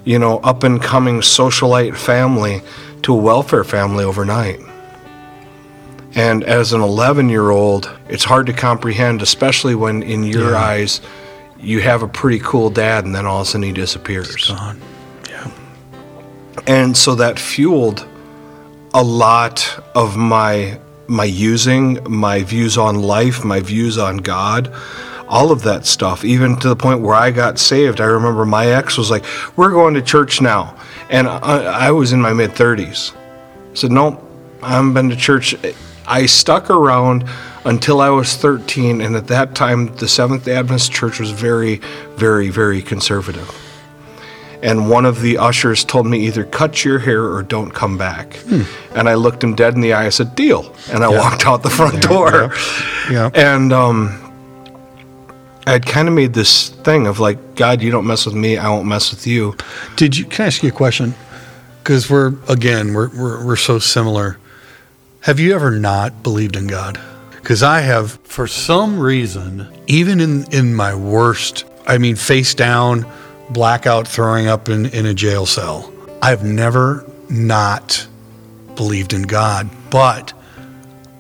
you 0.05 0.19
know, 0.19 0.39
up 0.39 0.65
and 0.65 0.83
coming 0.83 1.21
socialite 1.21 1.97
family 1.97 2.61
to 3.03 3.13
a 3.13 3.17
welfare 3.17 3.63
family 3.63 4.03
overnight. 4.03 4.59
And 6.15 6.43
as 6.43 6.73
an 6.73 6.81
11 6.81 7.29
year 7.29 7.51
old, 7.51 7.91
it's 8.09 8.25
hard 8.25 8.47
to 8.47 8.53
comprehend, 8.53 9.23
especially 9.23 9.75
when 9.75 10.03
in 10.03 10.25
your 10.25 10.57
eyes 10.57 11.01
you 11.61 11.81
have 11.81 12.03
a 12.03 12.09
pretty 12.09 12.41
cool 12.41 12.71
dad 12.71 13.05
and 13.05 13.15
then 13.15 13.27
all 13.27 13.43
of 13.43 13.47
a 13.47 13.51
sudden 13.51 13.63
he 13.63 13.73
disappears. 13.73 14.51
on 14.51 14.81
yeah 15.29 15.49
And 16.67 16.97
so 16.97 17.15
that 17.15 17.39
fueled 17.39 18.07
a 18.95 19.03
lot 19.03 19.79
of 19.95 20.17
my 20.17 20.79
my 21.07 21.25
using, 21.25 21.99
my 22.09 22.43
views 22.43 22.79
on 22.79 23.03
life, 23.03 23.45
my 23.45 23.61
views 23.61 23.99
on 23.99 24.19
God, 24.19 24.73
all 25.33 25.51
of 25.51 25.63
that 25.63 25.87
stuff, 25.87 26.27
even 26.27 26.57
to 26.57 26.69
the 26.69 26.77
point 26.77 27.01
where 27.01 27.15
I 27.15 27.31
got 27.31 27.59
saved. 27.59 28.03
I 28.03 28.05
remember 28.05 28.45
my 28.45 28.67
ex 28.67 28.99
was 28.99 29.11
like, 29.11 29.25
We're 29.57 29.71
going 29.71 29.95
to 29.95 30.03
church 30.03 30.43
now. 30.43 30.77
And 31.09 31.27
I, 31.27 31.87
I 31.87 31.91
was 31.91 32.13
in 32.13 32.21
my 32.21 32.35
mid 32.35 32.51
30s. 32.51 33.15
I 33.15 33.75
said, 33.75 33.91
Nope, 33.91 34.23
I 34.63 34.73
haven't 34.73 34.93
been 34.93 35.09
to 35.09 35.17
church. 35.17 35.55
I 36.07 36.27
stuck 36.27 36.69
around 36.69 37.25
until 37.65 38.01
I 38.01 38.11
was 38.11 38.37
13, 38.37 39.01
and 39.01 39.17
at 39.17 39.29
that 39.29 39.55
time, 39.55 39.95
the 39.97 40.09
Seventh 40.09 40.47
Adventist 40.49 40.93
Church 40.93 41.19
was 41.19 41.31
very, 41.31 41.77
very, 42.17 42.51
very 42.51 42.83
conservative. 42.83 43.51
And 44.63 44.91
one 44.91 45.07
of 45.07 45.23
the 45.23 45.39
ushers 45.39 45.85
told 45.85 46.07
me 46.07 46.27
either 46.27 46.45
cut 46.45 46.85
your 46.85 46.99
hair 46.99 47.25
or 47.25 47.43
don't 47.43 47.71
come 47.71 47.97
back. 47.97 48.39
And 48.95 49.09
I 49.09 49.15
looked 49.15 49.43
him 49.43 49.55
dead 49.55 49.75
in 49.75 49.81
the 49.81 49.93
eye. 49.93 50.07
I 50.07 50.11
said, 50.11 50.35
"Deal." 50.37 50.73
And 50.93 51.03
I 51.03 51.09
walked 51.09 51.47
out 51.47 51.63
the 51.63 51.71
front 51.71 52.01
door. 52.03 52.53
Yeah. 53.11 53.31
And 53.35 53.73
um, 53.73 54.32
I'd 55.67 55.87
kind 55.87 56.09
of 56.09 56.15
made 56.15 56.35
this 56.35 56.71
thing 56.71 57.07
of 57.07 57.21
like, 57.21 57.55
God, 57.55 57.83
you 57.83 57.91
don't 57.91 58.07
mess 58.07 58.27
with 58.27 58.35
me, 58.35 58.57
I 58.57 58.69
won't 58.69 58.87
mess 58.87 59.11
with 59.11 59.27
you. 59.27 59.57
Did 59.97 60.17
you? 60.17 60.25
Can 60.25 60.45
I 60.45 60.47
ask 60.47 60.63
you 60.63 60.71
a 60.71 60.73
question? 60.73 61.15
Because 61.83 62.11
we're 62.11 62.35
again, 62.49 62.95
we're, 62.95 63.09
we're 63.09 63.47
we're 63.47 63.57
so 63.57 63.79
similar. 63.79 64.39
Have 65.21 65.39
you 65.39 65.55
ever 65.55 65.71
not 65.71 66.23
believed 66.23 66.57
in 66.57 66.67
God? 66.67 67.01
Because 67.31 67.63
I 67.63 67.81
have, 67.81 68.13
for 68.25 68.47
some 68.47 68.99
reason, 68.99 69.69
even 69.87 70.21
in 70.21 70.53
in 70.53 70.75
my 70.75 70.95
worst, 70.95 71.65
I 71.87 71.99
mean, 71.99 72.17
face 72.17 72.55
down, 72.55 73.07
blackout, 73.51 74.09
throwing 74.09 74.49
up 74.49 74.69
in 74.69 74.87
in 74.87 75.07
a 75.07 75.15
jail 75.15 75.47
cell. 75.47 75.93
I've 76.21 76.45
never 76.45 77.09
not 77.29 78.07
believed 78.75 79.13
in 79.13 79.23
God, 79.23 79.71
but 79.91 80.33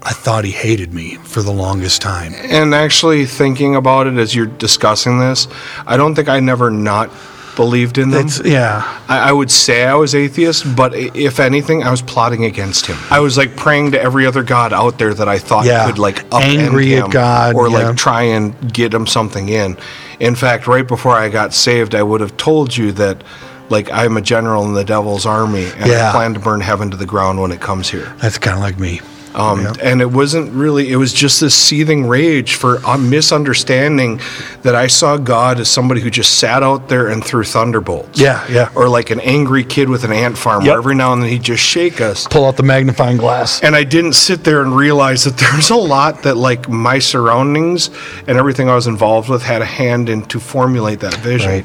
I 0.05 0.12
thought 0.12 0.44
He 0.44 0.50
hated 0.53 0.92
me 0.92 1.16
for 1.16 1.42
the 1.42 1.53
longest 1.53 2.03
time. 2.03 2.34
And 2.34 2.74
actually, 2.74 3.24
thinking 3.26 3.76
about 3.76 4.07
it 4.07 4.16
as 4.18 4.34
you're 4.34 4.46
discussing 4.46 5.18
this, 5.18 5.48
I 5.86 5.96
don't 5.96 6.14
think 6.14 6.28
I 6.28 6.40
never 6.40 6.70
not 6.70 7.11
believed 7.55 7.98
in 7.98 8.11
them. 8.11 8.24
It's 8.26 8.42
yeah. 8.44 8.82
I, 9.09 9.28
I 9.28 9.32
would 9.32 9.50
say 9.50 9.84
I 9.84 9.94
was 9.94 10.14
atheist, 10.14 10.74
but 10.74 10.94
if 10.94 11.38
anything, 11.38 11.82
I 11.82 11.90
was 11.90 12.00
plotting 12.00 12.44
against 12.44 12.86
him. 12.86 12.96
I 13.11 13.20
was 13.20 13.36
like 13.36 13.57
praying 13.57 13.90
to 13.92 14.00
every 14.00 14.26
other 14.26 14.42
god 14.42 14.72
out 14.72 14.98
there 14.98 15.12
that 15.12 15.28
I 15.28 15.38
thought 15.38 15.66
Yeah. 15.66 15.86
could 15.86 15.98
like 15.98 16.24
Angry 16.32 16.96
at 16.96 17.11
God, 17.11 17.55
or 17.55 17.68
yeah. 17.68 17.88
like 17.88 17.96
try 17.96 18.22
and 18.22 18.72
get 18.72 18.92
him 18.94 19.07
something 19.07 19.50
in. 19.50 19.76
In 20.18 20.34
fact, 20.34 20.66
right 20.66 20.86
before 20.88 21.12
I 21.12 21.28
got 21.28 21.53
saved, 21.53 21.94
I 21.94 22.03
would 22.03 22.20
have 22.22 22.36
told 22.38 22.74
you 22.76 22.90
that 22.92 23.22
like 23.68 23.90
I'm 23.92 24.16
a 24.16 24.22
general 24.22 24.64
in 24.64 24.72
the 24.74 24.84
devil's 24.84 25.26
army 25.26 25.64
and 25.76 25.86
Yeah. 25.90 26.09
I 26.09 26.12
plan 26.12 26.34
to 26.34 26.40
burn 26.40 26.61
heaven 26.62 26.90
to 26.90 26.96
the 26.96 27.07
ground 27.07 27.40
when 27.40 27.53
it 27.53 27.61
comes 27.61 27.90
here. 27.90 28.14
That's 28.20 28.38
kind 28.38 28.57
of 28.57 28.62
like 28.62 28.78
me. 28.78 29.00
Um, 29.34 29.62
Yeah. 29.62 29.72
And 29.82 30.00
it 30.02 30.10
wasn't 30.10 30.52
really, 30.52 30.92
it 30.92 30.96
was 30.96 31.12
just 31.12 31.40
this 31.40 31.54
seething 31.54 32.06
rage 32.06 32.54
for 32.54 32.76
a 32.86 32.98
misunderstanding 32.98 34.20
that 34.62 34.74
I 34.74 34.86
saw 34.88 35.16
God 35.16 35.58
as 35.60 35.70
somebody 35.70 36.00
who 36.00 36.10
just 36.10 36.38
sat 36.38 36.62
out 36.62 36.88
there 36.88 37.08
and 37.08 37.24
threw 37.24 37.42
thunderbolts. 37.44 38.20
Yeah, 38.20 38.44
yeah. 38.50 38.68
Or 38.74 38.88
like 38.88 39.10
an 39.10 39.20
angry 39.20 39.64
kid 39.64 39.88
with 39.88 40.04
an 40.04 40.12
ant 40.12 40.36
farm 40.36 40.62
Yep. 40.64 40.70
where 40.70 40.78
every 40.78 40.94
now 40.94 41.12
and 41.12 41.22
then 41.22 41.30
he'd 41.30 41.42
just 41.42 41.62
shake 41.62 42.00
us. 42.00 42.26
Pull 42.28 42.44
out 42.44 42.56
the 42.56 42.62
magnifying 42.62 43.16
glass. 43.16 43.62
And 43.62 43.74
I 43.74 43.84
didn't 43.84 44.12
sit 44.14 44.44
there 44.44 44.60
and 44.62 44.76
realize 44.76 45.24
that 45.24 45.36
there's 45.38 45.70
a 45.70 45.76
lot 45.76 46.22
that 46.24 46.36
like 46.36 46.68
my 46.68 46.98
surroundings 46.98 47.90
and 48.26 48.38
everything 48.38 48.68
I 48.68 48.74
was 48.74 48.86
involved 48.86 49.28
with 49.28 49.42
had 49.42 49.62
a 49.62 49.66
hand 49.66 50.08
in 50.08 50.22
to 50.26 50.40
formulate 50.40 51.00
that 51.00 51.14
vision. 51.16 51.50
Right. 51.50 51.64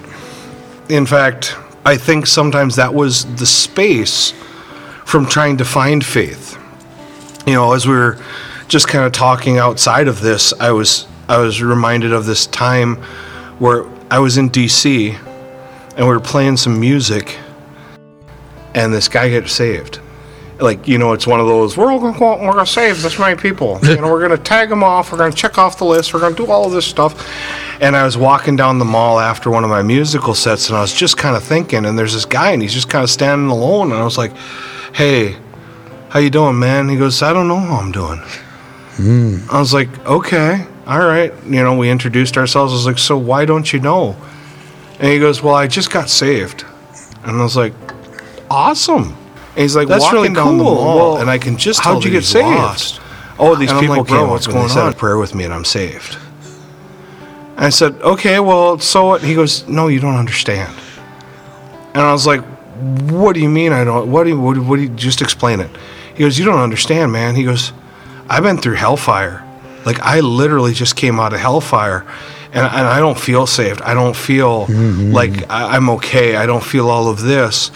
In 0.90 1.06
fact, 1.06 1.56
I 1.86 1.98
think 1.98 2.28
sometimes 2.28 2.76
that 2.78 2.94
was 2.94 3.26
the 3.36 3.46
space 3.46 4.34
from 5.06 5.26
trying 5.26 5.58
to 5.58 5.66
find 5.66 6.06
faith. 6.06 6.57
You 7.48 7.54
know, 7.54 7.72
as 7.72 7.88
we 7.88 7.94
were 7.94 8.22
just 8.68 8.90
kind 8.90 9.06
of 9.06 9.14
talking 9.14 9.58
outside 9.58 10.10
of 10.10 10.20
this, 10.20 10.52
I 10.60 10.72
was 10.72 11.08
I 11.30 11.38
was 11.38 11.62
reminded 11.62 12.12
of 12.12 12.26
this 12.26 12.46
time 12.46 12.98
where 13.58 13.86
I 14.12 14.20
was 14.20 14.38
in 14.38 14.50
DC 14.50 15.14
and 15.96 16.06
we 16.06 16.12
were 16.12 16.20
playing 16.20 16.58
some 16.58 16.78
music 16.78 17.40
and 18.76 18.94
this 18.94 19.08
guy 19.08 19.32
got 19.32 19.50
saved. 19.50 20.02
Like, 20.60 20.90
you 20.90 20.98
know, 20.98 21.14
it's 21.14 21.26
one 21.26 21.40
of 21.40 21.48
those, 21.48 21.78
we're 21.78 21.90
all 21.90 22.02
gonna 22.02 22.20
go 22.20 22.34
out 22.34 22.40
and 22.40 22.48
we're 22.48 22.54
gonna 22.54 22.66
save 22.66 23.02
this 23.02 23.18
many 23.18 23.38
people. 23.40 23.80
You 23.84 23.96
know, 23.96 24.12
we're 24.12 24.22
gonna 24.22 24.38
tag 24.38 24.68
them 24.68 24.84
off, 24.84 25.14
we're 25.14 25.18
gonna 25.18 25.32
check 25.32 25.58
off 25.58 25.78
the 25.78 25.86
list, 25.86 26.14
we're 26.14 26.20
gonna 26.20 26.36
do 26.36 26.48
all 26.48 26.66
of 26.66 26.74
this 26.74 26.86
stuff. 26.86 27.30
And 27.80 27.96
I 27.96 28.04
was 28.04 28.18
walking 28.18 28.58
down 28.58 28.78
the 28.78 28.86
mall 28.86 29.22
after 29.22 29.50
one 29.50 29.64
of 29.64 29.70
my 29.70 29.84
musical 29.84 30.34
sets 30.34 30.68
and 30.68 30.78
I 30.78 30.82
was 30.82 30.94
just 30.94 31.16
kind 31.16 31.38
of 31.38 31.44
thinking, 31.44 31.86
and 31.86 31.98
there's 31.98 32.14
this 32.14 32.26
guy 32.26 32.52
and 32.52 32.62
he's 32.62 32.74
just 32.74 32.90
kind 32.90 33.06
of 33.06 33.10
standing 33.10 33.48
alone. 33.50 33.94
And 33.94 34.02
I 34.02 34.04
was 34.04 34.18
like, 34.18 34.34
hey, 34.94 35.38
how 36.10 36.20
you 36.20 36.30
doing, 36.30 36.58
man? 36.60 36.90
He 36.90 36.98
goes, 36.98 37.22
I 37.22 37.34
don't 37.34 37.48
know 37.48 37.60
how 37.60 37.78
I'm 37.78 37.92
doing. 37.92 38.20
Hmm. 38.98 39.38
I 39.52 39.60
was 39.60 39.74
like, 39.74 39.90
okay, 40.06 40.66
all 40.88 41.00
right. 41.00 41.32
You 41.46 41.64
know, 41.64 41.78
we 41.78 41.90
introduced 41.90 42.38
ourselves. 42.38 42.74
I 42.74 42.76
was 42.76 42.86
like, 42.86 42.98
so 42.98 43.18
why 43.18 43.46
don't 43.46 43.72
you 43.72 43.80
know? 43.80 44.16
And 45.00 45.12
he 45.12 45.20
goes, 45.20 45.44
well, 45.44 45.54
I 45.56 45.68
just 45.68 45.92
got 45.92 46.10
saved. 46.10 46.66
And 47.24 47.38
I 47.38 47.44
was 47.44 47.56
like, 47.56 47.74
awesome. 48.50 49.16
And 49.50 49.58
he's 49.64 49.76
like, 49.76 49.88
That's 49.88 50.04
walking 50.04 50.22
really 50.34 50.36
cool. 50.36 50.54
mall, 50.54 50.96
Well, 50.96 51.18
and 51.18 51.30
I 51.30 51.38
can 51.38 51.58
just 51.58 51.82
how'd 51.82 52.02
tell 52.02 52.12
you 52.12 52.18
get 52.18 52.24
saved? 52.26 52.48
lost. 52.48 53.02
Oh, 53.40 53.56
these 53.56 53.70
And 53.70 53.78
I'm 53.78 53.84
people 53.84 53.98
like, 53.98 54.08
came 54.08 54.30
what's 54.30 54.48
up 54.48 54.54
and 54.54 54.64
they 54.64 54.68
going 54.68 54.70
said 54.70 54.84
on? 54.88 54.94
a 54.94 54.96
prayer 54.96 55.18
with 55.18 55.36
me, 55.36 55.44
and 55.44 55.54
I'm 55.54 55.66
saved. 55.66 56.18
And 57.56 57.66
I 57.66 57.70
said, 57.70 57.94
okay, 58.02 58.40
well, 58.40 58.80
so 58.80 59.06
what? 59.08 59.22
He 59.24 59.36
goes, 59.36 59.68
no, 59.68 59.88
you 59.90 60.00
don't 60.00 60.16
understand. 60.16 60.74
And 61.94 62.02
I 62.04 62.12
was 62.12 62.26
like, 62.26 62.42
what 63.12 63.34
do 63.34 63.40
you 63.42 63.50
mean 63.50 63.74
I 63.74 63.84
don't? 63.84 64.12
What 64.12 64.24
do 64.24 64.30
you, 64.30 64.40
what, 64.40 64.58
what 64.60 64.76
do 64.78 64.84
you, 64.84 64.90
just 64.90 65.22
explain 65.22 65.60
it? 65.60 65.70
He 66.18 66.24
goes, 66.24 66.38
you 66.40 66.46
don't 66.46 66.60
understand, 66.60 67.12
man. 67.12 67.36
He 67.36 67.44
goes, 67.44 67.72
I've 68.30 68.44
been 68.44 68.58
through 68.58 68.76
hellfire. 68.76 69.44
Like, 69.86 70.00
I 70.00 70.20
literally 70.20 70.74
just 70.74 70.96
came 70.96 71.20
out 71.20 71.32
of 71.34 71.40
hellfire. 71.40 72.06
And, 72.48 72.66
and 72.66 72.88
I 72.88 73.00
don't 73.00 73.20
feel 73.20 73.46
saved. 73.46 73.82
I 73.82 73.94
don't 73.94 74.16
feel 74.16 74.66
like 75.12 75.50
I, 75.50 75.76
I'm 75.76 75.90
okay. 75.92 76.36
I 76.36 76.46
don't 76.46 76.64
feel 76.64 76.90
all 76.90 77.08
of 77.10 77.22
this. 77.22 77.72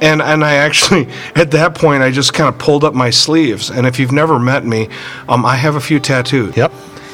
And, 0.00 0.22
and 0.22 0.44
I 0.44 0.54
actually, 0.54 1.08
at 1.34 1.50
that 1.52 1.74
point, 1.74 2.02
I 2.02 2.10
just 2.10 2.32
kind 2.32 2.48
of 2.48 2.58
pulled 2.58 2.82
up 2.82 2.94
my 2.94 3.10
sleeves. 3.10 3.70
And 3.70 3.86
if 3.86 3.98
you've 3.98 4.12
never 4.12 4.38
met 4.38 4.64
me, 4.64 4.88
um, 5.28 5.44
I 5.44 5.56
have 5.56 5.76
a 5.76 5.80
few 5.80 6.00
tattoos. 6.00 6.56
Yep. 6.56 6.72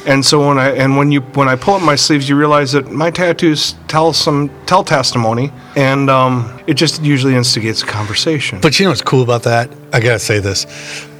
And 0.08 0.24
so 0.24 0.48
when 0.48 0.58
I 0.58 0.70
and 0.70 0.96
when 0.96 1.12
you 1.12 1.20
when 1.20 1.48
I 1.48 1.56
pull 1.56 1.74
up 1.74 1.82
my 1.82 1.94
sleeves, 1.96 2.28
you 2.30 2.34
realize 2.36 2.72
that 2.72 2.90
my 2.90 3.10
tattoos 3.10 3.74
tell 3.88 4.12
some 4.14 4.50
tell 4.64 4.82
testimony, 4.82 5.52
and 5.76 6.08
um, 6.08 6.58
it 6.66 6.74
just 6.74 7.02
usually 7.02 7.34
instigates 7.34 7.82
a 7.82 7.86
conversation. 7.86 8.58
But 8.62 8.78
you 8.78 8.84
know 8.86 8.90
what's 8.90 9.02
cool 9.02 9.22
about 9.22 9.42
that? 9.42 9.68
I 9.92 10.00
gotta 10.00 10.18
say 10.18 10.38
this. 10.40 10.66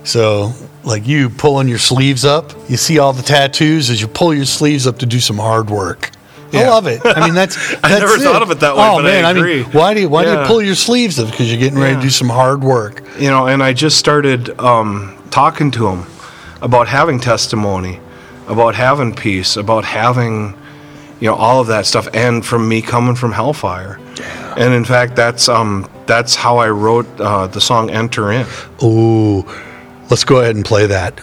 So, 0.05 0.53
like 0.84 1.07
you 1.07 1.28
pulling 1.28 1.68
your 1.68 1.78
sleeves 1.78 2.24
up, 2.24 2.53
you 2.70 2.78
see 2.78 2.99
all 2.99 3.12
the 3.12 3.22
tattoos 3.22 3.91
as 3.91 4.01
you 4.01 4.09
pull 4.09 4.32
your 4.32 4.47
sleeves 4.47 4.86
up 4.86 4.99
to 5.01 5.07
do 5.07 5.20
some 5.20 5.36
hard 5.36 5.68
work. 5.68 6.11
I 6.51 6.66
love 6.66 6.86
it. 6.86 7.03
I 7.05 7.26
mean, 7.26 7.34
that's. 7.34 7.59
I 7.84 7.91
that's 7.91 8.01
never 8.01 8.16
thought 8.18 8.41
of 8.41 8.51
it 8.51 8.61
that 8.61 8.74
way, 8.74 8.82
Oh 8.82 8.97
but 9.03 9.05
I 9.07 9.20
man, 9.20 9.36
agree. 9.36 9.64
mean, 9.64 9.72
why 9.72 9.93
do 9.93 10.01
you 10.01 10.09
why 10.09 10.24
do 10.24 10.30
you 10.30 10.47
pull 10.47 10.62
your 10.62 10.76
sleeves 10.76 11.18
up? 11.18 11.30
Because 11.30 11.51
you're 11.53 11.61
getting 11.61 11.78
ready 11.78 11.97
to 11.97 12.01
do 12.01 12.09
some 12.09 12.30
hard 12.30 12.64
work. 12.64 13.03
you 13.18 13.28
know, 13.28 13.49
and 13.49 13.62
I 13.62 13.74
just 13.74 13.99
started 13.99 14.59
um, 14.59 15.22
talking 15.30 15.70
to 15.72 15.89
him 15.89 16.07
about 16.62 16.89
having 16.89 17.20
testimony, 17.20 18.01
about 18.49 18.74
having 18.74 19.14
peace, 19.14 19.57
about 19.57 19.84
having, 19.84 20.55
you 21.20 21.28
know, 21.28 21.34
all 21.34 21.61
of 21.61 21.66
that 21.68 21.86
stuff, 21.86 22.09
and 22.14 22.44
from 22.44 22.68
me 22.68 22.82
coming 22.82 23.14
from 23.14 23.32
hellfire. 23.32 24.01
And 24.57 24.74
in 24.74 24.84
fact, 24.84 25.14
that's 25.14 25.49
um, 25.49 25.88
that's 26.07 26.34
how 26.34 26.59
I 26.59 26.70
wrote 26.70 27.07
uh, 27.20 27.46
the 27.46 27.61
song 27.61 27.90
"Enter 27.90 28.32
In." 28.32 28.46
Ooh, 28.82 29.44
let's 30.11 30.24
go 30.24 30.40
ahead 30.40 30.57
and 30.57 30.64
play 30.64 30.86
that. 30.86 31.20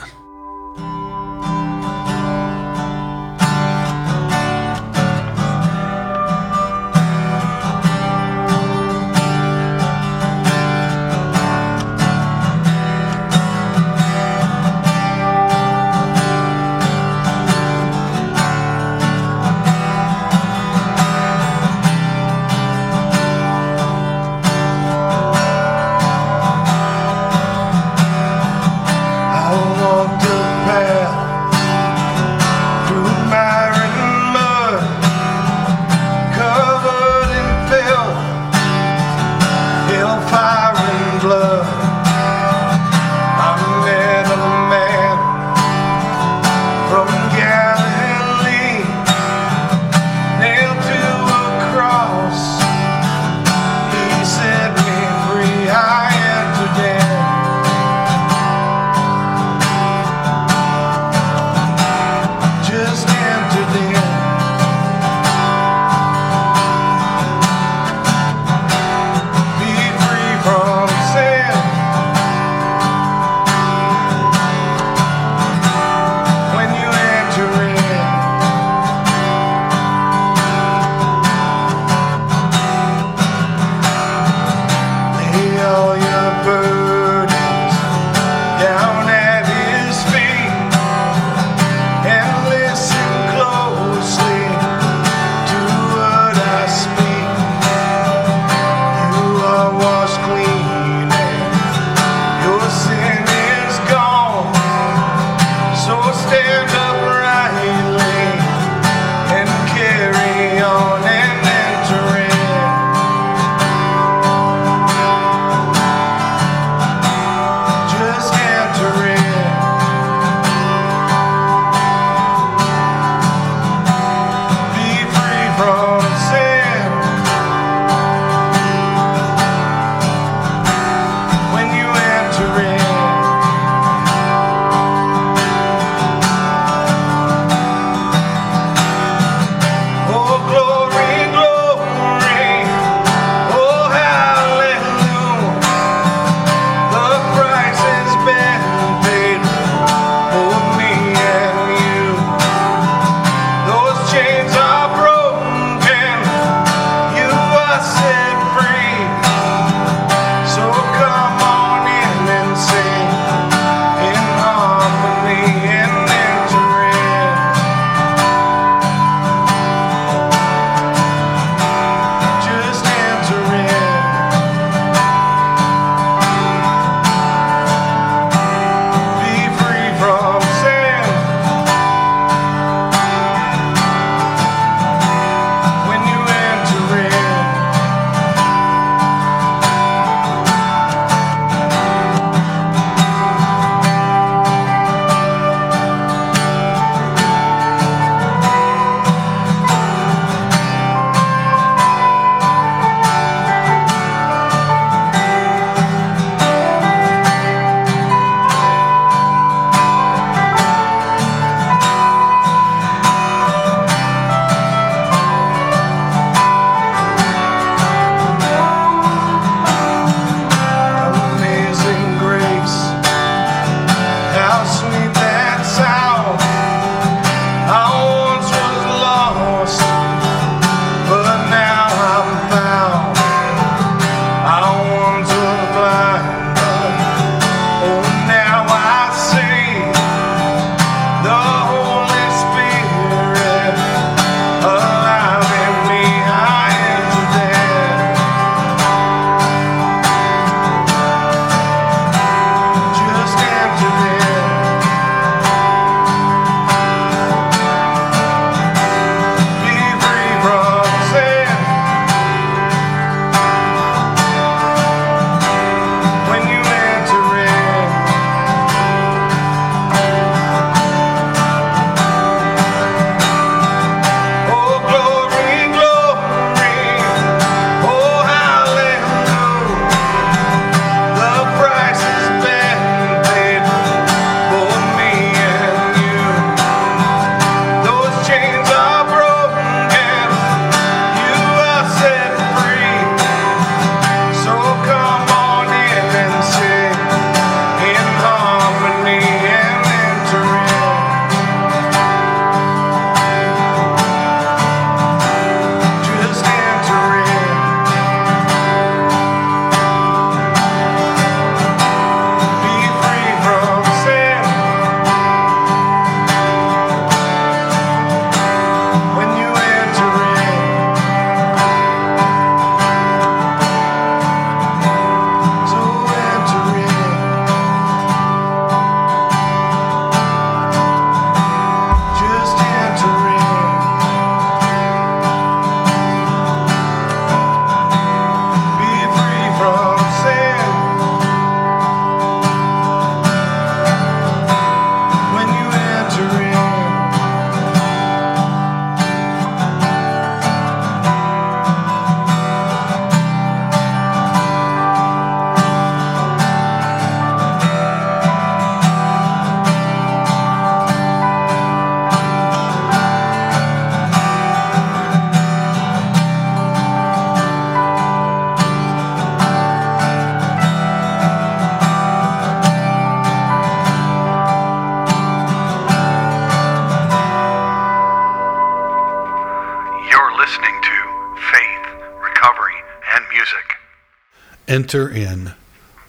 Enter 384.75 385.07
in. 385.07 385.53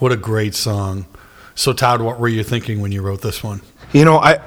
What 0.00 0.10
a 0.10 0.16
great 0.16 0.52
song. 0.56 1.06
So, 1.54 1.72
Todd, 1.72 2.00
what 2.02 2.18
were 2.18 2.26
you 2.26 2.42
thinking 2.42 2.80
when 2.80 2.90
you 2.90 3.00
wrote 3.00 3.22
this 3.22 3.40
one? 3.40 3.60
You 3.92 4.04
know, 4.04 4.18
I 4.18 4.40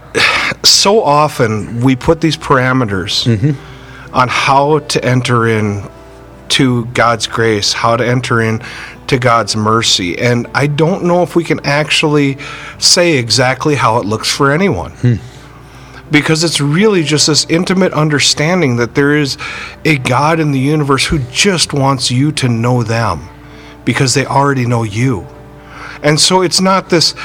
so 0.66 1.02
often 1.02 1.80
we 1.80 1.96
put 1.96 2.20
these 2.20 2.36
parameters 2.36 3.26
mm-hmm. 3.26 4.14
on 4.14 4.28
how 4.28 4.80
to 4.80 5.06
enter 5.06 5.48
in 5.48 5.90
to 6.50 6.84
God's 6.88 7.28
grace, 7.28 7.72
how 7.72 7.96
to 7.96 8.06
enter 8.06 8.42
in 8.42 8.62
to 9.08 9.18
God's 9.18 9.56
mercy, 9.56 10.20
and 10.20 10.48
I 10.54 10.68
don't 10.68 11.06
know 11.06 11.24
if 11.24 11.38
we 11.38 11.46
can 11.46 11.62
actually 11.66 12.40
say 12.78 13.18
exactly 13.20 13.76
how 13.76 14.00
it 14.00 14.06
looks 14.06 14.30
for 14.30 14.52
anyone. 14.52 14.92
Hmm. 14.98 15.14
Because 16.12 16.44
it's 16.44 16.60
really 16.60 17.04
just 17.04 17.28
this 17.28 17.46
intimate 17.46 17.94
understanding 17.94 18.76
that 18.76 18.96
there 18.96 19.16
is 19.16 19.38
a 19.86 19.98
God 19.98 20.42
in 20.42 20.52
the 20.52 20.60
universe 20.60 21.06
who 21.06 21.20
just 21.32 21.72
wants 21.72 22.12
you 22.12 22.34
to 22.34 22.50
know 22.50 22.84
them 22.84 23.30
because 23.90 24.14
they 24.14 24.24
already 24.24 24.68
know 24.68 24.84
you. 24.84 25.26
And 26.04 26.20
so 26.20 26.44
it's 26.44 26.62
not 26.62 26.92
this 26.92 27.16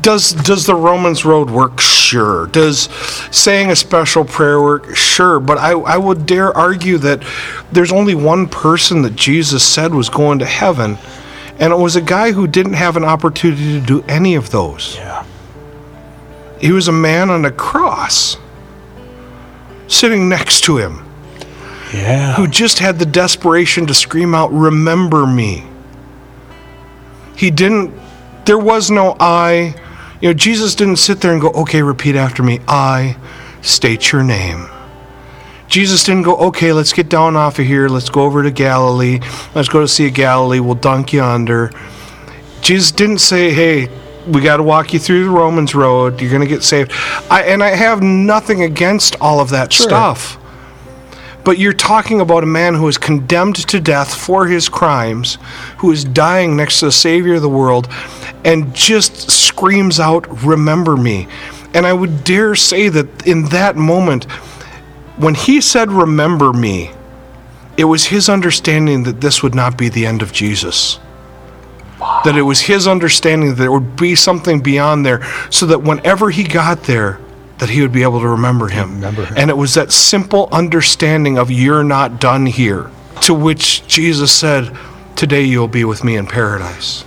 does 0.00 0.32
does 0.32 0.66
the 0.66 0.74
Romans 0.74 1.24
road 1.24 1.48
work? 1.48 1.78
Sure. 1.78 2.48
Does 2.48 2.88
saying 3.30 3.70
a 3.70 3.76
special 3.76 4.24
prayer 4.24 4.60
work? 4.60 4.96
Sure. 4.96 5.38
But 5.38 5.58
I, 5.58 5.70
I 5.72 5.96
would 5.96 6.26
dare 6.26 6.52
argue 6.56 6.98
that 6.98 7.22
there's 7.70 7.92
only 7.92 8.16
one 8.16 8.48
person 8.48 9.02
that 9.02 9.14
Jesus 9.14 9.64
said 9.64 9.94
was 9.94 10.08
going 10.08 10.40
to 10.40 10.44
heaven, 10.44 10.98
and 11.60 11.72
it 11.72 11.76
was 11.78 11.94
a 11.94 12.00
guy 12.00 12.32
who 12.32 12.48
didn't 12.48 12.72
have 12.72 12.96
an 12.96 13.04
opportunity 13.04 13.78
to 13.78 13.86
do 13.86 14.02
any 14.08 14.34
of 14.34 14.50
those. 14.50 14.96
Yeah. 14.96 15.24
He 16.60 16.72
was 16.72 16.88
a 16.88 16.92
man 16.92 17.30
on 17.30 17.44
a 17.44 17.52
cross 17.52 18.36
sitting 19.86 20.28
next 20.28 20.64
to 20.64 20.78
him 20.78 21.04
Yeah. 21.94 22.34
who 22.34 22.48
just 22.48 22.80
had 22.80 22.98
the 22.98 23.06
desperation 23.06 23.86
to 23.86 23.94
scream 23.94 24.34
out, 24.34 24.52
Remember 24.52 25.26
me. 25.28 25.64
He 27.42 27.50
didn't, 27.50 27.92
there 28.44 28.56
was 28.56 28.88
no 28.88 29.16
I. 29.18 29.74
You 30.20 30.28
know, 30.28 30.32
Jesus 30.32 30.76
didn't 30.76 30.98
sit 30.98 31.20
there 31.20 31.32
and 31.32 31.40
go, 31.40 31.50
Okay, 31.50 31.82
repeat 31.82 32.14
after 32.14 32.40
me. 32.40 32.60
I 32.68 33.16
state 33.62 34.12
your 34.12 34.22
name. 34.22 34.68
Jesus 35.66 36.04
didn't 36.04 36.22
go, 36.22 36.36
Okay, 36.36 36.72
let's 36.72 36.92
get 36.92 37.08
down 37.08 37.34
off 37.34 37.58
of 37.58 37.66
here. 37.66 37.88
Let's 37.88 38.10
go 38.10 38.22
over 38.22 38.44
to 38.44 38.52
Galilee. 38.52 39.18
Let's 39.56 39.68
go 39.68 39.80
to 39.80 39.88
Sea 39.88 40.06
of 40.06 40.14
Galilee. 40.14 40.60
We'll 40.60 40.76
dunk 40.76 41.12
you 41.12 41.24
under. 41.24 41.72
Jesus 42.60 42.92
didn't 42.92 43.18
say, 43.18 43.50
Hey, 43.50 43.88
we 44.28 44.40
got 44.40 44.58
to 44.58 44.62
walk 44.62 44.92
you 44.92 45.00
through 45.00 45.24
the 45.24 45.30
Romans 45.30 45.74
road. 45.74 46.20
You're 46.20 46.30
going 46.30 46.42
to 46.42 46.46
get 46.48 46.62
saved. 46.62 46.92
I, 47.28 47.42
and 47.48 47.60
I 47.60 47.70
have 47.70 48.04
nothing 48.04 48.62
against 48.62 49.16
all 49.20 49.40
of 49.40 49.50
that 49.50 49.72
Sure. 49.72 49.88
stuff. 49.88 50.38
But 51.44 51.58
you're 51.58 51.72
talking 51.72 52.20
about 52.20 52.44
a 52.44 52.46
man 52.46 52.74
who 52.74 52.86
is 52.88 52.98
condemned 52.98 53.56
to 53.68 53.80
death 53.80 54.14
for 54.14 54.46
his 54.46 54.68
crimes, 54.68 55.38
who 55.78 55.90
is 55.90 56.04
dying 56.04 56.56
next 56.56 56.80
to 56.80 56.86
the 56.86 56.92
Savior 56.92 57.34
of 57.34 57.42
the 57.42 57.48
world, 57.48 57.88
and 58.44 58.74
just 58.74 59.30
screams 59.30 59.98
out, 59.98 60.44
Remember 60.44 60.96
me. 60.96 61.26
And 61.74 61.86
I 61.86 61.92
would 61.92 62.22
dare 62.24 62.54
say 62.54 62.88
that 62.90 63.26
in 63.26 63.46
that 63.46 63.76
moment, 63.76 64.24
when 65.16 65.34
he 65.34 65.60
said, 65.60 65.90
Remember 65.90 66.52
me, 66.52 66.90
it 67.76 67.84
was 67.84 68.06
his 68.06 68.28
understanding 68.28 69.04
that 69.04 69.20
this 69.20 69.42
would 69.42 69.54
not 69.54 69.76
be 69.76 69.88
the 69.88 70.06
end 70.06 70.22
of 70.22 70.32
Jesus. 70.32 71.00
That 72.24 72.36
it 72.36 72.42
was 72.42 72.60
his 72.60 72.86
understanding 72.86 73.50
that 73.50 73.54
there 73.56 73.72
would 73.72 73.96
be 73.96 74.14
something 74.14 74.60
beyond 74.60 75.06
there, 75.06 75.24
so 75.50 75.66
that 75.66 75.82
whenever 75.82 76.30
he 76.30 76.44
got 76.44 76.84
there, 76.84 77.18
that 77.62 77.70
he 77.70 77.80
would 77.80 77.92
be 77.92 78.02
able 78.02 78.18
to 78.18 78.26
remember 78.26 78.66
him. 78.66 78.94
Remember 78.94 79.24
him. 79.24 79.34
And 79.36 79.48
it 79.48 79.56
was 79.56 79.74
that 79.74 79.92
simple 79.92 80.48
understanding 80.50 81.38
of 81.38 81.48
you're 81.48 81.84
not 81.84 82.20
done 82.20 82.44
here, 82.44 82.90
to 83.20 83.32
which 83.32 83.86
Jesus 83.86 84.32
said, 84.32 84.76
Today 85.14 85.44
you'll 85.44 85.68
be 85.68 85.84
with 85.84 86.02
me 86.02 86.16
in 86.16 86.26
paradise. 86.26 87.04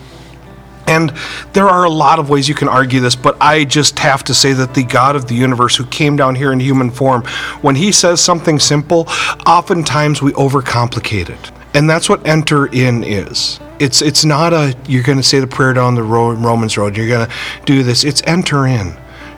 And 0.88 1.10
there 1.52 1.68
are 1.68 1.84
a 1.84 1.90
lot 1.90 2.20
of 2.20 2.30
ways 2.30 2.48
you 2.48 2.56
can 2.56 2.70
argue 2.70 3.02
this, 3.02 3.18
but 3.18 3.36
I 3.42 3.66
just 3.66 4.00
have 4.00 4.24
to 4.24 4.34
say 4.34 4.54
that 4.54 4.74
the 4.74 4.86
God 4.86 5.18
of 5.18 5.28
the 5.28 5.36
universe 5.36 5.76
who 5.76 5.86
came 5.88 6.16
down 6.16 6.36
here 6.36 6.54
in 6.54 6.62
human 6.62 6.90
form, 6.90 7.26
when 7.60 7.76
he 7.76 7.92
says 7.92 8.22
something 8.22 8.58
simple, 8.58 9.10
oftentimes 9.46 10.22
we 10.22 10.32
overcomplicate 10.34 11.30
it. 11.30 11.52
And 11.74 11.90
that's 11.90 12.08
what 12.08 12.26
enter 12.26 12.68
in 12.68 13.04
is. 13.04 13.60
It's 13.80 14.02
it's 14.02 14.24
not 14.24 14.54
a 14.54 14.74
you're 14.88 15.04
going 15.04 15.18
to 15.18 15.24
say 15.24 15.42
the 15.42 15.48
prayer 15.48 15.74
down 15.74 15.96
the 15.96 16.04
Ro- 16.04 16.32
Romans 16.32 16.78
road, 16.78 16.96
you're 16.96 17.10
going 17.10 17.28
to 17.28 17.36
do 17.66 17.84
this. 17.84 18.06
It's 18.06 18.24
enter 18.26 18.66
in. 18.66 18.96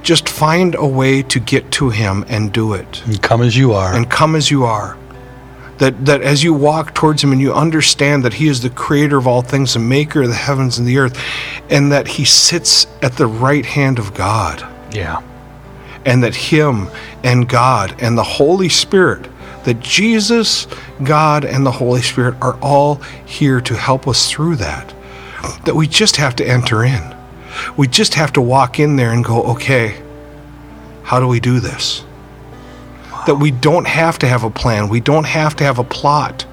Just 0.08 0.30
find 0.30 0.74
a 0.76 0.88
way 0.88 1.22
to 1.24 1.38
get 1.38 1.70
to 1.72 1.90
him 1.90 2.24
and 2.30 2.54
do 2.54 2.72
it 2.72 3.04
And 3.06 3.22
come 3.22 3.42
as 3.42 3.58
you 3.58 3.74
are. 3.74 3.94
and 3.94 4.10
come 4.10 4.38
as 4.38 4.50
you 4.50 4.64
are. 4.64 4.98
That, 5.80 6.06
that 6.06 6.22
as 6.22 6.46
you 6.46 6.54
walk 6.54 6.94
towards 6.94 7.22
him 7.22 7.34
and 7.34 7.42
you 7.42 7.52
understand 7.54 8.24
that 8.24 8.36
he 8.36 8.48
is 8.48 8.62
the 8.62 8.70
creator 8.70 9.18
of 9.18 9.28
all 9.28 9.42
things, 9.42 9.74
the 9.74 9.80
maker 9.80 10.22
of 10.22 10.30
the 10.30 10.34
heavens 10.34 10.78
and 10.78 10.88
the 10.88 10.98
earth, 10.98 11.22
and 11.70 11.92
that 11.92 12.08
he 12.08 12.24
sits 12.24 12.88
at 13.02 13.18
the 13.18 13.28
right 13.28 13.66
hand 13.66 14.00
of 14.00 14.14
God, 14.14 14.66
yeah. 14.94 15.22
and 16.06 16.24
that 16.24 16.36
him 16.36 16.88
and 17.26 17.50
God 17.50 17.94
and 18.02 18.18
the 18.18 18.24
Holy 18.24 18.70
Spirit, 18.70 19.28
that 19.66 19.82
Jesus, 19.82 20.68
God, 21.04 21.44
and 21.44 21.66
the 21.66 21.72
Holy 21.74 22.02
Spirit 22.02 22.36
are 22.42 22.58
all 22.62 22.96
here 23.26 23.60
to 23.60 23.76
help 23.76 24.08
us 24.08 24.32
through 24.32 24.56
that. 24.56 24.94
That 25.66 25.76
we 25.76 25.86
just 25.86 26.16
have 26.16 26.34
to 26.38 26.48
enter 26.48 26.86
in. 26.86 27.17
We 27.76 27.88
just 27.88 28.14
have 28.16 28.34
to 28.34 28.42
walk 28.42 28.80
in 28.80 28.96
there 28.96 29.12
and 29.12 29.24
go, 29.24 29.44
okay, 29.54 30.02
how 31.04 31.20
do 31.20 31.28
we 31.28 31.40
do 31.40 31.60
this? 31.60 32.04
that 33.28 33.36
we 33.36 33.52
don't 33.52 33.88
have 33.88 34.18
to 34.20 34.28
have 34.28 34.44
a 34.44 34.50
plan. 34.50 34.88
We 34.88 35.02
don't 35.02 35.26
have 35.26 35.56
to 35.58 35.64
have 35.66 35.78
a 35.78 35.84
plot. 35.84 36.46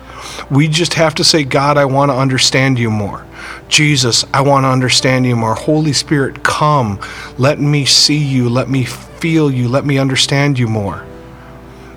We 0.50 0.66
just 0.68 0.94
have 0.94 1.14
to 1.14 1.24
say, 1.24 1.44
God, 1.44 1.78
I 1.78 1.84
want 1.84 2.10
to 2.10 2.16
understand 2.16 2.78
you 2.78 2.90
more. 2.90 3.24
Jesus, 3.68 4.24
I 4.34 4.40
want 4.40 4.64
to 4.64 4.68
understand 4.68 5.24
you 5.24 5.36
more. 5.36 5.54
Holy 5.54 5.92
Spirit, 5.92 6.42
come. 6.42 6.98
Let 7.38 7.60
me 7.60 7.84
see 7.84 8.18
you. 8.18 8.48
Let 8.48 8.68
me 8.68 8.84
feel 8.84 9.50
you. 9.52 9.68
Let 9.68 9.86
me 9.86 9.98
understand 9.98 10.58
you 10.58 10.66
more. 10.66 11.06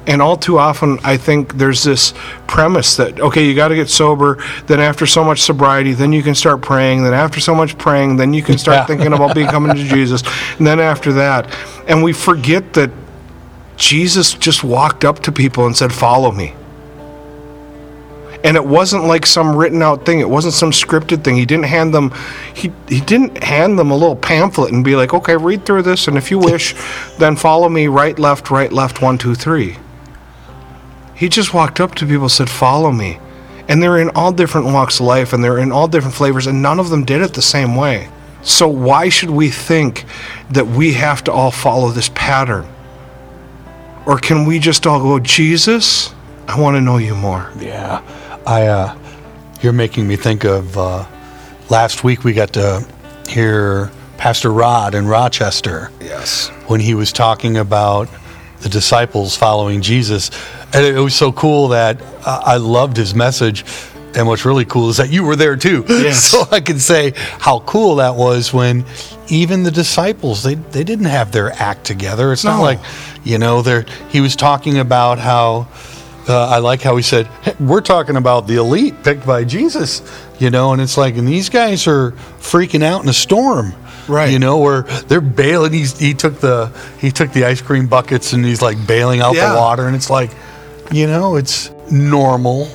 And 0.07 0.21
all 0.21 0.37
too 0.37 0.57
often, 0.57 0.99
I 1.03 1.17
think 1.17 1.57
there's 1.57 1.83
this 1.83 2.13
premise 2.47 2.95
that, 2.95 3.19
okay, 3.19 3.45
you 3.45 3.53
got 3.53 3.67
to 3.67 3.75
get 3.75 3.89
sober. 3.89 4.41
Then, 4.65 4.79
after 4.79 5.05
so 5.05 5.21
much 5.21 5.41
sobriety, 5.41 5.93
then 5.93 6.13
you 6.13 6.23
can 6.23 6.33
start 6.33 6.61
praying. 6.61 7.03
Then, 7.03 7.13
after 7.13 7.41
so 7.41 7.53
much 7.53 7.77
praying, 7.77 8.15
then 8.15 8.33
you 8.33 8.41
can 8.41 8.57
start 8.57 8.77
Yeah. 8.77 8.85
thinking 8.85 9.11
about 9.11 9.35
becoming 9.43 9.75
to 9.75 9.83
Jesus. 9.83 10.23
And 10.57 10.65
then, 10.65 10.79
after 10.79 11.11
that, 11.13 11.53
and 11.89 12.03
we 12.03 12.13
forget 12.13 12.73
that 12.73 12.89
Jesus 13.75 14.33
just 14.33 14.63
walked 14.63 15.03
up 15.03 15.19
to 15.23 15.31
people 15.31 15.65
and 15.65 15.75
said, 15.75 15.91
Follow 15.91 16.31
me. 16.31 16.53
And 18.43 18.55
it 18.55 18.63
wasn't 18.63 19.03
like 19.05 19.25
some 19.25 19.55
written 19.55 19.81
out 19.81 20.05
thing. 20.05 20.19
It 20.19 20.29
wasn't 20.29 20.53
some 20.53 20.71
scripted 20.71 21.23
thing. 21.23 21.35
He 21.35 21.45
didn't 21.45 21.65
hand 21.65 21.93
them 21.93 22.13
he 22.53 22.71
he 22.87 23.01
didn't 23.01 23.43
hand 23.43 23.77
them 23.77 23.91
a 23.91 23.95
little 23.95 24.15
pamphlet 24.15 24.71
and 24.71 24.85
be 24.85 24.95
like, 24.95 25.13
okay, 25.13 25.35
read 25.35 25.65
through 25.65 25.81
this 25.81 26.07
and 26.07 26.17
if 26.17 26.31
you 26.31 26.39
wish, 26.39 26.75
then 27.17 27.35
follow 27.35 27.67
me 27.67 27.87
right, 27.87 28.17
left, 28.17 28.49
right, 28.49 28.71
left, 28.71 29.01
one, 29.01 29.17
two, 29.17 29.35
three. 29.35 29.77
He 31.17 31.29
just 31.29 31.53
walked 31.53 31.79
up 31.79 31.95
to 31.95 32.05
people 32.05 32.29
said, 32.29 32.49
Follow 32.49 32.91
me. 32.91 33.19
And 33.67 33.83
they're 33.83 33.97
in 33.97 34.09
all 34.11 34.31
different 34.31 34.67
walks 34.67 34.99
of 34.99 35.07
life 35.07 35.33
and 35.33 35.43
they're 35.43 35.57
in 35.57 35.71
all 35.73 35.87
different 35.87 36.15
flavors, 36.15 36.47
and 36.47 36.61
none 36.61 36.79
of 36.79 36.89
them 36.89 37.03
did 37.03 37.21
it 37.21 37.33
the 37.33 37.41
same 37.41 37.75
way. 37.75 38.07
So 38.43 38.67
why 38.67 39.09
should 39.09 39.29
we 39.31 39.49
think 39.49 40.05
that 40.51 40.67
we 40.67 40.93
have 40.93 41.23
to 41.25 41.31
all 41.33 41.51
follow 41.51 41.89
this 41.89 42.09
pattern? 42.13 42.65
Or 44.05 44.17
can 44.19 44.45
we 44.45 44.59
just 44.59 44.87
all 44.87 45.01
go, 45.01 45.19
Jesus, 45.19 46.13
I 46.47 46.57
want 46.59 46.75
to 46.77 46.81
know 46.81 46.97
you 46.97 47.13
more? 47.15 47.51
Yeah, 47.59 48.01
I. 48.45 48.67
Uh, 48.67 48.97
you're 49.61 49.73
making 49.73 50.07
me 50.07 50.15
think 50.15 50.45
of 50.45 50.77
uh, 50.77 51.05
last 51.69 52.03
week 52.03 52.23
we 52.23 52.31
got 52.33 52.53
to 52.53 52.87
hear 53.27 53.91
Pastor 54.17 54.51
Rod 54.51 54.93
in 54.93 55.07
Rochester 55.07 55.91
Yes. 55.99 56.49
when 56.67 56.79
he 56.79 56.93
was 56.93 57.11
talking 57.11 57.57
about 57.57 58.07
the 58.61 58.69
disciples 58.69 59.35
following 59.35 59.81
Jesus, 59.81 60.29
and 60.73 60.85
it 60.85 60.99
was 60.99 61.15
so 61.15 61.31
cool 61.31 61.69
that 61.69 62.01
uh, 62.25 62.41
I 62.45 62.57
loved 62.57 62.97
his 62.97 63.13
message. 63.15 63.63
And 64.15 64.25
what's 64.25 64.45
really 64.45 64.65
cool 64.65 64.89
is 64.89 64.97
that 64.97 65.11
you 65.11 65.23
were 65.23 65.35
there 65.35 65.55
too, 65.55 65.85
Yes. 65.87 66.23
so 66.31 66.43
I 66.51 66.59
can 66.59 66.79
say 66.79 67.13
how 67.15 67.59
cool 67.59 67.97
that 67.97 68.15
was 68.15 68.51
when 68.51 68.83
even 69.27 69.61
the 69.61 69.69
disciples 69.69 70.41
they 70.41 70.55
they 70.55 70.83
didn't 70.83 71.05
have 71.05 71.31
their 71.31 71.51
act 71.51 71.85
together. 71.85 72.31
It's 72.33 72.43
not 72.43 72.59
like 72.61 72.79
you 73.23 73.37
know 73.37 73.61
they 73.61 73.83
he 74.09 74.21
was 74.21 74.35
talking 74.35 74.79
about 74.79 75.19
how 75.19 75.67
uh, 76.27 76.47
I 76.47 76.57
like 76.59 76.81
how 76.81 76.95
he 76.95 77.03
said, 77.03 77.27
"Hey, 77.43 77.53
"We're 77.59 77.81
talking 77.81 78.15
about 78.15 78.47
the 78.47 78.55
elite 78.55 79.03
picked 79.03 79.25
by 79.25 79.43
Jesus," 79.43 80.01
you 80.39 80.49
know, 80.49 80.73
and 80.73 80.81
it's 80.81 80.97
like, 80.97 81.15
and 81.17 81.27
these 81.27 81.49
guys 81.49 81.85
are 81.87 82.11
freaking 82.39 82.83
out 82.83 83.03
in 83.03 83.09
a 83.09 83.13
storm, 83.13 83.73
Right. 84.07 84.31
You 84.31 84.39
know, 84.39 84.57
where 84.57 84.81
they're 85.09 85.21
bailing. 85.21 85.73
He's 85.73 85.97
he 85.99 86.13
took 86.15 86.39
the 86.39 86.71
he 86.99 87.11
took 87.11 87.31
the 87.33 87.45
ice 87.45 87.61
cream 87.61 87.85
buckets 87.87 88.33
and 88.33 88.43
he's 88.43 88.61
like 88.63 88.77
bailing 88.87 89.21
out 89.21 89.35
Yeah. 89.35 89.51
the 89.53 89.59
water, 89.59 89.85
and 89.85 89.95
it's 89.95 90.09
like, 90.09 90.31
you 90.91 91.07
know, 91.07 91.35
it's 91.35 91.71
normal 91.91 92.67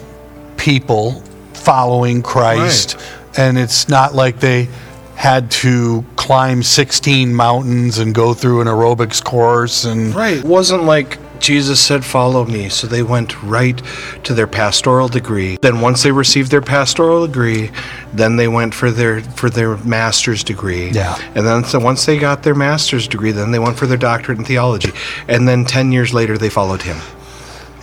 people 0.57 1.23
following 1.55 2.23
Christ, 2.23 2.99
and 3.37 3.59
it's 3.59 3.89
not 3.89 4.15
like 4.15 4.41
they 4.41 4.69
had 5.15 5.51
to 5.53 6.05
climb 6.17 6.63
16 6.63 7.33
mountains 7.35 7.99
and 7.99 8.15
go 8.15 8.35
through 8.35 8.61
an 8.61 8.67
aerobics 8.67 9.23
course 9.23 9.85
and 9.85 10.15
Right. 10.15 10.39
It 10.39 10.45
wasn't 10.45 10.83
like 10.85 11.19
Jesus 11.39 11.81
said, 11.81 12.05
Follow 12.05 12.45
me. 12.45 12.69
So 12.69 12.87
they 12.87 13.03
went 13.03 13.41
right 13.43 13.81
to 14.25 14.35
their 14.35 14.47
pastoral 14.47 15.09
degree. 15.09 15.59
Then 15.61 15.81
once 15.81 16.03
they 16.03 16.13
received 16.13 16.51
their 16.51 16.61
pastoral 16.61 17.27
degree, 17.27 17.71
then 18.13 18.37
they 18.37 18.49
went 18.49 18.75
for 18.75 18.91
their 18.91 19.21
for 19.21 19.51
their 19.51 19.77
master's 19.79 20.43
degree. 20.43 20.91
Yeah. 20.91 21.17
And 21.35 21.47
then 21.47 21.65
so 21.65 21.79
once 21.79 22.07
they 22.07 22.19
got 22.19 22.43
their 22.43 22.55
master's 22.55 23.07
degree, 23.07 23.33
then 23.33 23.51
they 23.51 23.59
went 23.59 23.77
for 23.77 23.87
their 23.87 23.99
doctorate 23.99 24.39
in 24.39 24.45
theology. 24.45 24.93
And 25.29 25.47
then 25.47 25.65
ten 25.65 25.93
years 25.93 26.15
later 26.15 26.39
they 26.39 26.49
followed 26.49 26.83
him. 26.83 26.97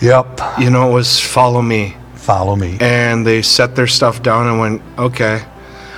Yep. 0.02 0.40
You 0.60 0.70
know, 0.70 0.90
it 0.90 0.94
was 0.94 1.20
follow 1.20 1.62
me. 1.62 1.96
Follow 2.16 2.56
me. 2.56 2.78
And 2.80 3.26
they 3.26 3.42
set 3.42 3.76
their 3.76 3.88
stuff 3.88 4.22
down 4.22 4.48
and 4.48 4.60
went, 4.60 4.82
Okay. 4.98 5.44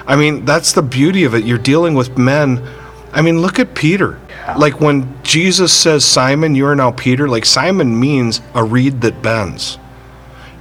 I 0.07 0.15
mean, 0.15 0.45
that's 0.45 0.73
the 0.73 0.81
beauty 0.81 1.23
of 1.23 1.35
it. 1.35 1.45
You're 1.45 1.57
dealing 1.57 1.93
with 1.93 2.17
men. 2.17 2.67
I 3.13 3.21
mean, 3.21 3.41
look 3.41 3.59
at 3.59 3.75
Peter. 3.75 4.19
Like 4.57 4.79
when 4.81 5.21
Jesus 5.23 5.71
says, 5.71 6.03
Simon, 6.03 6.55
you 6.55 6.65
are 6.65 6.75
now 6.75 6.91
Peter, 6.91 7.27
like 7.27 7.45
Simon 7.45 7.99
means 7.99 8.41
a 8.53 8.63
reed 8.63 9.01
that 9.01 9.21
bends 9.21 9.77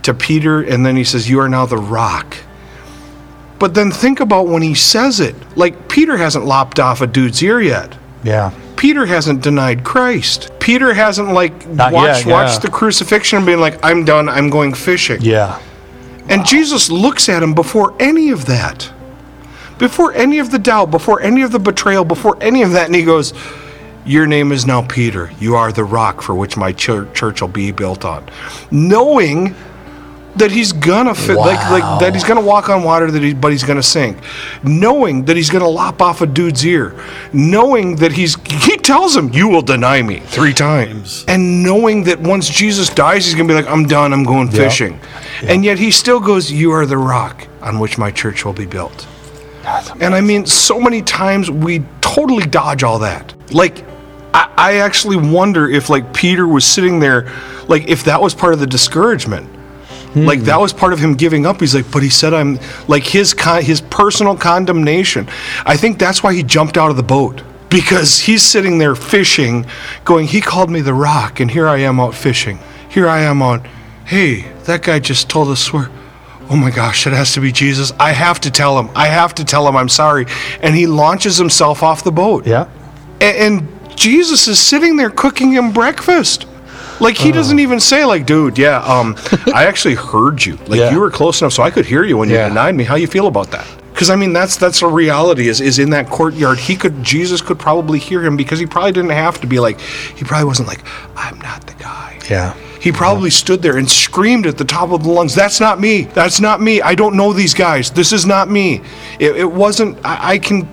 to 0.02 0.14
Peter, 0.14 0.60
and 0.60 0.84
then 0.84 0.96
he 0.96 1.04
says, 1.04 1.28
You 1.28 1.40
are 1.40 1.48
now 1.48 1.66
the 1.66 1.76
rock. 1.76 2.36
But 3.58 3.74
then 3.74 3.90
think 3.90 4.20
about 4.20 4.46
when 4.46 4.62
he 4.62 4.74
says 4.74 5.20
it. 5.20 5.34
Like 5.56 5.88
Peter 5.88 6.16
hasn't 6.16 6.44
lopped 6.46 6.80
off 6.80 7.00
a 7.00 7.06
dude's 7.06 7.42
ear 7.42 7.60
yet. 7.60 7.96
Yeah. 8.22 8.52
Peter 8.76 9.06
hasn't 9.06 9.42
denied 9.42 9.84
Christ. 9.84 10.50
Peter 10.58 10.94
hasn't 10.94 11.32
like 11.32 11.66
Not 11.68 11.92
watched 11.92 12.20
yet, 12.20 12.26
yeah. 12.26 12.32
watched 12.32 12.62
the 12.62 12.70
crucifixion 12.70 13.38
and 13.38 13.46
been 13.46 13.60
like, 13.60 13.78
I'm 13.84 14.04
done, 14.04 14.28
I'm 14.28 14.48
going 14.48 14.72
fishing. 14.72 15.20
Yeah. 15.20 15.60
And 16.28 16.46
Jesus 16.46 16.90
looks 16.90 17.28
at 17.28 17.42
him 17.42 17.54
before 17.54 17.94
any 18.00 18.30
of 18.30 18.46
that. 18.46 18.90
Before 19.78 20.12
any 20.12 20.38
of 20.38 20.50
the 20.50 20.58
doubt, 20.58 20.90
before 20.90 21.20
any 21.20 21.42
of 21.42 21.52
the 21.52 21.58
betrayal, 21.58 22.04
before 22.04 22.36
any 22.40 22.62
of 22.62 22.72
that, 22.72 22.86
and 22.86 22.94
he 22.94 23.02
goes, 23.02 23.32
Your 24.04 24.26
name 24.26 24.52
is 24.52 24.66
now 24.66 24.82
Peter. 24.82 25.30
You 25.40 25.56
are 25.56 25.72
the 25.72 25.84
rock 25.84 26.22
for 26.22 26.34
which 26.34 26.56
my 26.56 26.72
church 26.72 27.40
will 27.40 27.48
be 27.48 27.72
built 27.72 28.04
on. 28.04 28.28
Knowing 28.70 29.54
that 30.36 30.50
he's 30.50 30.72
gonna 30.72 31.14
fit, 31.14 31.36
like, 31.36 31.58
like 31.70 32.00
that 32.00 32.14
he's 32.14 32.24
gonna 32.24 32.40
walk 32.40 32.68
on 32.68 32.82
water, 32.82 33.10
that 33.10 33.22
he, 33.22 33.34
but 33.34 33.50
he's 33.52 33.64
gonna 33.64 33.82
sink. 33.82 34.18
Knowing 34.62 35.24
that 35.24 35.36
he's 35.36 35.50
gonna 35.50 35.68
lop 35.68 36.00
off 36.00 36.20
a 36.20 36.26
dude's 36.26 36.64
ear. 36.64 36.94
Knowing 37.32 37.96
that 37.96 38.12
he's, 38.12 38.36
he 38.48 38.76
tells 38.76 39.16
him, 39.16 39.32
You 39.32 39.48
will 39.48 39.62
deny 39.62 40.02
me 40.02 40.20
three 40.20 40.54
times. 40.54 41.24
And 41.28 41.62
knowing 41.62 42.04
that 42.04 42.20
once 42.20 42.48
Jesus 42.48 42.88
dies, 42.88 43.26
he's 43.26 43.34
gonna 43.34 43.48
be 43.48 43.54
like, 43.54 43.68
I'm 43.68 43.86
done, 43.86 44.12
I'm 44.12 44.24
going 44.24 44.50
fishing. 44.50 45.00
And 45.42 45.64
yet 45.64 45.78
he 45.78 45.90
still 45.90 46.20
goes, 46.20 46.50
You 46.50 46.72
are 46.72 46.86
the 46.86 46.98
rock 46.98 47.46
on 47.62 47.78
which 47.78 47.98
my 47.98 48.10
church 48.10 48.44
will 48.44 48.52
be 48.52 48.66
built. 48.66 49.06
And 50.00 50.14
I 50.14 50.20
mean, 50.20 50.46
so 50.46 50.80
many 50.80 51.02
times 51.02 51.50
we 51.50 51.84
totally 52.00 52.46
dodge 52.46 52.82
all 52.82 52.98
that. 53.00 53.34
Like, 53.52 53.84
I, 54.32 54.52
I 54.56 54.76
actually 54.78 55.16
wonder 55.16 55.68
if, 55.68 55.90
like, 55.90 56.14
Peter 56.14 56.46
was 56.46 56.64
sitting 56.64 56.98
there, 56.98 57.30
like, 57.68 57.88
if 57.88 58.04
that 58.04 58.20
was 58.20 58.34
part 58.34 58.54
of 58.54 58.60
the 58.60 58.66
discouragement. 58.66 59.48
Hmm. 60.12 60.26
Like 60.26 60.40
that 60.40 60.60
was 60.60 60.72
part 60.72 60.92
of 60.92 60.98
him 60.98 61.14
giving 61.14 61.46
up. 61.46 61.60
He's 61.60 61.74
like, 61.74 61.90
but 61.90 62.02
he 62.02 62.08
said 62.08 62.34
I'm 62.34 62.58
like 62.88 63.04
his 63.04 63.32
con- 63.34 63.62
his 63.62 63.80
personal 63.80 64.36
condemnation. 64.36 65.28
I 65.64 65.76
think 65.76 65.98
that's 65.98 66.22
why 66.22 66.34
he 66.34 66.42
jumped 66.42 66.76
out 66.76 66.90
of 66.90 66.96
the 66.96 67.02
boat 67.02 67.42
because 67.68 68.18
he's 68.18 68.42
sitting 68.42 68.78
there 68.78 68.96
fishing, 68.96 69.64
going, 70.04 70.26
he 70.26 70.40
called 70.40 70.68
me 70.70 70.80
the 70.80 70.94
rock, 70.94 71.38
and 71.38 71.48
here 71.50 71.68
I 71.68 71.78
am 71.78 72.00
out 72.00 72.14
fishing. 72.14 72.58
Here 72.88 73.08
I 73.08 73.20
am 73.20 73.40
on. 73.42 73.62
Hey, 74.04 74.50
that 74.64 74.82
guy 74.82 74.98
just 74.98 75.28
told 75.28 75.48
us 75.48 75.72
we're 75.72 75.88
oh 76.50 76.56
my 76.56 76.70
gosh, 76.70 77.06
it 77.06 77.12
has 77.12 77.32
to 77.34 77.40
be 77.40 77.52
Jesus. 77.52 77.92
I 78.00 78.10
have 78.10 78.40
to 78.40 78.50
tell 78.50 78.76
him. 78.76 78.90
I 78.96 79.06
have 79.06 79.34
to 79.36 79.44
tell 79.44 79.68
him 79.68 79.76
I'm 79.76 79.88
sorry. 79.88 80.26
And 80.60 80.74
he 80.74 80.88
launches 80.88 81.36
himself 81.36 81.84
off 81.84 82.02
the 82.02 82.10
boat. 82.10 82.44
Yeah. 82.44 82.66
A- 83.20 83.40
And, 83.46 83.68
Jesus 83.96 84.48
is 84.48 84.58
sitting 84.58 84.96
there 84.96 85.10
cooking 85.10 85.52
him 85.52 85.72
breakfast. 85.72 86.46
Like 87.00 87.16
he 87.16 87.32
doesn't 87.32 87.58
even 87.58 87.80
say 87.80 88.04
like, 88.04 88.26
dude, 88.26 88.58
yeah, 88.58 88.78
um, 88.82 89.16
I 89.54 89.64
actually 89.66 89.94
heard 89.94 90.44
you. 90.44 90.56
Like 90.66 90.78
Yeah. 90.80 90.90
you 90.92 91.00
were 91.00 91.10
close 91.10 91.40
enough 91.40 91.52
so 91.52 91.62
I 91.62 91.70
could 91.70 91.86
hear 91.86 92.04
you 92.04 92.16
when 92.18 92.28
Yeah. 92.28 92.44
you 92.44 92.48
denied 92.50 92.74
me. 92.74 92.84
How 92.84 92.94
you 92.96 93.06
feel 93.06 93.26
about 93.26 93.50
that? 93.52 93.66
Because 93.92 94.10
I 94.10 94.16
mean 94.16 94.32
that's 94.32 94.56
that's 94.56 94.82
a 94.82 94.86
reality. 94.86 95.48
Is 95.48 95.60
is 95.60 95.78
in 95.78 95.90
that 95.90 96.08
courtyard. 96.08 96.58
He 96.58 96.76
could 96.76 97.02
Jesus 97.02 97.40
could 97.42 97.58
probably 97.58 97.98
hear 97.98 98.22
him 98.22 98.36
because 98.36 98.58
he 98.58 98.66
probably 98.66 98.92
didn't 98.92 99.10
have 99.10 99.40
to 99.40 99.46
be 99.46 99.60
like. 99.60 99.80
He 99.80 100.24
probably 100.24 100.46
wasn't 100.46 100.68
like, 100.68 100.82
I'm 101.16 101.38
not 101.40 101.66
the 101.66 101.74
guy. 101.74 102.18
Yeah. 102.30 102.54
He 102.80 102.92
probably 102.92 103.28
stood 103.28 103.60
there 103.60 103.76
and 103.76 103.86
screamed 103.90 104.46
at 104.46 104.56
the 104.56 104.64
top 104.64 104.90
of 104.90 105.02
the 105.02 105.10
lungs, 105.10 105.34
That's 105.34 105.60
not 105.60 105.78
me. 105.80 106.04
That's 106.04 106.40
not 106.40 106.62
me. 106.62 106.80
I 106.80 106.94
don't 106.94 107.14
know 107.14 107.34
these 107.34 107.52
guys. 107.52 107.90
This 107.90 108.10
is 108.10 108.24
not 108.24 108.48
me. 108.48 108.80
It, 109.18 109.36
it 109.36 109.50
wasn't, 109.52 109.98
I, 110.02 110.30
I 110.34 110.38
can, 110.38 110.66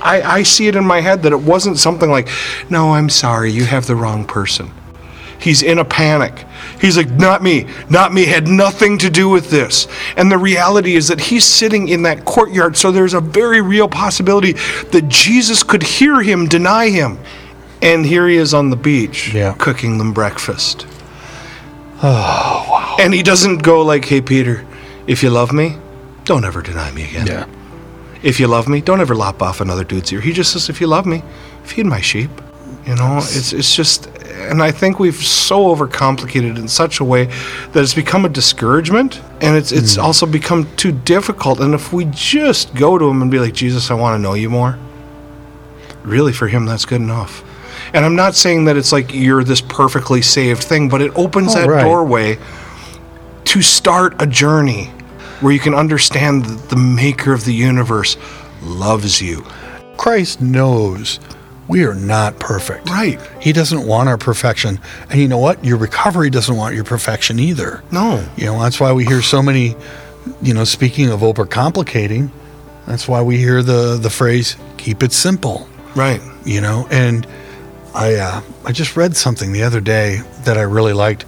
I, 0.00 0.22
I 0.22 0.42
see 0.44 0.68
it 0.68 0.76
in 0.76 0.84
my 0.86 1.00
head 1.00 1.24
that 1.24 1.32
it 1.32 1.40
wasn't 1.40 1.76
something 1.78 2.10
like, 2.10 2.28
No, 2.70 2.92
I'm 2.94 3.08
sorry. 3.10 3.50
You 3.50 3.64
have 3.64 3.86
the 3.88 3.96
wrong 3.96 4.24
person. 4.24 4.70
He's 5.38 5.62
in 5.62 5.78
a 5.78 5.84
panic. 5.84 6.46
He's 6.80 6.96
like, 6.96 7.10
Not 7.10 7.42
me. 7.42 7.66
Not 7.88 8.12
me. 8.12 8.24
Had 8.24 8.48
nothing 8.48 8.98
to 8.98 9.10
do 9.10 9.28
with 9.28 9.50
this. 9.50 9.86
And 10.16 10.30
the 10.32 10.38
reality 10.38 10.96
is 10.96 11.08
that 11.08 11.20
he's 11.20 11.44
sitting 11.44 11.88
in 11.88 12.02
that 12.02 12.24
courtyard. 12.24 12.76
So 12.76 12.90
there's 12.90 13.14
a 13.14 13.20
very 13.20 13.60
real 13.60 13.88
possibility 13.88 14.52
that 14.92 15.08
Jesus 15.08 15.62
could 15.62 15.82
hear 15.82 16.20
him 16.22 16.46
deny 16.48 16.88
him. 16.90 17.18
And 17.80 18.04
here 18.04 18.26
he 18.26 18.36
is 18.36 18.52
on 18.54 18.70
the 18.70 18.76
beach 18.76 19.32
Yeah. 19.32 19.54
cooking 19.56 19.98
them 19.98 20.12
breakfast. 20.12 20.86
Oh, 22.02 22.66
wow. 22.70 22.96
And 22.98 23.12
he 23.14 23.22
doesn't 23.22 23.58
go 23.62 23.82
like, 23.82 24.04
"Hey 24.04 24.20
Peter, 24.20 24.64
if 25.06 25.22
you 25.22 25.30
love 25.30 25.52
me, 25.52 25.76
don't 26.24 26.44
ever 26.44 26.62
deny 26.62 26.90
me 26.92 27.04
again. 27.04 27.26
Yeah. 27.26 27.44
If 28.22 28.38
you 28.40 28.46
love 28.48 28.68
me, 28.68 28.80
don't 28.80 29.00
ever 29.00 29.14
lop 29.14 29.42
off 29.42 29.60
another 29.60 29.84
dude's 29.84 30.12
ear." 30.12 30.20
He 30.20 30.32
just 30.32 30.52
says, 30.52 30.68
"If 30.68 30.80
you 30.80 30.86
love 30.86 31.06
me, 31.06 31.22
feed 31.64 31.86
my 31.86 32.00
sheep." 32.00 32.30
You 32.86 32.94
know, 32.96 33.18
it's 33.18 33.52
it's 33.52 33.74
just, 33.74 34.08
and 34.38 34.62
I 34.62 34.70
think 34.70 34.98
we've 34.98 35.14
so 35.14 35.74
overcomplicated 35.74 36.52
it 36.52 36.58
in 36.58 36.68
such 36.68 37.00
a 37.00 37.04
way 37.04 37.26
that 37.72 37.82
it's 37.82 37.94
become 37.94 38.24
a 38.24 38.28
discouragement, 38.28 39.20
and 39.40 39.56
it's 39.56 39.72
it's 39.72 39.96
hmm. 39.96 40.02
also 40.02 40.26
become 40.26 40.74
too 40.76 40.92
difficult. 40.92 41.60
And 41.60 41.74
if 41.74 41.92
we 41.92 42.06
just 42.06 42.74
go 42.74 42.98
to 42.98 43.08
him 43.08 43.22
and 43.22 43.30
be 43.30 43.38
like, 43.38 43.54
"Jesus, 43.54 43.90
I 43.90 43.94
want 43.94 44.14
to 44.16 44.22
know 44.22 44.34
you 44.34 44.50
more," 44.50 44.78
really 46.02 46.32
for 46.32 46.48
him 46.48 46.66
that's 46.66 46.84
good 46.84 47.00
enough. 47.00 47.44
And 47.92 48.04
I'm 48.04 48.16
not 48.16 48.34
saying 48.34 48.66
that 48.66 48.76
it's 48.76 48.92
like 48.92 49.14
you're 49.14 49.44
this 49.44 49.60
perfectly 49.60 50.22
saved 50.22 50.62
thing, 50.62 50.88
but 50.88 51.00
it 51.00 51.12
opens 51.16 51.54
Oh, 51.54 51.60
that 51.60 51.68
right. 51.68 51.84
doorway 51.84 52.38
to 53.44 53.62
start 53.62 54.20
a 54.20 54.26
journey 54.26 54.90
where 55.40 55.52
you 55.52 55.60
can 55.60 55.74
understand 55.74 56.44
that 56.44 56.68
the 56.68 56.76
maker 56.76 57.32
of 57.32 57.44
the 57.44 57.54
universe 57.54 58.16
loves 58.62 59.22
you. 59.22 59.46
Christ 59.96 60.40
knows 60.40 61.18
we 61.68 61.84
are 61.84 61.94
not 61.94 62.38
perfect. 62.40 62.88
Right. 62.88 63.20
He 63.40 63.52
doesn't 63.52 63.86
want 63.86 64.08
our 64.08 64.16
perfection. 64.18 64.80
And 65.10 65.20
you 65.20 65.28
know 65.28 65.38
what? 65.38 65.62
Your 65.64 65.76
recovery 65.76 66.30
doesn't 66.30 66.56
want 66.56 66.74
your 66.74 66.84
perfection 66.84 67.38
either. 67.38 67.82
No. 67.92 68.26
You 68.36 68.46
know, 68.46 68.60
that's 68.60 68.80
why 68.80 68.92
we 68.92 69.04
hear 69.04 69.20
so 69.22 69.42
many, 69.42 69.76
you 70.42 70.54
know, 70.54 70.64
speaking 70.64 71.10
of 71.10 71.20
overcomplicating, 71.20 72.30
that's 72.86 73.06
why 73.06 73.20
we 73.22 73.36
hear 73.36 73.62
the 73.62 73.98
the 74.00 74.08
phrase 74.10 74.56
keep 74.78 75.02
it 75.02 75.12
simple, 75.12 75.68
Right. 75.94 76.22
you 76.44 76.60
know? 76.62 76.86
And 76.90 77.26
I 77.94 78.14
uh 78.14 78.40
I 78.64 78.72
just 78.72 78.96
read 78.96 79.14
something 79.16 79.52
the 79.52 79.62
other 79.62 79.80
day 79.80 80.22
that 80.44 80.56
I 80.56 80.62
really 80.62 80.94
liked. 80.94 81.26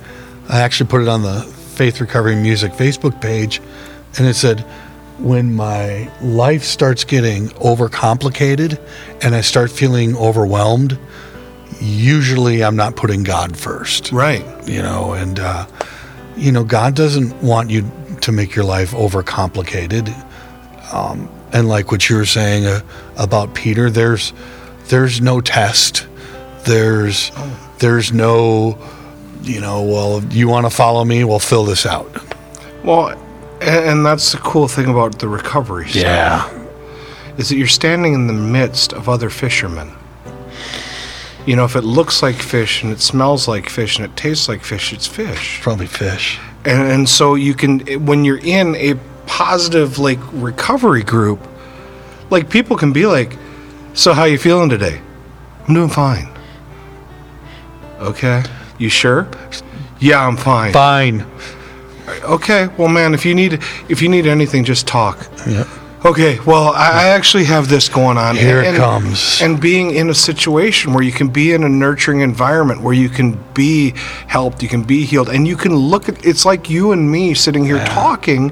I 0.49 0.61
actually 0.61 0.89
put 0.89 1.03
it 1.03 1.09
on 1.09 1.23
the 1.23 1.43
Faith 1.75 2.01
Recovery 2.01 2.35
Music 2.37 2.73
Facebook 2.73 3.21
page 3.21 3.61
and 4.19 4.27
it 4.27 4.35
said 4.35 4.65
when 5.21 5.55
my 5.55 6.11
life 6.23 6.65
starts 6.65 7.05
getting 7.05 7.49
overcomplicated 7.51 8.81
and 9.23 9.35
I 9.35 9.43
start 9.43 9.71
feeling 9.71 10.17
overwhelmed, 10.17 10.99
usually 11.81 12.65
I'm 12.65 12.77
not 12.77 12.97
putting 12.97 13.23
God 13.23 13.57
first. 13.57 14.13
Right. 14.13 14.45
you 14.69 14.83
know 14.83 15.13
and 15.13 15.39
uh, 15.39 15.67
you 16.37 16.53
know 16.53 16.65
god 16.65 16.95
doesn't 16.95 17.43
want 17.43 17.71
you 17.71 17.91
to 18.21 18.33
make 18.33 18.55
your 18.55 18.65
life 18.65 18.93
overcomplicated. 18.93 20.09
Um, 20.93 21.29
and 21.53 21.69
like 21.69 21.91
what 21.91 22.09
you 22.09 22.17
were 22.17 22.27
saying 22.27 22.67
uh, 22.67 22.81
about 23.17 23.55
peter 23.55 23.91
there's 23.91 24.33
there's 24.89 25.21
no 25.21 25.41
test. 25.41 26.07
There's 26.65 27.31
there's 27.79 28.13
no 28.13 28.77
you 29.43 29.61
know 29.61 29.83
well 29.83 30.23
you 30.25 30.49
want 30.49 30.67
to 30.67 30.71
follow 30.71 31.05
me? 31.05 31.25
Well 31.25 31.39
fill 31.39 31.65
this 31.65 31.87
out. 31.87 32.11
Well, 32.85 33.17
and, 33.61 33.85
and 33.89 34.07
that's 34.07 34.33
the 34.33 34.39
cool 34.39 34.69
thing 34.69 34.87
about 34.87 35.19
the 35.19 35.29
recovery 35.29 35.89
stuff, 35.89 36.53
is 37.39 37.49
that 37.49 37.57
you're 37.57 37.67
standing 37.67 38.15
in 38.15 38.27
the 38.27 38.33
midst 38.33 38.93
of 38.93 39.09
other 39.09 39.31
fishermen. 39.31 39.93
You 41.47 41.57
know, 41.57 41.65
if 41.65 41.75
it 41.75 41.85
looks 41.85 42.23
like 42.23 42.37
fish 42.37 42.83
and 42.83 42.93
it 42.93 43.01
smells 43.01 43.49
like 43.49 43.69
fish 43.69 43.99
and 43.99 44.05
it 44.05 44.17
tastes 44.17 44.49
like 44.49 44.63
fish, 44.63 44.93
it's 44.93 45.07
fish. 45.07 45.61
probably 45.63 45.87
fish. 45.87 46.39
And, 46.65 46.91
and 46.91 47.09
so 47.09 47.35
you 47.35 47.55
can 47.55 47.81
when 48.05 48.25
you're 48.25 48.45
in 48.45 48.77
a 48.77 48.95
positive 49.27 49.99
like 49.99 50.19
recovery 50.33 51.03
group 51.03 51.41
like 52.31 52.51
people 52.51 52.77
can 52.77 52.93
be 52.93 53.07
like 53.07 53.39
so 53.95 54.13
how 54.13 54.25
you 54.25 54.39
feeling 54.39 54.69
today? 54.69 55.01
I'm 55.67 55.75
doing 55.75 55.89
fine. 55.89 56.29
Okay? 58.01 58.43
You 58.79 58.89
sure? 58.89 59.29
Yeah 59.99 60.27
i'm 60.27 60.37
fine. 60.37 60.73
Fine 60.73 61.27
okay 62.23 62.69
well 62.79 62.89
man 62.89 63.15
if 63.15 63.25
you 63.25 63.35
need 63.35 63.55
if 63.89 64.03
you 64.03 64.09
need 64.09 64.27
anything 64.27 64.65
just 64.65 64.87
talk 64.87 65.29
yeah 65.47 65.65
Okay, 66.03 66.41
well, 66.47 66.71
I, 66.71 67.05
I 67.05 67.09
actually 67.09 67.45
have 67.45 67.69
this 67.69 67.91
going 67.91 68.17
on. 68.17 68.35
Here 68.35 68.63
it 68.63 68.75
comes. 68.75 69.43
And 69.43 69.61
being 69.61 69.91
in 69.91 70.09
a 70.09 70.15
situation 70.15 70.95
where 70.95 71.03
you 71.03 71.13
can 71.13 71.29
be 71.29 71.53
in 71.53 71.63
a 71.63 71.69
nurturing 71.69 72.21
environment, 72.21 72.81
where 72.81 72.95
you 72.95 73.11
can 73.11 73.39
be 73.53 73.93
helped, 74.27 74.63
you 74.63 74.69
can 74.69 74.83
be 74.83 75.05
healed, 75.05 75.29
and 75.29 75.47
you 75.47 75.57
can 75.57 75.77
look 75.77 76.09
at 76.09 76.25
it's 76.25 76.47
like 76.47 76.71
you 76.71 76.93
and 76.93 77.11
me 77.11 77.35
sitting 77.35 77.67
here 77.67 77.85
talking. 77.85 78.51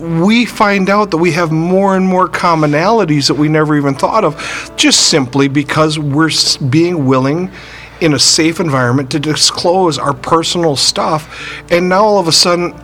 We 0.00 0.44
find 0.44 0.90
out 0.90 1.12
that 1.12 1.18
we 1.18 1.32
have 1.32 1.52
more 1.52 1.96
and 1.96 2.04
more 2.04 2.28
commonalities 2.28 3.28
that 3.28 3.34
we 3.34 3.48
never 3.48 3.76
even 3.76 3.94
thought 3.94 4.24
of, 4.24 4.72
just 4.76 5.08
simply 5.08 5.46
because 5.46 6.00
we're 6.00 6.30
being 6.68 7.06
willing 7.06 7.52
in 8.00 8.14
a 8.14 8.18
safe 8.18 8.60
environment 8.60 9.10
to 9.12 9.18
disclose 9.20 9.98
our 9.98 10.14
personal 10.14 10.76
stuff. 10.76 11.52
And 11.70 11.88
now 11.88 12.04
all 12.04 12.18
of 12.18 12.28
a 12.28 12.32
sudden, 12.32 12.74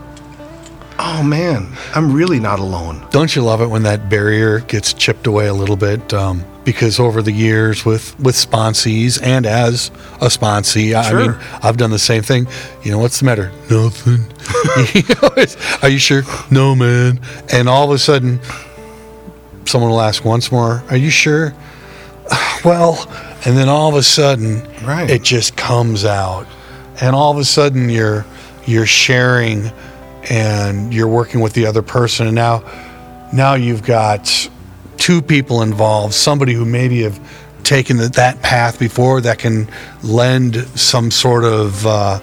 oh 0.98 1.22
man, 1.22 1.72
I'm 1.94 2.12
really 2.12 2.40
not 2.40 2.58
alone. 2.58 3.06
Don't 3.10 3.34
you 3.34 3.42
love 3.42 3.60
it 3.60 3.66
when 3.68 3.82
that 3.84 4.08
barrier 4.08 4.60
gets 4.60 4.92
chipped 4.92 5.26
away 5.26 5.46
a 5.46 5.54
little 5.54 5.76
bit? 5.76 6.12
Um, 6.12 6.44
because 6.64 6.98
over 6.98 7.20
the 7.20 7.30
years 7.32 7.84
with 7.84 8.18
with 8.20 8.34
sponsees 8.34 9.20
and 9.22 9.44
as 9.44 9.88
a 10.22 10.28
sponsee, 10.28 10.94
I- 10.94 11.10
I 11.10 11.12
mean, 11.12 11.36
I've 11.62 11.76
done 11.76 11.90
the 11.90 11.98
same 11.98 12.22
thing. 12.22 12.46
You 12.82 12.92
know, 12.92 12.98
what's 12.98 13.18
the 13.20 13.26
matter? 13.26 13.52
Nothing. 13.70 14.26
You 14.94 15.02
know, 15.22 15.44
Are 15.82 15.88
you 15.88 15.98
sure? 15.98 16.22
No, 16.50 16.74
man. 16.74 17.20
And 17.52 17.68
all 17.68 17.84
of 17.84 17.90
a 17.90 17.98
sudden, 17.98 18.40
someone 19.66 19.90
will 19.90 20.00
ask 20.00 20.24
once 20.24 20.50
more, 20.50 20.82
"Are 20.90 20.96
you 20.96 21.10
sure?" 21.10 21.54
Well, 22.64 22.94
and 23.44 23.56
then 23.56 23.68
all 23.68 23.88
of 23.88 23.94
a 23.96 24.02
sudden, 24.02 24.62
Right. 24.84 25.08
it 25.10 25.22
just 25.22 25.56
comes 25.56 26.04
out, 26.04 26.46
and 27.00 27.14
all 27.14 27.30
of 27.30 27.38
a 27.38 27.44
sudden 27.44 27.88
you're 27.88 28.24
you're 28.66 28.86
sharing, 28.86 29.70
and 30.30 30.92
you're 30.94 31.08
working 31.08 31.40
with 31.40 31.52
the 31.52 31.66
other 31.66 31.82
person, 31.82 32.26
and 32.26 32.34
now 32.34 32.62
now 33.32 33.54
you've 33.54 33.82
got 33.82 34.48
two 34.96 35.20
people 35.20 35.60
involved, 35.62 36.14
somebody 36.14 36.54
who 36.54 36.64
maybe 36.64 37.02
have 37.02 37.18
taken 37.64 37.96
the, 37.96 38.08
that 38.10 38.40
path 38.42 38.78
before 38.78 39.20
that 39.22 39.38
can 39.38 39.68
lend 40.02 40.56
some 40.78 41.10
sort 41.10 41.44
of 41.44 41.84
uh, 41.86 42.20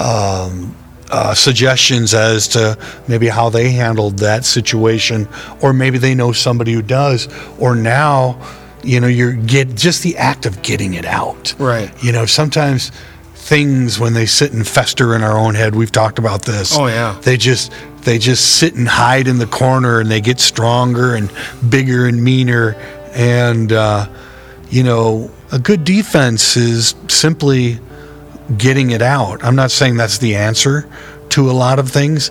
um, 0.00 0.74
uh, 1.10 1.34
suggestions 1.34 2.12
as 2.14 2.48
to 2.48 2.76
maybe 3.08 3.28
how 3.28 3.48
they 3.48 3.70
handled 3.70 4.18
that 4.18 4.44
situation, 4.44 5.28
or 5.62 5.72
maybe 5.72 5.98
they 5.98 6.14
know 6.14 6.32
somebody 6.32 6.72
who 6.72 6.82
does, 6.82 7.28
or 7.58 7.74
now, 7.74 8.36
you 8.84 9.00
know, 9.00 9.06
you're 9.06 9.32
get 9.32 9.74
just 9.74 10.02
the 10.02 10.16
act 10.16 10.46
of 10.46 10.62
getting 10.62 10.94
it 10.94 11.04
out. 11.04 11.54
Right. 11.58 11.90
You 12.02 12.12
know, 12.12 12.26
sometimes 12.26 12.90
things 13.34 14.00
when 14.00 14.14
they 14.14 14.26
sit 14.26 14.52
and 14.52 14.66
fester 14.66 15.14
in 15.14 15.22
our 15.22 15.36
own 15.36 15.54
head, 15.54 15.74
we've 15.74 15.92
talked 15.92 16.18
about 16.18 16.42
this. 16.42 16.76
Oh, 16.76 16.86
yeah. 16.86 17.18
They 17.22 17.36
just 17.36 17.72
they 18.02 18.18
just 18.18 18.56
sit 18.56 18.74
and 18.74 18.86
hide 18.86 19.28
in 19.28 19.38
the 19.38 19.46
corner, 19.46 20.00
and 20.00 20.10
they 20.10 20.20
get 20.20 20.40
stronger 20.40 21.14
and 21.14 21.30
bigger 21.68 22.06
and 22.06 22.22
meaner, 22.22 22.74
and 23.12 23.72
uh, 23.72 24.08
you 24.70 24.82
know, 24.82 25.30
a 25.52 25.58
good 25.58 25.84
defense 25.84 26.56
is 26.56 26.94
simply 27.08 27.78
getting 28.58 28.90
it 28.90 29.02
out. 29.02 29.42
I'm 29.44 29.56
not 29.56 29.70
saying 29.70 29.96
that's 29.96 30.18
the 30.18 30.36
answer 30.36 30.88
to 31.30 31.50
a 31.50 31.52
lot 31.52 31.78
of 31.78 31.90
things, 31.90 32.30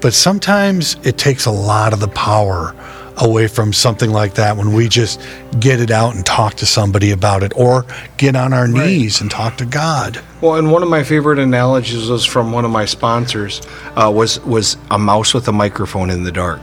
but 0.00 0.12
sometimes 0.12 0.96
it 1.04 1.16
takes 1.16 1.46
a 1.46 1.50
lot 1.50 1.92
of 1.92 2.00
the 2.00 2.08
power 2.08 2.74
away 3.18 3.46
from 3.46 3.72
something 3.72 4.10
like 4.10 4.34
that 4.34 4.56
when 4.56 4.72
we 4.72 4.88
just 4.88 5.20
get 5.60 5.80
it 5.80 5.90
out 5.90 6.14
and 6.16 6.26
talk 6.26 6.54
to 6.54 6.66
somebody 6.66 7.12
about 7.12 7.42
it 7.42 7.52
or 7.56 7.86
get 8.16 8.34
on 8.34 8.52
our 8.52 8.66
knees 8.66 9.20
and 9.20 9.30
talk 9.30 9.56
to 9.58 9.64
God. 9.66 10.20
Well, 10.40 10.56
and 10.56 10.70
one 10.72 10.82
of 10.82 10.88
my 10.88 11.02
favorite 11.04 11.38
analogies 11.38 12.08
was 12.08 12.24
from 12.24 12.50
one 12.52 12.64
of 12.64 12.70
my 12.70 12.84
sponsors 12.84 13.62
uh, 13.96 14.10
was 14.14 14.40
was 14.40 14.76
a 14.90 14.98
mouse 14.98 15.32
with 15.32 15.46
a 15.48 15.52
microphone 15.52 16.10
in 16.10 16.24
the 16.24 16.32
dark. 16.32 16.60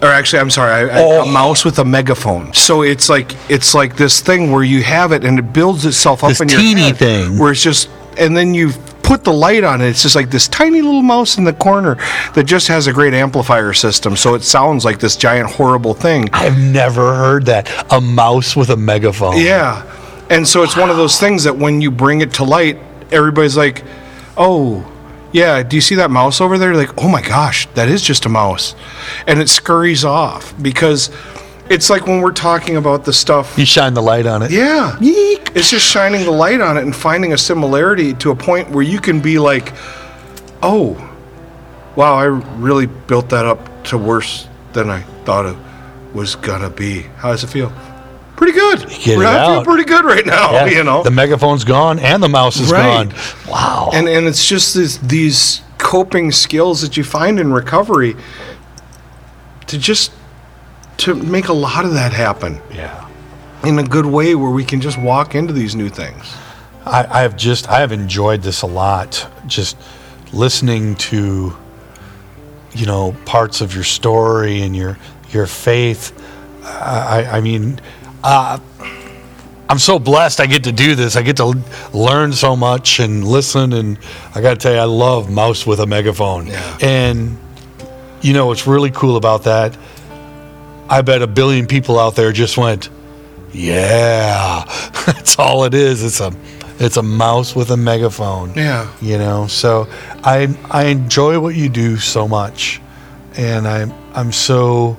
Or 0.00 0.06
actually, 0.08 0.38
I'm 0.38 0.50
sorry, 0.50 0.90
I, 0.90 1.00
I- 1.00 1.22
a 1.24 1.26
mouse 1.26 1.64
with 1.64 1.78
a 1.80 1.84
megaphone. 1.84 2.54
So 2.54 2.82
it's 2.82 3.08
like 3.08 3.34
it's 3.50 3.74
like 3.74 3.96
this 3.96 4.20
thing 4.20 4.52
where 4.52 4.62
you 4.62 4.82
have 4.84 5.10
it 5.12 5.24
and 5.24 5.38
it 5.38 5.52
builds 5.52 5.84
itself 5.84 6.22
up 6.22 6.30
This 6.30 6.40
in 6.40 6.48
your 6.48 6.60
teeny 6.60 6.80
head, 6.82 6.96
thing. 6.98 7.38
where 7.38 7.50
it's 7.52 7.62
just 7.62 7.90
and 8.16 8.36
then 8.36 8.54
you 8.54 8.70
put 9.02 9.24
the 9.24 9.32
light 9.32 9.64
on 9.64 9.80
it. 9.80 9.88
It's 9.88 10.02
just 10.02 10.14
like 10.14 10.30
this 10.30 10.48
tiny 10.48 10.82
little 10.82 11.02
mouse 11.02 11.38
in 11.38 11.44
the 11.44 11.52
corner 11.52 11.96
that 12.34 12.44
just 12.44 12.68
has 12.68 12.86
a 12.86 12.92
great 12.92 13.14
amplifier 13.14 13.72
system. 13.72 14.16
So 14.16 14.34
it 14.34 14.42
sounds 14.42 14.84
like 14.84 14.98
this 15.00 15.16
giant 15.16 15.50
horrible 15.50 15.94
thing. 15.94 16.28
I've 16.32 16.58
never 16.58 17.14
heard 17.14 17.46
that. 17.46 17.70
A 17.92 18.00
mouse 18.00 18.54
with 18.54 18.70
a 18.70 18.76
megaphone. 18.76 19.38
Yeah. 19.38 19.84
And 20.30 20.46
so 20.46 20.62
it's 20.62 20.76
one 20.76 20.90
of 20.90 20.96
those 20.96 21.18
things 21.18 21.44
that 21.44 21.56
when 21.56 21.80
you 21.80 21.90
bring 21.90 22.20
it 22.20 22.34
to 22.34 22.44
light, 22.44 22.78
everybody's 23.10 23.56
like, 23.56 23.82
oh, 24.36 24.86
yeah, 25.32 25.62
do 25.62 25.76
you 25.76 25.80
see 25.80 25.96
that 25.96 26.10
mouse 26.10 26.40
over 26.40 26.58
there? 26.58 26.74
Like, 26.74 27.02
oh 27.02 27.08
my 27.08 27.22
gosh, 27.22 27.66
that 27.74 27.88
is 27.88 28.02
just 28.02 28.26
a 28.26 28.28
mouse. 28.28 28.74
And 29.26 29.40
it 29.40 29.48
scurries 29.48 30.04
off 30.04 30.54
because 30.62 31.10
it's 31.70 31.90
like 31.90 32.06
when 32.06 32.20
we're 32.20 32.32
talking 32.32 32.76
about 32.76 33.04
the 33.04 33.12
stuff. 33.12 33.58
You 33.58 33.64
shine 33.66 33.94
the 33.94 34.02
light 34.02 34.26
on 34.26 34.42
it. 34.42 34.50
Yeah. 34.50 34.96
It's 35.00 35.70
just 35.70 35.86
shining 35.86 36.24
the 36.24 36.30
light 36.30 36.60
on 36.60 36.76
it 36.76 36.82
and 36.82 36.94
finding 36.94 37.32
a 37.32 37.38
similarity 37.38 38.14
to 38.14 38.30
a 38.30 38.36
point 38.36 38.70
where 38.70 38.82
you 38.82 39.00
can 39.00 39.20
be 39.20 39.38
like, 39.38 39.72
oh, 40.62 40.94
wow, 41.96 42.14
I 42.14 42.24
really 42.24 42.86
built 42.86 43.28
that 43.30 43.44
up 43.46 43.84
to 43.84 43.98
worse 43.98 44.46
than 44.72 44.88
I 44.90 45.02
thought 45.24 45.46
it 45.46 45.56
was 46.14 46.36
going 46.36 46.62
to 46.62 46.70
be. 46.70 47.02
How 47.16 47.30
does 47.32 47.44
it 47.44 47.48
feel? 47.48 47.72
Pretty 48.36 48.52
good. 48.52 48.80
get 48.88 49.18
it 49.18 49.18
I 49.18 49.46
feel 49.46 49.58
out. 49.58 49.64
pretty 49.64 49.84
good 49.84 50.04
right 50.04 50.24
now, 50.24 50.52
Yeah, 50.52 50.66
you 50.66 50.84
know. 50.84 51.02
The 51.02 51.10
megaphone's 51.10 51.64
gone 51.64 51.98
and 51.98 52.22
the 52.22 52.28
mouse 52.28 52.58
is 52.60 52.70
Right. 52.70 53.08
gone. 53.08 53.14
Wow. 53.48 53.90
and 53.92 54.08
and 54.08 54.26
it's 54.28 54.46
just 54.46 54.74
this, 54.74 54.96
these 54.98 55.60
coping 55.78 56.30
skills 56.30 56.80
that 56.82 56.96
you 56.96 57.02
find 57.02 57.40
in 57.40 57.52
recovery 57.52 58.14
to 59.66 59.76
just 59.78 60.12
to 60.98 61.14
make 61.14 61.48
a 61.48 61.52
lot 61.52 61.84
of 61.84 61.94
that 61.94 62.12
happen 62.12 62.60
yeah. 62.72 63.08
in 63.64 63.78
a 63.78 63.84
good 63.84 64.06
way 64.06 64.34
where 64.34 64.50
we 64.50 64.64
can 64.64 64.80
just 64.80 64.98
walk 64.98 65.34
into 65.34 65.52
these 65.52 65.74
new 65.74 65.88
things. 65.88 66.34
I, 66.84 67.20
have 67.20 67.36
just 67.36 67.68
I 67.68 67.80
have 67.80 67.92
enjoyed 67.92 68.42
this 68.42 68.62
a 68.62 68.66
lot. 68.66 69.30
Just 69.46 69.76
listening 70.32 70.94
to 70.96 71.54
you 72.72 72.86
know 72.86 73.14
parts 73.26 73.60
of 73.60 73.74
your 73.74 73.84
story 73.84 74.62
and 74.62 74.74
your 74.74 74.98
your 75.30 75.46
faith. 75.46 76.12
I, 76.64 77.24
I- 77.26 77.36
I 77.36 77.40
mean, 77.40 77.80
uh, 78.24 78.58
I'm 79.68 79.78
so 79.78 79.98
blessed. 79.98 80.40
I 80.40 80.46
get 80.46 80.64
to 80.64 80.72
do 80.72 80.94
this. 80.94 81.14
I 81.14 81.22
get 81.22 81.36
to 81.36 81.62
learn 81.92 82.32
so 82.32 82.56
much 82.56 83.00
and 83.00 83.22
listen. 83.26 83.74
And 83.74 83.98
I 84.34 84.40
got 84.40 84.54
to 84.54 84.56
tell 84.56 84.72
you, 84.72 84.78
I 84.80 84.84
love 84.84 85.30
Mouse 85.30 85.66
with 85.66 85.80
a 85.80 85.86
megaphone. 85.86 86.46
Yeah. 86.46 86.78
And 86.80 87.36
you 88.22 88.32
know 88.32 88.46
what's 88.46 88.66
really 88.66 88.90
cool 88.90 89.16
about 89.16 89.44
that? 89.44 89.76
I 90.88 91.02
bet 91.02 91.22
a 91.22 91.26
billion 91.26 91.66
people 91.66 91.98
out 91.98 92.16
there 92.16 92.32
just 92.32 92.56
went, 92.56 92.88
yeah, 93.52 94.64
that's 95.06 95.38
all 95.38 95.64
it 95.64 95.74
is. 95.74 96.02
It's 96.02 96.20
a 96.20 96.32
it's 96.80 96.96
a 96.96 97.02
mouse 97.02 97.56
with 97.56 97.70
a 97.70 97.76
megaphone. 97.76 98.54
Yeah. 98.54 98.90
You 99.00 99.18
know, 99.18 99.46
so 99.46 99.88
I 100.24 100.56
I 100.70 100.86
enjoy 100.86 101.40
what 101.40 101.54
you 101.54 101.68
do 101.68 101.96
so 101.96 102.28
much, 102.28 102.80
and 103.36 103.66
I'm 103.66 103.92
I'm 104.14 104.32
so 104.32 104.96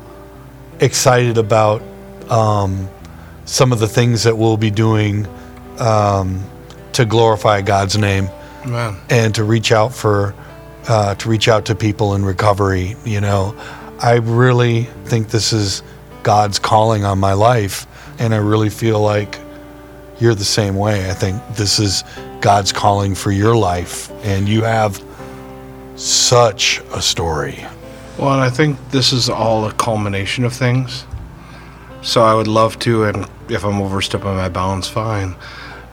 excited 0.80 1.38
about 1.38 1.82
um, 2.30 2.90
some 3.46 3.72
of 3.72 3.80
the 3.80 3.88
things 3.88 4.24
that 4.24 4.38
we'll 4.38 4.58
be 4.58 4.72
doing 4.72 5.28
um, 5.80 6.44
to 6.94 7.06
glorify 7.06 7.62
God's 7.62 7.98
name 7.98 8.30
and 9.10 9.34
to 9.36 9.44
reach 9.44 9.72
out 9.72 9.94
for 9.94 10.36
uh, 10.88 11.16
to 11.16 11.30
reach 11.30 11.48
out 11.48 11.66
to 11.66 11.76
people 11.76 12.16
in 12.16 12.26
recovery. 12.26 12.96
You 13.06 13.22
know, 13.22 13.56
I 14.02 14.16
really 14.16 14.84
think 15.06 15.30
this 15.30 15.52
is 15.52 15.84
God's 16.24 16.58
calling 16.58 17.04
on 17.04 17.20
my 17.20 17.34
life, 17.34 17.86
and 18.18 18.34
I 18.34 18.38
really 18.38 18.70
feel 18.70 19.02
like 19.02 19.38
you're 20.20 20.36
the 20.36 20.45
same 20.45 20.76
way. 20.76 21.10
I 21.10 21.14
think 21.14 21.41
this 21.56 21.80
is 21.80 22.04
God's 22.39 22.72
calling 22.72 23.14
for 23.14 23.32
your 23.32 23.58
life, 23.58 24.10
and 24.24 24.47
you 24.47 24.64
have 24.64 25.04
such 25.97 26.82
a 26.93 27.02
story. 27.02 27.66
Well, 28.18 28.34
and 28.34 28.41
I 28.41 28.50
think 28.50 28.78
this 28.91 29.12
is 29.12 29.30
all 29.30 29.66
a 29.66 29.74
culmination 29.74 30.45
of 30.45 30.54
things. 30.54 31.06
So 32.02 32.24
I 32.24 32.34
would 32.34 32.47
love 32.47 32.80
to, 32.80 33.04
and 33.04 33.28
if 33.50 33.66
I'm 33.66 33.82
overstepping 33.82 34.36
my 34.36 34.47
bounds, 34.47 34.88
fine. 34.88 35.36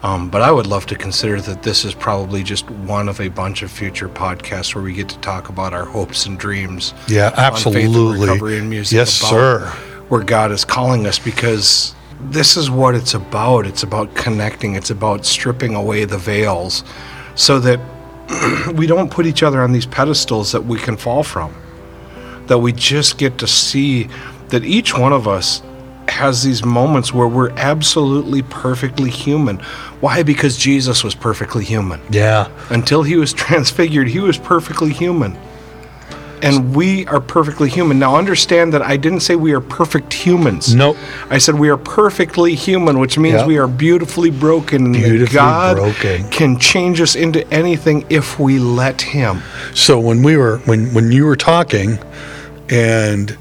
Um, 0.03 0.29
but 0.31 0.43
I 0.43 0.53
would 0.53 0.67
love 0.67 0.87
to 0.87 0.95
consider 0.95 1.41
that 1.41 1.63
this 1.63 1.85
is 1.85 1.95
probably 1.95 2.43
just 2.43 2.71
one 2.71 3.09
of 3.09 3.21
a 3.21 3.29
bunch 3.29 3.63
of 3.63 3.71
future 3.71 4.09
podcasts 4.09 4.75
where 4.75 4.85
we 4.85 4.93
get 4.93 5.09
to 5.09 5.19
talk 5.19 5.49
about 5.49 5.73
our 5.73 5.85
hopes 5.85 6.27
and 6.27 6.39
dreams. 6.39 6.95
Yeah, 7.09 7.27
on 7.27 7.31
faith 7.31 7.39
and 7.39 7.39
absolutely. 7.39 8.27
recovery 8.27 8.59
and 8.59 8.71
music 8.71 8.97
Yes, 8.97 9.21
about 9.21 9.31
sir. 9.31 9.67
Where 10.09 10.23
God 10.23 10.53
is 10.53 10.65
calling 10.65 11.07
us 11.07 11.19
because 11.19 11.95
this 12.21 12.57
is 12.57 12.71
what 12.71 12.95
it's 12.95 13.15
about. 13.15 13.67
It's 13.67 13.83
about 13.83 14.15
connecting. 14.15 14.75
It's 14.75 14.91
about 14.91 15.25
stripping 15.25 15.75
away 15.75 16.05
the 16.05 16.19
veils, 16.19 16.85
so 17.35 17.59
that 17.61 17.81
we 18.75 18.87
don't 18.87 19.11
put 19.11 19.27
each 19.27 19.43
other 19.43 19.61
on 19.63 19.73
these 19.73 19.87
pedestals 19.87 20.53
that 20.53 20.65
we 20.65 20.79
can 20.79 20.97
fall 20.97 21.23
from 21.23 21.55
that 22.47 22.59
we 22.59 22.73
just 22.73 23.19
get 23.19 23.39
to 23.39 23.47
see 23.47 24.09
that 24.49 24.65
each 24.65 24.97
one 24.97 25.13
of 25.13 25.27
us 25.27 25.63
has 26.17 26.43
these 26.43 26.65
moments 26.65 27.13
where 27.15 27.29
we're 27.29 27.51
absolutely 27.51 28.43
perfectly 28.43 29.11
human. 29.11 29.59
Why? 30.01 30.23
Because 30.23 30.57
Jesus 30.57 31.05
was 31.05 31.15
perfectly 31.15 31.65
human. 31.65 32.01
Yeah, 32.11 32.49
Until 32.71 33.03
he 33.03 33.17
was 33.17 33.33
transfigured, 33.45 34.09
he 34.09 34.21
was 34.21 34.37
perfectly 34.39 34.93
human. 34.93 35.39
And 36.43 36.77
we 36.77 37.07
are 37.07 37.21
perfectly 37.21 37.71
human. 37.71 37.99
Now, 37.99 38.17
understand 38.17 38.75
that 38.75 38.83
I 38.83 38.99
didn't 38.99 39.21
say 39.21 39.37
we 39.37 39.53
are 39.53 39.61
perfect 39.61 40.13
humans. 40.13 40.75
Nope. 40.75 40.97
I 41.31 41.39
said 41.39 41.55
we 41.55 41.71
are 41.71 41.79
perfectly 41.79 42.55
human, 42.55 42.99
which 42.99 43.19
means 43.19 43.37
Yep. 43.37 43.47
we 43.47 43.57
are 43.59 43.67
beautifully 43.67 44.31
broken. 44.31 44.93
Beautifully 44.93 45.35
God 45.35 45.77
broken. 45.77 46.29
can 46.29 46.59
change 46.59 47.01
us 47.01 47.17
into 47.17 47.41
anything 47.51 48.05
if 48.11 48.39
we 48.39 48.59
let 48.59 49.01
Him. 49.01 49.41
So 49.75 49.99
when 49.99 50.23
we 50.23 50.37
were 50.37 50.59
when 50.67 50.93
when 50.93 51.11
you 51.11 51.25
were 51.25 51.37
talking, 51.37 51.99
and 52.69 53.37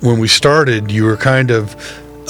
when 0.00 0.18
we 0.18 0.28
started, 0.28 0.90
you 0.90 1.04
were 1.04 1.16
kind 1.16 1.50
of 1.50 1.74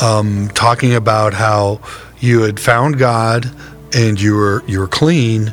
um, 0.02 0.48
talking 0.54 0.94
about 0.94 1.34
how 1.34 1.80
you 2.20 2.42
had 2.42 2.60
found 2.60 2.98
God 2.98 3.50
and 3.94 4.20
you 4.20 4.34
were 4.34 4.62
you 4.66 4.80
were 4.80 4.88
clean, 4.88 5.52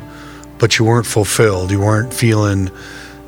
but 0.58 0.78
you 0.78 0.84
weren't 0.84 1.06
fulfilled. 1.06 1.70
You 1.70 1.80
weren't 1.80 2.12
feeling 2.12 2.70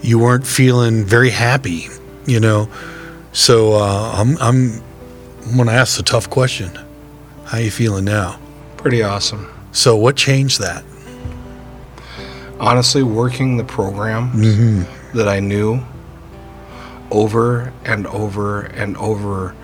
you 0.03 0.19
weren't 0.19 0.47
feeling 0.47 1.05
very 1.05 1.31
happy. 1.31 1.87
You 2.27 2.41
know. 2.41 2.69
So 3.33 3.75
uh, 3.75 4.13
I'm 4.15 4.37
I'm 4.39 4.83
I'm 5.47 5.57
gonna 5.57 5.73
ask 5.73 5.97
the 5.97 6.03
tough 6.03 6.31
question. 6.31 6.71
How 7.45 7.59
you 7.59 7.71
feeling 7.71 8.05
now? 8.05 8.41
Pretty 8.77 9.03
awesome. 9.03 9.53
So 9.73 9.97
what 9.97 10.17
changed 10.17 10.61
that? 10.61 10.85
honestly 12.59 13.03
working 13.03 13.57
the 13.57 13.65
program 13.65 14.87
that 15.15 15.29
I 15.29 15.41
knew 15.41 15.81
over 17.11 17.73
and 17.85 18.07
over 18.07 18.63
and 18.63 18.97
over, 18.97 19.55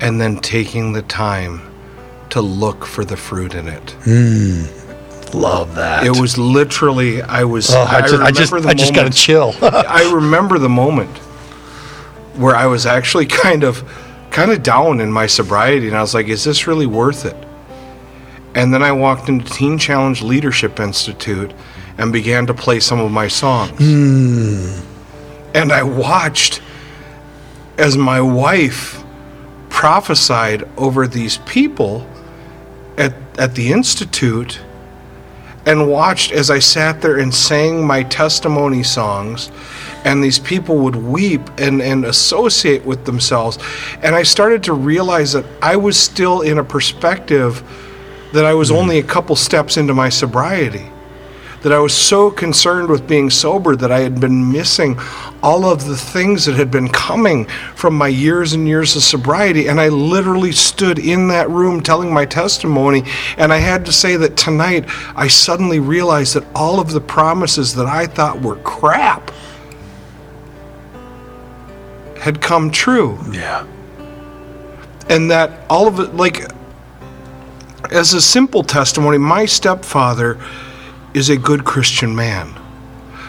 and 0.00 0.20
then 0.20 0.38
taking 0.38 0.92
the 0.92 1.02
time 1.02 1.60
to 2.30 2.40
look 2.40 2.86
for 2.86 3.04
the 3.04 3.16
fruit 3.16 3.54
in 3.54 3.68
it. 3.68 3.90
Hmm. 4.04 4.64
Love 5.36 5.74
that. 5.76 6.04
It 6.06 6.18
was 6.20 6.36
literally, 6.36 7.22
I 7.22 7.44
was. 7.44 7.70
Oh, 7.70 7.80
I 7.80 8.02
just 8.02 8.22
I 8.22 8.30
just 8.30 8.52
I 8.52 8.74
just 8.74 8.94
got 8.94 9.06
a 9.06 9.10
chill. 9.10 9.54
I 9.62 10.10
remember 10.12 10.58
the 10.58 10.68
moment 10.68 11.16
where 12.36 12.54
I 12.54 12.66
was 12.66 12.86
actually 12.86 13.26
kind 13.44 13.64
of 13.64 13.82
kind 14.30 14.50
of 14.50 14.62
down 14.62 15.00
in 15.00 15.12
my 15.12 15.26
sobriety 15.26 15.88
and 15.88 15.96
I 15.96 16.00
was 16.00 16.14
like, 16.14 16.28
is 16.28 16.42
this 16.42 16.66
really 16.66 16.86
worth 16.86 17.24
it? 17.24 17.36
And 18.54 18.72
then 18.72 18.82
I 18.82 18.92
walked 18.92 19.28
into 19.28 19.50
Teen 19.50 19.78
Challenge 19.78 20.22
Leadership 20.22 20.80
Institute 20.80 21.52
and 21.98 22.12
began 22.12 22.46
to 22.46 22.54
play 22.54 22.80
some 22.80 22.98
of 22.98 23.10
my 23.10 23.28
songs. 23.28 23.72
Hmm. 23.78 24.91
And 25.54 25.72
I 25.72 25.82
watched 25.82 26.62
as 27.78 27.96
my 27.96 28.20
wife 28.20 29.02
prophesied 29.68 30.68
over 30.76 31.06
these 31.06 31.38
people 31.38 32.06
at, 32.96 33.14
at 33.38 33.54
the 33.54 33.72
Institute 33.72 34.60
and 35.66 35.88
watched 35.88 36.32
as 36.32 36.50
I 36.50 36.58
sat 36.58 37.00
there 37.00 37.18
and 37.18 37.32
sang 37.32 37.86
my 37.86 38.02
testimony 38.02 38.82
songs, 38.82 39.50
and 40.04 40.22
these 40.22 40.38
people 40.38 40.78
would 40.78 40.96
weep 40.96 41.40
and, 41.58 41.80
and 41.80 42.04
associate 42.04 42.84
with 42.84 43.04
themselves. 43.04 43.58
And 44.02 44.14
I 44.14 44.24
started 44.24 44.64
to 44.64 44.72
realize 44.72 45.32
that 45.32 45.44
I 45.62 45.76
was 45.76 45.98
still 45.98 46.40
in 46.40 46.58
a 46.58 46.64
perspective 46.64 47.62
that 48.32 48.44
I 48.44 48.54
was 48.54 48.70
hmm. 48.70 48.76
only 48.76 48.98
a 48.98 49.02
couple 49.02 49.36
steps 49.36 49.76
into 49.76 49.94
my 49.94 50.08
sobriety. 50.08 50.90
That 51.62 51.72
I 51.72 51.78
was 51.78 51.94
so 51.94 52.30
concerned 52.30 52.88
with 52.88 53.06
being 53.06 53.30
sober 53.30 53.76
that 53.76 53.92
I 53.92 54.00
had 54.00 54.20
been 54.20 54.50
missing 54.50 54.98
all 55.42 55.64
of 55.64 55.86
the 55.86 55.96
things 55.96 56.44
that 56.46 56.56
had 56.56 56.70
been 56.70 56.88
coming 56.88 57.46
from 57.76 57.94
my 57.94 58.08
years 58.08 58.52
and 58.52 58.66
years 58.66 58.96
of 58.96 59.02
sobriety. 59.02 59.68
And 59.68 59.80
I 59.80 59.88
literally 59.88 60.52
stood 60.52 60.98
in 60.98 61.28
that 61.28 61.48
room 61.50 61.80
telling 61.80 62.12
my 62.12 62.24
testimony. 62.24 63.04
And 63.36 63.52
I 63.52 63.58
had 63.58 63.86
to 63.86 63.92
say 63.92 64.16
that 64.16 64.36
tonight 64.36 64.86
I 65.14 65.28
suddenly 65.28 65.78
realized 65.78 66.34
that 66.34 66.44
all 66.54 66.80
of 66.80 66.90
the 66.90 67.00
promises 67.00 67.74
that 67.76 67.86
I 67.86 68.06
thought 68.06 68.40
were 68.40 68.56
crap 68.56 69.30
had 72.22 72.40
come 72.40 72.70
true 72.70 73.18
yeah. 73.32 73.66
and 75.08 75.28
that 75.28 75.66
all 75.68 75.88
of 75.88 75.98
it 75.98 76.14
like 76.14 76.44
as 77.90 78.14
a 78.14 78.22
simple 78.22 78.62
testimony 78.62 79.18
my 79.18 79.44
stepfather 79.44 80.38
is 81.14 81.28
a 81.28 81.36
good 81.36 81.64
christian 81.64 82.14
man. 82.14 82.48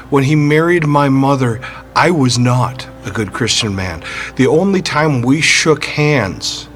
When 0.10 0.24
he 0.24 0.36
married 0.36 0.86
my 0.86 1.10
mother 1.10 1.62
i 1.96 2.10
was 2.10 2.40
not 2.40 2.88
a 3.06 3.12
good 3.12 3.34
christian 3.34 3.76
man. 3.76 4.04
The 4.36 4.48
only 4.48 4.82
time 4.82 5.22
we 5.22 5.42
shook 5.42 5.86
hands 5.86 6.68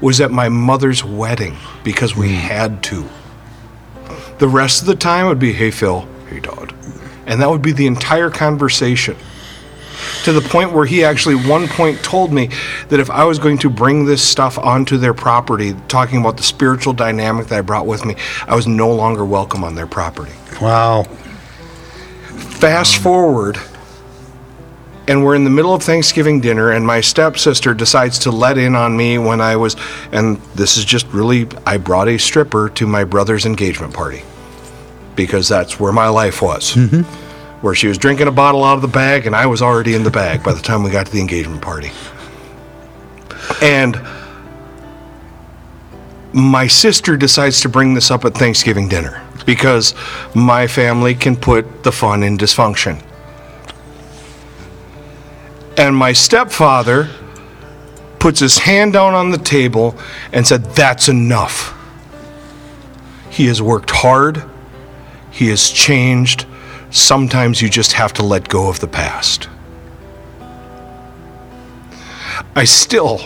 was 0.00 0.20
at 0.20 0.30
my 0.30 0.48
mother's 0.48 1.04
wedding 1.04 1.56
because 1.84 2.16
we 2.16 2.28
hmm. 2.28 2.34
had 2.34 2.82
to. 2.84 3.08
The 4.38 4.48
rest 4.48 4.82
of 4.82 4.86
the 4.86 4.96
time 4.96 5.26
would 5.26 5.38
be 5.38 5.52
hey 5.52 5.70
phil 5.70 6.08
hey 6.28 6.40
todd. 6.40 6.74
And 7.26 7.40
that 7.40 7.48
would 7.48 7.62
be 7.62 7.72
the 7.72 7.86
entire 7.86 8.30
conversation 8.30 9.16
to 10.24 10.32
the 10.32 10.40
point 10.40 10.72
where 10.72 10.84
he 10.84 11.04
actually 11.04 11.34
one 11.34 11.68
point 11.68 12.02
told 12.02 12.32
me 12.32 12.48
that 12.88 13.00
if 13.00 13.10
I 13.10 13.24
was 13.24 13.38
going 13.38 13.58
to 13.58 13.70
bring 13.70 14.04
this 14.04 14.26
stuff 14.26 14.58
onto 14.58 14.96
their 14.96 15.14
property, 15.14 15.74
talking 15.88 16.18
about 16.18 16.36
the 16.36 16.42
spiritual 16.42 16.92
dynamic 16.92 17.46
that 17.48 17.58
I 17.58 17.60
brought 17.60 17.86
with 17.86 18.04
me, 18.04 18.16
I 18.46 18.56
was 18.56 18.66
no 18.66 18.92
longer 18.92 19.24
welcome 19.24 19.62
on 19.62 19.74
their 19.74 19.86
property. 19.86 20.32
Wow. 20.62 21.02
Fast 22.60 22.98
forward, 22.98 23.58
and 25.08 25.24
we're 25.24 25.34
in 25.34 25.42
the 25.42 25.50
middle 25.50 25.74
of 25.74 25.82
Thanksgiving 25.82 26.40
dinner, 26.40 26.70
and 26.70 26.86
my 26.86 27.00
stepsister 27.00 27.74
decides 27.74 28.20
to 28.20 28.30
let 28.30 28.56
in 28.58 28.76
on 28.76 28.96
me 28.96 29.18
when 29.18 29.40
I 29.40 29.56
was, 29.56 29.74
and 30.12 30.36
this 30.54 30.76
is 30.76 30.84
just 30.84 31.08
really, 31.08 31.48
I 31.66 31.78
brought 31.78 32.06
a 32.06 32.16
stripper 32.16 32.68
to 32.76 32.86
my 32.86 33.02
brother's 33.02 33.44
engagement 33.44 33.92
party 33.92 34.22
because 35.16 35.48
that's 35.48 35.80
where 35.80 35.92
my 35.92 36.06
life 36.06 36.40
was. 36.40 36.74
Mm-hmm. 36.74 37.02
Where 37.60 37.74
she 37.74 37.88
was 37.88 37.98
drinking 37.98 38.28
a 38.28 38.32
bottle 38.32 38.62
out 38.62 38.76
of 38.76 38.82
the 38.82 38.88
bag, 38.88 39.26
and 39.26 39.34
I 39.34 39.46
was 39.46 39.62
already 39.62 39.94
in 39.94 40.04
the 40.04 40.10
bag 40.12 40.44
by 40.44 40.52
the 40.52 40.62
time 40.62 40.84
we 40.84 40.90
got 40.90 41.06
to 41.06 41.12
the 41.12 41.20
engagement 41.20 41.60
party. 41.60 41.90
And 43.60 44.00
my 46.32 46.68
sister 46.68 47.16
decides 47.16 47.60
to 47.62 47.68
bring 47.68 47.94
this 47.94 48.12
up 48.12 48.24
at 48.24 48.34
Thanksgiving 48.34 48.88
dinner 48.88 49.26
because 49.44 49.94
my 50.34 50.66
family 50.66 51.14
can 51.14 51.36
put 51.36 51.82
the 51.82 51.92
fun 51.92 52.22
in 52.22 52.38
dysfunction. 52.38 53.02
And 55.76 55.96
my 55.96 56.12
stepfather 56.12 57.08
puts 58.18 58.40
his 58.40 58.58
hand 58.58 58.92
down 58.92 59.14
on 59.14 59.30
the 59.30 59.38
table 59.38 59.96
and 60.32 60.46
said, 60.46 60.64
That's 60.76 61.08
enough. 61.08 61.76
He 63.30 63.46
has 63.46 63.62
worked 63.62 63.90
hard, 63.90 64.44
he 65.30 65.48
has 65.48 65.70
changed. 65.70 66.46
Sometimes 66.90 67.62
you 67.62 67.70
just 67.70 67.94
have 67.94 68.12
to 68.14 68.22
let 68.22 68.48
go 68.48 68.68
of 68.68 68.80
the 68.80 68.86
past. 68.86 69.48
I 72.54 72.64
still 72.64 73.18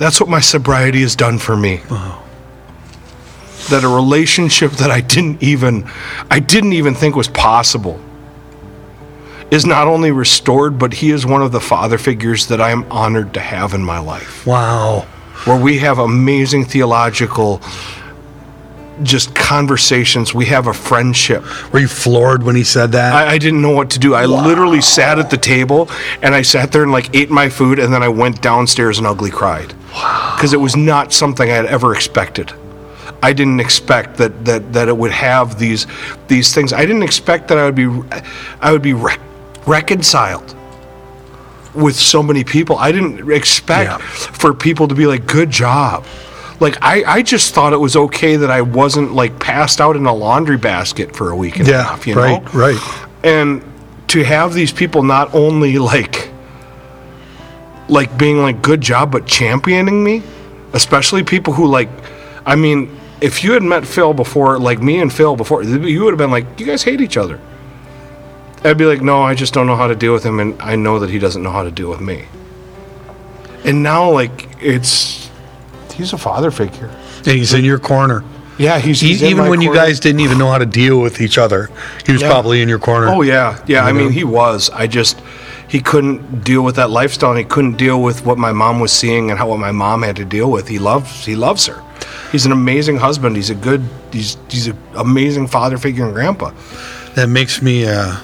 That's 0.00 0.18
what 0.18 0.30
my 0.30 0.40
sobriety 0.40 1.02
has 1.02 1.14
done 1.14 1.38
for 1.38 1.54
me. 1.54 1.82
That 3.68 3.84
a 3.84 3.88
relationship 3.88 4.72
that 4.72 4.90
I 4.90 5.02
didn't 5.02 5.42
even 5.42 5.88
I 6.30 6.40
didn't 6.40 6.72
even 6.72 6.94
think 6.94 7.16
was 7.16 7.28
possible 7.28 8.00
is 9.50 9.66
not 9.66 9.86
only 9.86 10.10
restored, 10.10 10.78
but 10.78 10.94
he 10.94 11.10
is 11.10 11.26
one 11.26 11.42
of 11.42 11.52
the 11.52 11.60
father 11.60 11.98
figures 11.98 12.46
that 12.46 12.62
I 12.62 12.70
am 12.70 12.90
honored 12.90 13.34
to 13.34 13.40
have 13.40 13.74
in 13.74 13.84
my 13.84 13.98
life. 13.98 14.46
Wow. 14.46 15.00
Where 15.44 15.60
we 15.60 15.78
have 15.80 15.98
amazing 15.98 16.64
theological 16.64 17.60
just 19.02 19.34
conversations. 19.34 20.32
We 20.32 20.46
have 20.46 20.66
a 20.66 20.72
friendship. 20.72 21.44
Were 21.72 21.80
you 21.80 21.88
floored 21.88 22.42
when 22.42 22.56
he 22.56 22.64
said 22.64 22.92
that? 22.92 23.12
I, 23.12 23.32
I 23.32 23.38
didn't 23.38 23.60
know 23.60 23.72
what 23.72 23.90
to 23.90 23.98
do. 23.98 24.14
I 24.14 24.24
literally 24.24 24.80
sat 24.80 25.18
at 25.18 25.28
the 25.28 25.36
table 25.36 25.90
and 26.22 26.34
I 26.34 26.40
sat 26.40 26.72
there 26.72 26.82
and 26.84 26.92
like 26.92 27.14
ate 27.14 27.30
my 27.30 27.50
food 27.50 27.78
and 27.78 27.92
then 27.92 28.02
I 28.02 28.08
went 28.08 28.40
downstairs 28.40 28.96
and 28.96 29.06
ugly 29.06 29.30
cried. 29.30 29.74
Because 29.90 30.52
it 30.52 30.60
was 30.60 30.76
not 30.76 31.12
something 31.12 31.50
I 31.50 31.54
had 31.54 31.66
ever 31.66 31.94
expected. 31.94 32.52
I 33.22 33.32
didn't 33.32 33.60
expect 33.60 34.16
that, 34.18 34.44
that, 34.46 34.72
that 34.72 34.88
it 34.88 34.96
would 34.96 35.10
have 35.10 35.58
these 35.58 35.86
these 36.28 36.54
things. 36.54 36.72
I 36.72 36.86
didn't 36.86 37.02
expect 37.02 37.48
that 37.48 37.58
I 37.58 37.64
would 37.64 37.74
be 37.74 37.88
I 38.60 38.72
would 38.72 38.82
be 38.82 38.94
re- 38.94 39.16
reconciled 39.66 40.54
with 41.74 41.96
so 41.96 42.22
many 42.22 42.44
people. 42.44 42.76
I 42.78 42.92
didn't 42.92 43.30
expect 43.30 43.90
Yeah. 43.90 43.98
for 43.98 44.54
people 44.54 44.88
to 44.88 44.94
be 44.94 45.06
like, 45.06 45.26
"Good 45.26 45.50
job." 45.50 46.04
Like 46.60 46.78
I, 46.82 47.04
I 47.04 47.22
just 47.22 47.54
thought 47.54 47.72
it 47.72 47.80
was 47.80 47.96
okay 47.96 48.36
that 48.36 48.50
I 48.50 48.62
wasn't 48.62 49.12
like 49.14 49.38
passed 49.38 49.80
out 49.80 49.96
in 49.96 50.06
a 50.06 50.14
laundry 50.14 50.56
basket 50.58 51.14
for 51.16 51.30
a 51.30 51.36
week 51.36 51.58
and 51.58 51.68
a 51.68 51.70
yeah. 51.72 51.82
half. 51.84 52.06
You 52.06 52.14
right. 52.14 52.42
know, 52.42 52.50
Right. 52.52 52.78
and 53.24 53.62
to 54.08 54.24
have 54.24 54.54
these 54.54 54.72
people 54.72 55.02
not 55.02 55.34
only 55.34 55.78
like 55.78 56.29
like 57.90 58.16
being 58.16 58.38
like 58.40 58.62
good 58.62 58.80
job 58.80 59.10
but 59.12 59.26
championing 59.26 60.02
me 60.02 60.22
especially 60.72 61.22
people 61.22 61.52
who 61.52 61.66
like 61.66 61.88
i 62.46 62.54
mean 62.54 62.88
if 63.20 63.42
you 63.44 63.52
had 63.52 63.62
met 63.62 63.84
phil 63.86 64.14
before 64.14 64.58
like 64.58 64.80
me 64.80 65.00
and 65.00 65.12
phil 65.12 65.34
before 65.36 65.62
you 65.62 66.04
would 66.04 66.12
have 66.12 66.18
been 66.18 66.30
like 66.30 66.46
you 66.58 66.64
guys 66.66 66.82
hate 66.84 67.00
each 67.00 67.16
other 67.16 67.38
i'd 68.64 68.78
be 68.78 68.84
like 68.84 69.02
no 69.02 69.22
i 69.22 69.34
just 69.34 69.52
don't 69.52 69.66
know 69.66 69.76
how 69.76 69.88
to 69.88 69.94
deal 69.96 70.12
with 70.12 70.24
him 70.24 70.38
and 70.40 70.60
i 70.62 70.76
know 70.76 70.98
that 71.00 71.10
he 71.10 71.18
doesn't 71.18 71.42
know 71.42 71.50
how 71.50 71.62
to 71.64 71.70
deal 71.70 71.90
with 71.90 72.00
me 72.00 72.24
and 73.64 73.82
now 73.82 74.08
like 74.10 74.48
it's 74.60 75.28
he's 75.94 76.12
a 76.12 76.18
father 76.18 76.50
figure 76.50 76.88
And 77.18 77.26
he's 77.26 77.52
in 77.52 77.64
your 77.64 77.78
corner. 77.78 78.24
Yeah, 78.58 78.78
he's, 78.78 79.00
he's 79.00 79.22
even 79.22 79.48
when 79.48 79.60
you 79.62 79.72
guys 79.74 80.00
didn't 80.00 80.20
even 80.20 80.36
know 80.38 80.50
how 80.50 80.58
to 80.58 80.66
deal 80.66 81.00
with 81.00 81.20
each 81.22 81.38
other, 81.38 81.70
he 82.04 82.12
was 82.12 82.20
Yeah. 82.20 82.28
probably 82.30 82.60
in 82.60 82.68
your 82.68 82.78
corner. 82.78 83.08
Oh 83.08 83.22
yeah, 83.22 83.62
yeah. 83.66 83.84
I 83.84 83.88
You 83.88 83.94
know? 83.94 84.00
mean, 84.04 84.12
he 84.12 84.22
was. 84.24 84.68
I 84.70 84.86
just 84.86 85.18
he 85.70 85.80
couldn't 85.80 86.42
deal 86.42 86.62
with 86.62 86.74
that 86.76 86.90
lifestyle. 86.90 87.30
and 87.30 87.38
He 87.38 87.44
couldn't 87.44 87.76
deal 87.76 88.02
with 88.02 88.26
what 88.26 88.38
my 88.38 88.50
mom 88.52 88.80
was 88.80 88.92
seeing 88.92 89.30
and 89.30 89.38
how 89.38 89.48
what 89.48 89.60
my 89.60 89.70
mom 89.70 90.02
had 90.02 90.16
to 90.16 90.24
deal 90.24 90.50
with. 90.50 90.66
He 90.66 90.80
loves 90.80 91.24
he 91.24 91.36
loves 91.36 91.66
her. 91.66 91.80
He's 92.32 92.44
an 92.44 92.50
amazing 92.52 92.96
husband. 92.96 93.36
He's 93.36 93.50
a 93.50 93.54
good. 93.54 93.82
He's 94.12 94.36
he's 94.48 94.66
an 94.66 94.76
amazing 94.96 95.46
father 95.46 95.78
figure 95.78 96.04
and 96.04 96.12
grandpa. 96.12 96.50
that 97.14 97.28
makes 97.28 97.62
me 97.62 97.86
uh, 97.86 98.16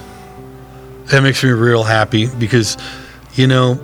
that 1.06 1.22
makes 1.22 1.42
me 1.44 1.50
real 1.50 1.84
happy 1.84 2.26
because 2.38 2.76
you 3.34 3.46
know 3.46 3.78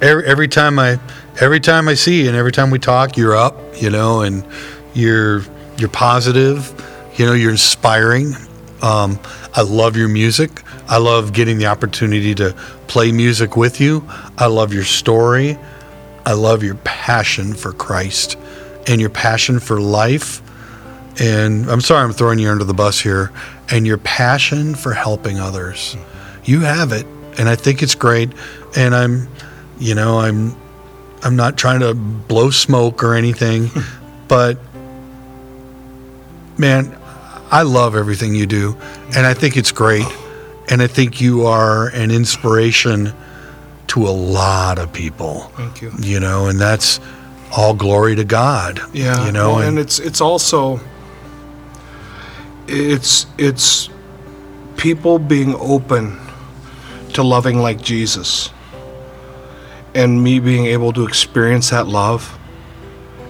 every, 0.00 0.24
every 0.24 0.48
time 0.48 0.78
I 0.78 1.00
every 1.40 1.60
time 1.60 1.88
I 1.88 1.94
see 1.94 2.22
you 2.22 2.28
and 2.28 2.36
every 2.36 2.52
time 2.52 2.70
we 2.70 2.78
talk, 2.78 3.16
you're 3.16 3.36
up, 3.36 3.56
you 3.82 3.90
know, 3.90 4.20
and 4.20 4.46
you're 4.94 5.42
you're 5.76 5.88
positive, 5.88 6.72
you 7.16 7.26
know, 7.26 7.32
you're 7.32 7.50
inspiring. 7.50 8.32
Um, 8.82 9.18
I 9.54 9.62
love 9.62 9.96
your 9.96 10.08
music. 10.08 10.62
I 10.88 10.98
love 10.98 11.32
getting 11.32 11.58
the 11.58 11.66
opportunity 11.66 12.34
to 12.36 12.52
play 12.86 13.12
music 13.12 13.56
with 13.56 13.80
you. 13.80 14.08
I 14.36 14.46
love 14.46 14.72
your 14.72 14.84
story. 14.84 15.58
I 16.24 16.32
love 16.32 16.62
your 16.62 16.76
passion 16.76 17.54
for 17.54 17.72
Christ 17.72 18.36
and 18.86 19.00
your 19.00 19.10
passion 19.10 19.60
for 19.60 19.80
life. 19.80 20.42
And 21.20 21.68
I'm 21.70 21.80
sorry 21.80 22.04
I'm 22.04 22.12
throwing 22.12 22.38
you 22.38 22.48
under 22.48 22.64
the 22.64 22.74
bus 22.74 23.00
here. 23.00 23.32
And 23.70 23.86
your 23.86 23.98
passion 23.98 24.74
for 24.74 24.92
helping 24.92 25.38
others. 25.38 25.96
You 26.44 26.60
have 26.60 26.92
it. 26.92 27.06
And 27.38 27.48
I 27.48 27.56
think 27.56 27.82
it's 27.82 27.94
great. 27.94 28.30
And 28.76 28.94
I'm, 28.94 29.28
you 29.78 29.94
know, 29.94 30.20
I'm, 30.20 30.56
I'm 31.22 31.36
not 31.36 31.56
trying 31.56 31.80
to 31.80 31.94
blow 31.94 32.50
smoke 32.50 33.02
or 33.02 33.14
anything, 33.14 33.70
but 34.28 34.58
man, 36.56 36.96
I 37.50 37.62
love 37.62 37.96
everything 37.96 38.34
you 38.34 38.46
do. 38.46 38.76
And 39.16 39.26
I 39.26 39.34
think 39.34 39.56
it's 39.56 39.72
great. 39.72 40.06
And 40.70 40.82
I 40.82 40.86
think 40.86 41.20
you 41.20 41.46
are 41.46 41.88
an 41.88 42.10
inspiration 42.10 43.12
to 43.88 44.06
a 44.06 44.10
lot 44.10 44.78
of 44.78 44.92
people. 44.92 45.40
Thank 45.56 45.82
you. 45.82 45.92
You 45.98 46.20
know, 46.20 46.46
and 46.46 46.60
that's 46.60 47.00
all 47.56 47.74
glory 47.74 48.14
to 48.16 48.24
God. 48.24 48.80
Yeah, 48.92 49.26
You 49.26 49.32
know, 49.32 49.58
and, 49.58 49.68
and, 49.68 49.78
it's 49.78 49.98
it's 49.98 50.20
also 50.20 50.80
it's 52.66 53.26
it's 53.38 53.88
people 54.76 55.18
being 55.18 55.54
open 55.56 56.18
to 57.14 57.22
loving 57.22 57.58
like 57.58 57.80
Jesus, 57.80 58.50
and 59.94 60.22
me 60.22 60.38
being 60.38 60.66
able 60.66 60.92
to 60.92 61.06
experience 61.06 61.70
that 61.70 61.86
love, 61.86 62.38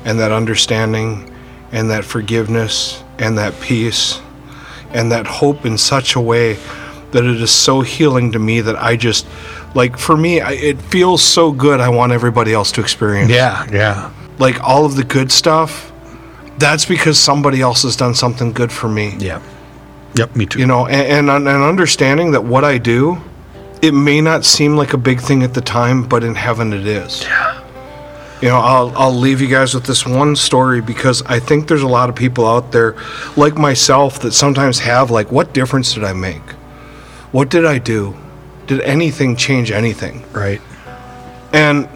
and 0.04 0.18
that 0.18 0.32
understanding, 0.32 1.32
and 1.70 1.90
that 1.90 2.04
forgiveness, 2.04 3.02
and 3.18 3.38
that 3.38 3.58
peace, 3.60 4.20
and 4.90 5.12
that 5.12 5.26
hope 5.26 5.66
in 5.66 5.78
such 5.78 6.14
a 6.14 6.20
way 6.20 6.58
that 7.12 7.24
it 7.24 7.40
is 7.40 7.50
so 7.50 7.80
healing 7.80 8.32
to 8.32 8.38
me 8.38 8.60
that 8.60 8.76
I 8.76 8.96
just 8.96 9.26
like 9.74 9.98
for 9.98 10.16
me 10.16 10.40
I, 10.40 10.52
it 10.52 10.80
feels 10.80 11.22
so 11.22 11.52
good. 11.52 11.80
I 11.80 11.88
want 11.88 12.12
everybody 12.12 12.52
else 12.52 12.72
to 12.72 12.80
experience 12.80 13.30
yeah, 13.30 13.66
yeah. 13.72 14.12
like 14.38 14.62
all 14.62 14.84
of 14.84 14.96
the 14.96 15.04
good 15.04 15.32
stuff, 15.32 15.92
that's 16.58 16.84
because 16.84 17.18
somebody 17.18 17.60
else 17.60 17.82
has 17.82 17.96
done 17.96 18.14
something 18.14 18.52
good 18.52 18.72
for 18.72 18.88
me. 18.88 19.16
Yeah. 19.18 19.42
Yep, 20.14 20.36
me 20.36 20.46
too. 20.46 20.58
You 20.58 20.66
know, 20.66 20.86
and, 20.86 21.30
and, 21.30 21.48
and 21.48 21.62
understanding 21.62 22.32
that 22.32 22.42
what 22.42 22.64
I 22.64 22.78
do, 22.78 23.18
it 23.82 23.92
may 23.92 24.20
not 24.20 24.44
seem 24.44 24.76
like 24.76 24.92
a 24.92 24.98
big 24.98 25.20
thing 25.20 25.42
at 25.42 25.54
the 25.54 25.60
time, 25.60 26.08
but 26.08 26.24
in 26.24 26.34
heaven 26.34 26.72
it 26.72 26.86
is. 26.86 27.22
Yeah. 27.22 27.47
You 28.40 28.48
know, 28.48 28.58
I'll, 28.58 28.96
I'll 28.96 29.12
leave 29.14 29.40
you 29.40 29.48
guys 29.48 29.74
with 29.74 29.84
this 29.84 30.06
one 30.06 30.36
story 30.36 30.80
because 30.80 31.22
I 31.22 31.40
think 31.40 31.66
there's 31.66 31.82
a 31.82 31.88
lot 31.88 32.08
of 32.08 32.14
people 32.14 32.46
out 32.46 32.70
there 32.70 32.96
like 33.36 33.56
myself 33.56 34.20
that 34.20 34.32
sometimes 34.32 34.78
have, 34.78 35.10
like, 35.10 35.32
what 35.32 35.52
difference 35.52 35.92
did 35.94 36.04
I 36.04 36.12
make? 36.12 36.42
What 37.32 37.50
did 37.50 37.64
I 37.64 37.78
do? 37.78 38.16
Did 38.66 38.80
anything 38.82 39.34
change 39.34 39.70
anything? 39.70 40.24
right. 40.32 40.60
And 41.52 41.86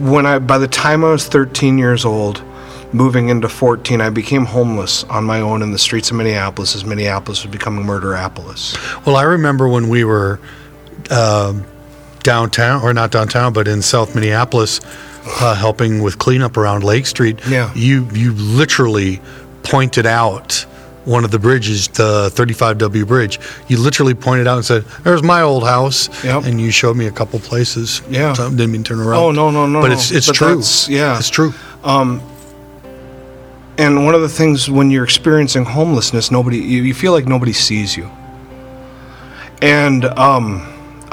when 0.00 0.24
I, 0.26 0.38
by 0.38 0.58
the 0.58 0.66
time 0.66 1.04
I 1.04 1.10
was 1.10 1.26
13 1.28 1.76
years 1.78 2.04
old, 2.04 2.42
moving 2.92 3.28
into 3.28 3.48
14, 3.48 4.00
I 4.00 4.08
became 4.10 4.46
homeless 4.46 5.04
on 5.04 5.24
my 5.24 5.40
own 5.40 5.60
in 5.60 5.70
the 5.70 5.78
streets 5.78 6.10
of 6.10 6.16
Minneapolis 6.16 6.74
as 6.74 6.84
Minneapolis 6.84 7.44
was 7.44 7.52
becoming 7.52 7.84
Murderapolis. 7.84 9.04
Well, 9.04 9.16
I 9.16 9.22
remember 9.24 9.68
when 9.68 9.88
we 9.88 10.04
were 10.04 10.40
um 11.10 11.66
downtown, 12.22 12.82
or 12.82 12.94
not 12.94 13.10
downtown, 13.10 13.52
but 13.52 13.68
in 13.68 13.82
South 13.82 14.14
Minneapolis, 14.14 14.80
uh, 15.26 15.54
helping 15.54 16.02
with 16.02 16.18
cleanup 16.18 16.56
around 16.56 16.84
Lake 16.84 17.06
Street. 17.06 17.38
Yeah. 17.48 17.72
You 17.74 18.08
you 18.12 18.32
literally 18.32 19.20
pointed 19.62 20.06
out 20.06 20.66
one 21.04 21.22
of 21.24 21.30
the 21.30 21.38
bridges, 21.38 21.88
the 21.88 22.30
35W 22.34 23.06
bridge. 23.06 23.38
You 23.68 23.78
literally 23.78 24.14
pointed 24.14 24.46
out 24.46 24.56
and 24.56 24.64
said, 24.64 24.84
"There's 25.02 25.22
my 25.22 25.42
old 25.42 25.64
house," 25.64 26.08
Yep. 26.24 26.44
and 26.44 26.60
you 26.60 26.70
showed 26.70 26.96
me 26.96 27.06
a 27.06 27.10
couple 27.10 27.38
places. 27.40 28.00
Yeah. 28.08 28.32
So, 28.32 28.48
didn't 28.50 28.72
mean 28.72 28.84
to 28.84 28.94
around. 28.94 29.14
Oh, 29.18 29.30
no, 29.30 29.50
no, 29.50 29.66
no, 29.66 29.80
But 29.82 29.88
no. 29.88 29.94
it's 29.94 30.10
it's 30.10 30.26
But 30.28 30.36
true. 30.36 30.62
yeah. 30.88 31.18
it's 31.18 31.28
true. 31.30 31.52
Um, 31.84 32.22
and 33.76 34.04
one 34.06 34.14
of 34.14 34.20
the 34.22 34.28
things 34.28 34.70
when 34.70 34.90
you're 34.90 35.04
experiencing 35.04 35.64
homelessness, 35.64 36.30
nobody, 36.30 36.58
you, 36.58 36.82
you 36.84 36.94
feel 36.94 37.12
like 37.12 37.26
nobody 37.26 37.52
sees 37.52 37.96
you. 37.96 38.08
And 39.60 40.04
um, 40.04 40.62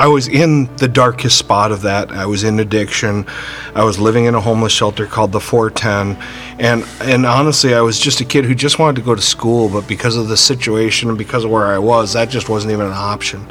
I 0.01 0.07
was 0.07 0.27
in 0.27 0.75
the 0.77 0.87
darkest 0.87 1.37
spot 1.37 1.71
of 1.71 1.83
that. 1.83 2.09
I 2.09 2.25
was 2.25 2.43
in 2.43 2.59
addiction. 2.59 3.27
I 3.75 3.83
was 3.83 3.99
living 3.99 4.25
in 4.25 4.33
a 4.33 4.41
homeless 4.41 4.73
shelter 4.73 5.05
called 5.05 5.31
the 5.31 5.39
410. 5.39 6.19
And, 6.59 6.83
and 7.01 7.23
honestly, 7.23 7.75
I 7.75 7.81
was 7.81 7.99
just 7.99 8.19
a 8.19 8.25
kid 8.25 8.45
who 8.45 8.55
just 8.55 8.79
wanted 8.79 8.95
to 8.95 9.05
go 9.05 9.13
to 9.13 9.21
school, 9.21 9.69
but 9.69 9.87
because 9.87 10.17
of 10.17 10.27
the 10.27 10.37
situation 10.37 11.09
and 11.09 11.19
because 11.19 11.43
of 11.43 11.51
where 11.51 11.67
I 11.67 11.77
was, 11.77 12.13
that 12.13 12.29
just 12.29 12.49
wasn't 12.49 12.73
even 12.73 12.87
an 12.87 12.93
option. 12.93 13.45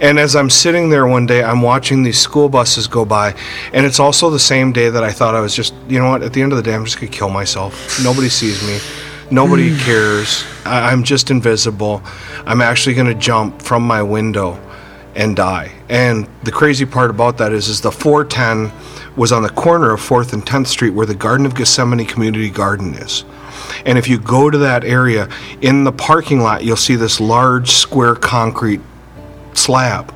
And 0.00 0.20
as 0.20 0.36
I'm 0.36 0.48
sitting 0.48 0.90
there 0.90 1.08
one 1.08 1.26
day, 1.26 1.42
I'm 1.42 1.60
watching 1.60 2.04
these 2.04 2.20
school 2.20 2.48
buses 2.48 2.86
go 2.86 3.04
by, 3.04 3.34
and 3.72 3.84
it's 3.84 3.98
also 3.98 4.30
the 4.30 4.38
same 4.38 4.70
day 4.70 4.90
that 4.90 5.02
I 5.02 5.10
thought 5.10 5.34
I 5.34 5.40
was 5.40 5.56
just, 5.56 5.74
you 5.88 5.98
know 5.98 6.08
what, 6.08 6.22
at 6.22 6.32
the 6.32 6.40
end 6.40 6.52
of 6.52 6.56
the 6.56 6.62
day, 6.62 6.72
I'm 6.72 6.84
just 6.84 7.00
gonna 7.00 7.10
kill 7.10 7.30
myself. 7.30 8.00
Nobody 8.00 8.28
sees 8.28 8.64
me, 8.64 8.78
nobody 9.32 9.70
hmm. 9.70 9.78
cares. 9.78 10.44
I- 10.64 10.92
I'm 10.92 11.02
just 11.02 11.32
invisible. 11.32 12.00
I'm 12.46 12.60
actually 12.60 12.94
gonna 12.94 13.14
jump 13.14 13.60
from 13.60 13.82
my 13.82 14.04
window 14.04 14.60
and 15.14 15.36
die. 15.36 15.72
And 15.88 16.28
the 16.42 16.52
crazy 16.52 16.84
part 16.84 17.10
about 17.10 17.38
that 17.38 17.52
is, 17.52 17.68
is 17.68 17.80
the 17.80 17.92
410 17.92 18.72
was 19.16 19.32
on 19.32 19.42
the 19.42 19.48
corner 19.50 19.92
of 19.92 20.00
4th 20.00 20.32
and 20.32 20.44
10th 20.44 20.66
Street 20.66 20.90
where 20.90 21.06
the 21.06 21.14
Garden 21.14 21.46
of 21.46 21.54
Gethsemane 21.54 22.04
Community 22.06 22.50
Garden 22.50 22.94
is. 22.94 23.24
And 23.86 23.98
if 23.98 24.08
you 24.08 24.18
go 24.18 24.50
to 24.50 24.58
that 24.58 24.84
area, 24.84 25.28
in 25.60 25.84
the 25.84 25.92
parking 25.92 26.40
lot, 26.40 26.64
you'll 26.64 26.76
see 26.76 26.96
this 26.96 27.20
large 27.20 27.70
square 27.70 28.14
concrete 28.14 28.80
slab. 29.52 30.12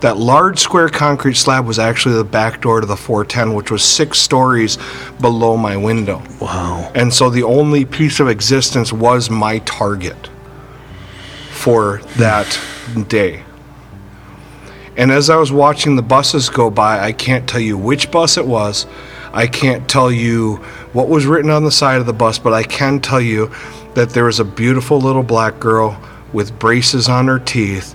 That 0.00 0.16
large 0.16 0.60
square 0.60 0.88
concrete 0.88 1.34
slab 1.34 1.66
was 1.66 1.78
actually 1.78 2.14
the 2.14 2.24
back 2.24 2.60
door 2.60 2.80
to 2.80 2.86
the 2.86 2.96
410, 2.96 3.54
which 3.54 3.70
was 3.70 3.82
six 3.82 4.18
stories 4.18 4.78
below 5.20 5.56
my 5.56 5.76
window. 5.76 6.22
Wow. 6.40 6.92
And 6.94 7.12
so 7.12 7.30
the 7.30 7.42
only 7.42 7.84
piece 7.84 8.20
of 8.20 8.28
existence 8.28 8.92
was 8.92 9.28
my 9.28 9.58
target 9.60 10.30
for 11.50 12.00
that 12.16 12.60
day. 13.08 13.42
And 14.98 15.12
as 15.12 15.30
I 15.30 15.36
was 15.36 15.52
watching 15.52 15.94
the 15.94 16.02
buses 16.02 16.48
go 16.48 16.70
by, 16.70 16.98
I 16.98 17.12
can't 17.12 17.48
tell 17.48 17.60
you 17.60 17.78
which 17.78 18.10
bus 18.10 18.36
it 18.36 18.44
was. 18.44 18.84
I 19.32 19.46
can't 19.46 19.88
tell 19.88 20.10
you 20.10 20.56
what 20.92 21.08
was 21.08 21.24
written 21.24 21.52
on 21.52 21.62
the 21.62 21.70
side 21.70 22.00
of 22.00 22.06
the 22.06 22.12
bus, 22.12 22.40
but 22.40 22.52
I 22.52 22.64
can 22.64 22.98
tell 22.98 23.20
you 23.20 23.52
that 23.94 24.10
there 24.10 24.24
was 24.24 24.40
a 24.40 24.44
beautiful 24.44 25.00
little 25.00 25.22
black 25.22 25.60
girl 25.60 25.96
with 26.32 26.58
braces 26.58 27.08
on 27.08 27.28
her 27.28 27.38
teeth, 27.38 27.94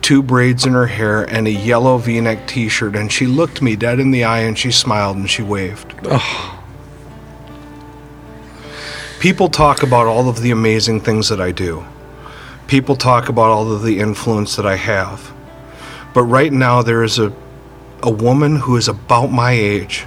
two 0.00 0.22
braids 0.22 0.64
in 0.64 0.74
her 0.74 0.86
hair, 0.86 1.24
and 1.24 1.48
a 1.48 1.50
yellow 1.50 1.98
v 1.98 2.20
neck 2.20 2.46
t 2.46 2.68
shirt. 2.68 2.94
And 2.94 3.10
she 3.10 3.26
looked 3.26 3.60
me 3.60 3.74
dead 3.74 3.98
in 3.98 4.12
the 4.12 4.22
eye 4.22 4.42
and 4.42 4.56
she 4.56 4.70
smiled 4.70 5.16
and 5.16 5.28
she 5.28 5.42
waved. 5.42 5.92
People 9.18 9.48
talk 9.48 9.82
about 9.82 10.06
all 10.06 10.28
of 10.28 10.40
the 10.40 10.52
amazing 10.52 11.00
things 11.00 11.28
that 11.30 11.40
I 11.40 11.50
do. 11.50 11.84
People 12.68 12.94
talk 12.94 13.28
about 13.28 13.50
all 13.50 13.72
of 13.72 13.82
the 13.82 13.98
influence 13.98 14.54
that 14.54 14.66
I 14.66 14.76
have. 14.76 15.33
But 16.14 16.22
right 16.22 16.52
now, 16.52 16.82
there 16.82 17.02
is 17.02 17.18
a, 17.18 17.32
a 18.02 18.10
woman 18.10 18.56
who 18.56 18.76
is 18.76 18.88
about 18.88 19.26
my 19.26 19.52
age 19.52 20.06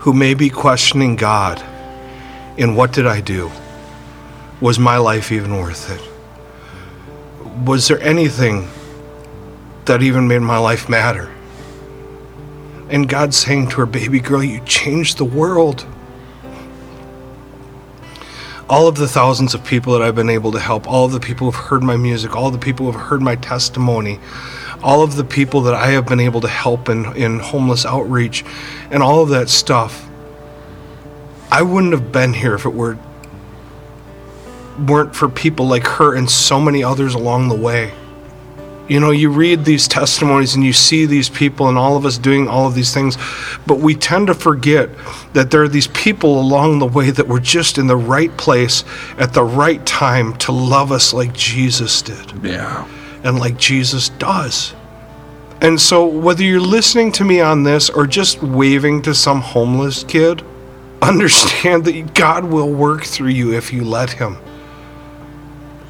who 0.00 0.12
may 0.12 0.34
be 0.34 0.50
questioning 0.50 1.16
God 1.16 1.62
in 2.56 2.74
what 2.74 2.92
did 2.92 3.06
I 3.06 3.20
do? 3.20 3.50
Was 4.60 4.78
my 4.78 4.96
life 4.96 5.30
even 5.30 5.56
worth 5.56 5.90
it? 5.90 6.00
Was 7.66 7.86
there 7.88 8.00
anything 8.00 8.68
that 9.84 10.02
even 10.02 10.26
made 10.26 10.40
my 10.40 10.58
life 10.58 10.88
matter? 10.88 11.30
And 12.88 13.08
God's 13.08 13.36
saying 13.36 13.68
to 13.68 13.76
her, 13.76 13.86
baby 13.86 14.20
girl, 14.20 14.42
you 14.42 14.60
changed 14.64 15.18
the 15.18 15.24
world 15.24 15.86
all 18.68 18.88
of 18.88 18.96
the 18.96 19.08
thousands 19.08 19.54
of 19.54 19.64
people 19.64 19.92
that 19.92 20.02
I've 20.02 20.14
been 20.14 20.30
able 20.30 20.52
to 20.52 20.60
help, 20.60 20.88
all 20.88 21.04
of 21.04 21.12
the 21.12 21.20
people 21.20 21.50
who've 21.50 21.66
heard 21.66 21.82
my 21.82 21.96
music, 21.96 22.34
all 22.34 22.50
the 22.50 22.58
people 22.58 22.86
who've 22.86 23.00
heard 23.00 23.20
my 23.20 23.36
testimony, 23.36 24.18
all 24.84 25.02
of 25.02 25.16
the 25.16 25.24
people 25.24 25.62
that 25.62 25.74
I 25.74 25.88
have 25.92 26.06
been 26.06 26.20
able 26.20 26.42
to 26.42 26.48
help 26.48 26.90
in, 26.90 27.16
in 27.16 27.38
homeless 27.40 27.86
outreach, 27.86 28.44
and 28.90 29.02
all 29.02 29.22
of 29.22 29.30
that 29.30 29.48
stuff. 29.48 30.06
I 31.50 31.62
wouldn't 31.62 31.92
have 31.92 32.12
been 32.12 32.34
here 32.34 32.54
if 32.54 32.66
it 32.66 32.74
were 32.74 32.98
weren't 34.86 35.14
for 35.14 35.28
people 35.28 35.66
like 35.66 35.86
her 35.86 36.14
and 36.14 36.28
so 36.28 36.60
many 36.60 36.82
others 36.82 37.14
along 37.14 37.48
the 37.48 37.54
way. 37.54 37.94
You 38.88 39.00
know, 39.00 39.12
you 39.12 39.30
read 39.30 39.64
these 39.64 39.88
testimonies 39.88 40.56
and 40.56 40.64
you 40.64 40.74
see 40.74 41.06
these 41.06 41.30
people 41.30 41.68
and 41.68 41.78
all 41.78 41.96
of 41.96 42.04
us 42.04 42.18
doing 42.18 42.48
all 42.48 42.66
of 42.66 42.74
these 42.74 42.92
things, 42.92 43.16
but 43.66 43.78
we 43.78 43.94
tend 43.94 44.26
to 44.26 44.34
forget 44.34 44.90
that 45.32 45.50
there 45.50 45.62
are 45.62 45.68
these 45.68 45.86
people 45.86 46.38
along 46.38 46.80
the 46.80 46.86
way 46.86 47.10
that 47.10 47.26
were 47.26 47.40
just 47.40 47.78
in 47.78 47.86
the 47.86 47.96
right 47.96 48.36
place 48.36 48.84
at 49.16 49.32
the 49.32 49.44
right 49.44 49.84
time 49.86 50.36
to 50.38 50.52
love 50.52 50.92
us 50.92 51.14
like 51.14 51.32
Jesus 51.32 52.02
did 52.02 52.44
Yeah. 52.44 52.86
And 53.24 53.38
like 53.38 53.58
Jesus 53.58 54.10
does. 54.10 54.74
And 55.60 55.80
so, 55.80 56.06
whether 56.06 56.44
you're 56.44 56.60
listening 56.60 57.10
to 57.12 57.24
me 57.24 57.40
on 57.40 57.62
this 57.62 57.88
or 57.88 58.06
just 58.06 58.42
waving 58.42 59.02
to 59.02 59.14
some 59.14 59.40
homeless 59.40 60.04
kid, 60.04 60.44
understand 61.02 61.86
that 61.86 62.14
God 62.14 62.44
will 62.44 62.70
work 62.70 63.04
through 63.04 63.30
you 63.30 63.54
if 63.54 63.72
you 63.72 63.82
let 63.82 64.10
Him. 64.10 64.36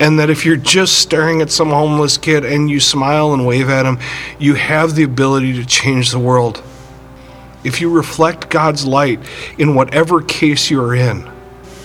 And 0.01 0.19
that 0.19 0.31
if 0.31 0.44
you're 0.44 0.56
just 0.56 0.98
staring 0.98 1.40
at 1.40 1.51
some 1.51 1.70
homeless 1.70 2.19
kid 2.19 2.44
and 2.44 2.70
you 2.70 2.81
smile 2.81 3.32
and 3.32 3.47
wave 3.47 3.70
at 3.70 3.86
him, 3.86 4.01
you 4.40 4.55
have 4.55 4.97
the 4.97 5.05
ability 5.05 5.52
to 5.55 5.65
change 5.65 6.11
the 6.11 6.19
world. 6.19 6.65
If 7.62 7.81
you 7.81 7.89
reflect 7.89 8.51
God's 8.51 8.85
light 8.85 9.20
in 9.56 9.77
whatever 9.77 10.20
case 10.20 10.69
you're 10.69 10.97
in, 10.97 11.31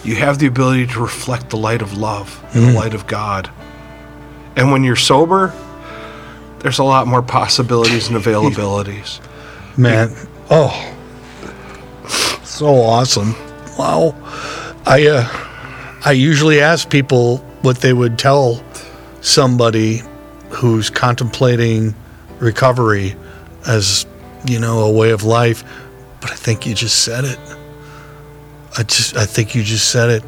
you 0.04 0.16
have 0.16 0.40
the 0.40 0.48
ability 0.48 0.88
to 0.88 1.00
reflect 1.00 1.52
the 1.52 1.58
light 1.58 1.84
of 1.84 1.98
love 1.98 2.44
and 2.54 2.64
the 2.64 2.72
mm. 2.72 2.76
light 2.76 2.96
of 2.96 3.06
God. 3.06 3.52
And 4.60 4.72
when 4.72 4.84
you're 4.84 4.98
sober, 4.98 5.54
there's 6.60 6.80
a 6.80 6.84
lot 6.84 7.08
more 7.08 7.22
possibilities 7.22 8.10
and 8.10 8.18
availabilities. 8.18 9.22
Man. 9.78 10.12
Oh. 10.50 10.96
So 12.44 12.68
awesome. 12.68 13.36
Wow. 13.78 14.14
I 14.86 15.08
uh 15.08 15.28
I 16.04 16.12
usually 16.12 16.60
ask 16.60 16.90
people 16.90 17.38
what 17.62 17.78
they 17.78 17.94
would 17.94 18.20
tell 18.20 18.62
somebody 19.22 20.02
who's 20.50 20.90
contemplating 20.90 21.96
recovery 22.40 23.16
as, 23.66 24.06
you 24.46 24.60
know, 24.60 24.80
a 24.80 24.92
way 24.92 25.12
of 25.12 25.24
life, 25.24 25.64
but 26.20 26.32
I 26.32 26.36
think 26.36 26.66
you 26.66 26.74
just 26.74 27.04
said 27.06 27.24
it. 27.24 27.40
I 28.78 28.84
just 28.84 29.16
I 29.16 29.26
think 29.26 29.56
you 29.56 29.64
just 29.64 29.90
said 29.90 30.10
it. 30.10 30.24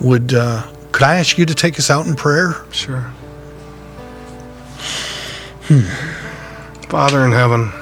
Would 0.00 0.34
uh 0.34 0.64
could 0.92 1.02
I 1.02 1.16
ask 1.16 1.36
you 1.36 1.46
to 1.46 1.54
take 1.54 1.80
us 1.80 1.90
out 1.90 2.06
in 2.06 2.14
prayer? 2.14 2.54
Sure. 2.70 3.12
Father 6.88 7.24
in 7.24 7.32
heaven, 7.32 7.72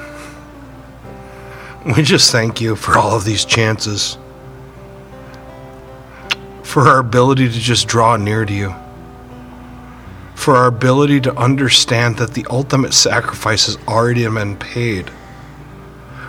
we 1.95 2.03
just 2.03 2.31
thank 2.31 2.61
you 2.61 2.75
for 2.75 2.97
all 2.97 3.15
of 3.15 3.25
these 3.25 3.43
chances, 3.43 4.17
for 6.63 6.87
our 6.87 6.99
ability 6.99 7.49
to 7.49 7.59
just 7.59 7.87
draw 7.87 8.15
near 8.17 8.45
to 8.45 8.53
you, 8.53 8.75
for 10.35 10.55
our 10.55 10.67
ability 10.67 11.19
to 11.21 11.35
understand 11.35 12.17
that 12.17 12.35
the 12.35 12.45
ultimate 12.49 12.93
sacrifice 12.93 13.65
has 13.65 13.77
already 13.87 14.27
been 14.27 14.55
paid. 14.57 15.09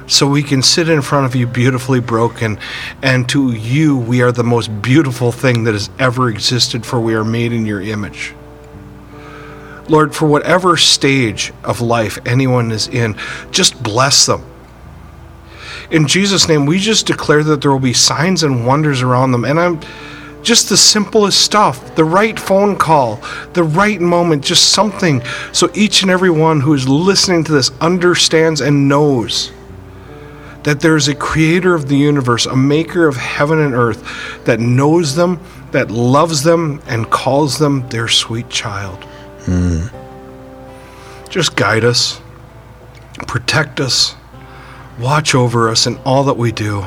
So 0.07 0.27
we 0.27 0.43
can 0.43 0.63
sit 0.63 0.89
in 0.89 1.03
front 1.03 1.27
of 1.27 1.37
you 1.37 1.47
beautifully 1.47 2.01
broken, 2.01 2.59
and 3.03 3.29
to 3.29 3.53
you 3.53 3.97
we 3.97 4.23
are 4.23 4.33
the 4.33 4.43
most 4.43 4.83
beautiful 4.83 5.33
thing 5.33 5.65
that 5.65 5.75
has 5.75 5.91
ever 5.99 6.29
existed, 6.29 6.85
for 6.87 6.99
we 6.99 7.15
are 7.15 7.25
made 7.25 7.53
in 7.53 7.67
your 7.67 7.83
image. 7.83 8.35
Lord, 9.93 10.15
for 10.15 10.27
whatever 10.27 10.79
stage 10.79 11.53
of 11.63 11.83
life 11.83 12.19
anyone 12.25 12.73
is 12.73 12.89
in, 12.89 13.15
just 13.51 13.81
bless 13.83 14.25
them. 14.25 14.43
In 15.91 16.07
Jesus' 16.07 16.49
name, 16.49 16.65
we 16.65 16.79
just 16.79 17.07
declare 17.07 17.45
that 17.45 17.61
there 17.61 17.71
will 17.71 17.79
be 17.79 17.93
signs 17.93 18.43
and 18.43 18.67
wonders 18.67 19.03
around 19.03 19.33
them. 19.33 19.45
And 19.45 19.61
I'm 19.61 19.81
just 20.43 20.71
the 20.71 20.79
simplest 20.79 21.43
stuff 21.43 21.95
the 21.95 22.05
right 22.05 22.41
phone 22.41 22.77
call, 22.77 23.21
the 23.53 23.63
right 23.63 24.01
moment, 24.01 24.43
just 24.43 24.71
something 24.71 25.23
so 25.53 25.71
each 25.75 26.01
and 26.01 26.11
every 26.11 26.31
one 26.31 26.61
who 26.61 26.73
is 26.73 26.89
listening 26.89 27.45
to 27.45 27.53
this 27.53 27.71
understands 27.83 28.63
and 28.63 28.89
knows 28.89 29.53
that 30.63 30.81
there 30.81 30.97
is 30.97 31.09
a 31.09 31.15
creator 31.15 31.75
of 31.75 31.89
the 31.89 31.97
universe, 31.97 32.47
a 32.47 32.57
maker 32.57 33.07
of 33.07 33.17
heaven 33.17 33.59
and 33.59 33.75
earth 33.75 34.45
that 34.47 34.59
knows 34.59 35.15
them, 35.17 35.39
that 35.73 35.91
loves 35.91 36.43
them, 36.43 36.81
and 36.87 37.11
calls 37.11 37.59
them 37.59 37.87
their 37.91 38.09
sweet 38.09 38.49
child. 38.49 39.07
Just 41.29 41.57
guide 41.57 41.85
us, 41.85 42.21
protect 43.27 43.81
us, 43.81 44.15
watch 45.01 45.35
over 45.35 45.69
us 45.69 45.87
in 45.87 45.97
all 46.05 46.25
that 46.25 46.37
we 46.37 46.53
do. 46.53 46.85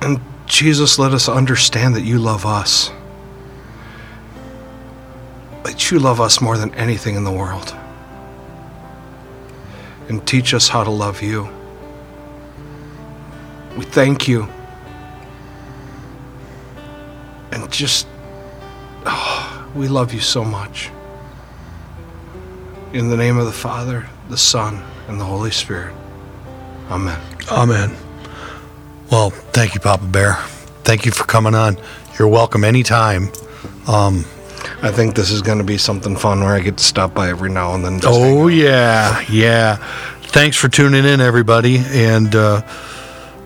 And 0.00 0.20
Jesus, 0.46 0.98
let 0.98 1.12
us 1.12 1.28
understand 1.28 1.94
that 1.94 2.02
you 2.02 2.18
love 2.18 2.46
us. 2.46 2.90
That 5.64 5.90
you 5.90 5.98
love 5.98 6.20
us 6.20 6.40
more 6.40 6.56
than 6.56 6.74
anything 6.74 7.16
in 7.16 7.24
the 7.24 7.30
world. 7.30 7.74
And 10.08 10.26
teach 10.26 10.54
us 10.54 10.68
how 10.68 10.82
to 10.82 10.90
love 10.90 11.22
you. 11.22 11.48
We 13.76 13.84
thank 13.84 14.26
you. 14.26 14.48
And 17.52 17.70
just, 17.70 18.06
oh, 19.10 19.70
we 19.74 19.88
love 19.88 20.14
you 20.14 20.20
so 20.20 20.44
much. 20.44 20.90
In 22.92 23.08
the 23.08 23.16
name 23.16 23.38
of 23.38 23.46
the 23.46 23.52
Father, 23.52 24.08
the 24.28 24.36
Son, 24.36 24.82
and 25.08 25.20
the 25.20 25.24
Holy 25.24 25.50
Spirit. 25.50 25.94
Amen. 26.90 27.20
Amen. 27.50 27.94
Well, 29.10 29.30
thank 29.30 29.74
you, 29.74 29.80
Papa 29.80 30.06
Bear. 30.06 30.34
Thank 30.82 31.04
you 31.04 31.12
for 31.12 31.24
coming 31.24 31.54
on. 31.54 31.78
You're 32.18 32.28
welcome 32.28 32.64
anytime. 32.64 33.30
Um, 33.86 34.24
I 34.82 34.90
think 34.90 35.14
this 35.14 35.30
is 35.30 35.42
going 35.42 35.58
to 35.58 35.64
be 35.64 35.78
something 35.78 36.16
fun 36.16 36.40
where 36.40 36.54
I 36.54 36.60
get 36.60 36.78
to 36.78 36.84
stop 36.84 37.14
by 37.14 37.28
every 37.28 37.50
now 37.50 37.74
and 37.74 37.84
then. 37.84 38.00
Oh 38.04 38.48
yeah, 38.48 39.20
yeah. 39.30 39.76
Thanks 40.22 40.56
for 40.56 40.68
tuning 40.68 41.04
in, 41.04 41.20
everybody, 41.20 41.78
and 41.78 42.34
uh, 42.34 42.62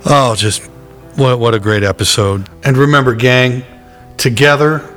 oh, 0.06 0.34
just 0.36 0.62
what 1.16 1.38
what 1.38 1.54
a 1.54 1.58
great 1.58 1.82
episode. 1.82 2.48
And 2.62 2.76
remember, 2.76 3.14
gang, 3.14 3.64
together 4.16 4.93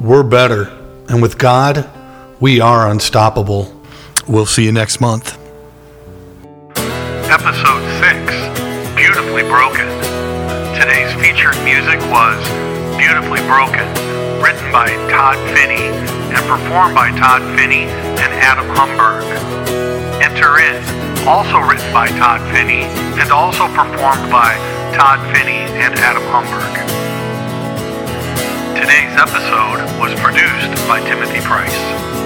we're 0.00 0.22
better, 0.22 0.68
and 1.08 1.22
with 1.22 1.38
God, 1.38 1.88
we 2.40 2.60
are 2.60 2.90
unstoppable. 2.90 3.72
We'll 4.28 4.46
see 4.46 4.64
you 4.64 4.72
next 4.72 5.00
month. 5.00 5.38
Episode 7.28 7.82
6 8.00 8.94
Beautifully 8.94 9.42
Broken. 9.42 9.86
Today's 10.78 11.12
featured 11.20 11.56
music 11.64 11.98
was 12.10 12.36
Beautifully 12.98 13.40
Broken, 13.48 13.86
written 14.42 14.70
by 14.72 14.88
Todd 15.10 15.36
Finney 15.56 15.88
and 16.34 16.44
performed 16.46 16.94
by 16.94 17.10
Todd 17.18 17.42
Finney 17.58 17.84
and 18.20 18.32
Adam 18.34 18.66
Humberg. 18.76 19.24
Enter 20.22 20.58
In, 20.58 21.26
also 21.26 21.58
written 21.58 21.92
by 21.92 22.08
Todd 22.08 22.40
Finney 22.54 22.84
and 23.20 23.30
also 23.30 23.66
performed 23.68 24.30
by 24.30 24.54
Todd 24.94 25.20
Finney 25.34 25.64
and 25.80 25.94
Adam 25.98 26.22
Humberg. 26.24 26.85
Today's 28.86 29.18
episode 29.18 29.98
was 29.98 30.14
produced 30.20 30.86
by 30.86 31.00
Timothy 31.00 31.40
Price. 31.40 32.25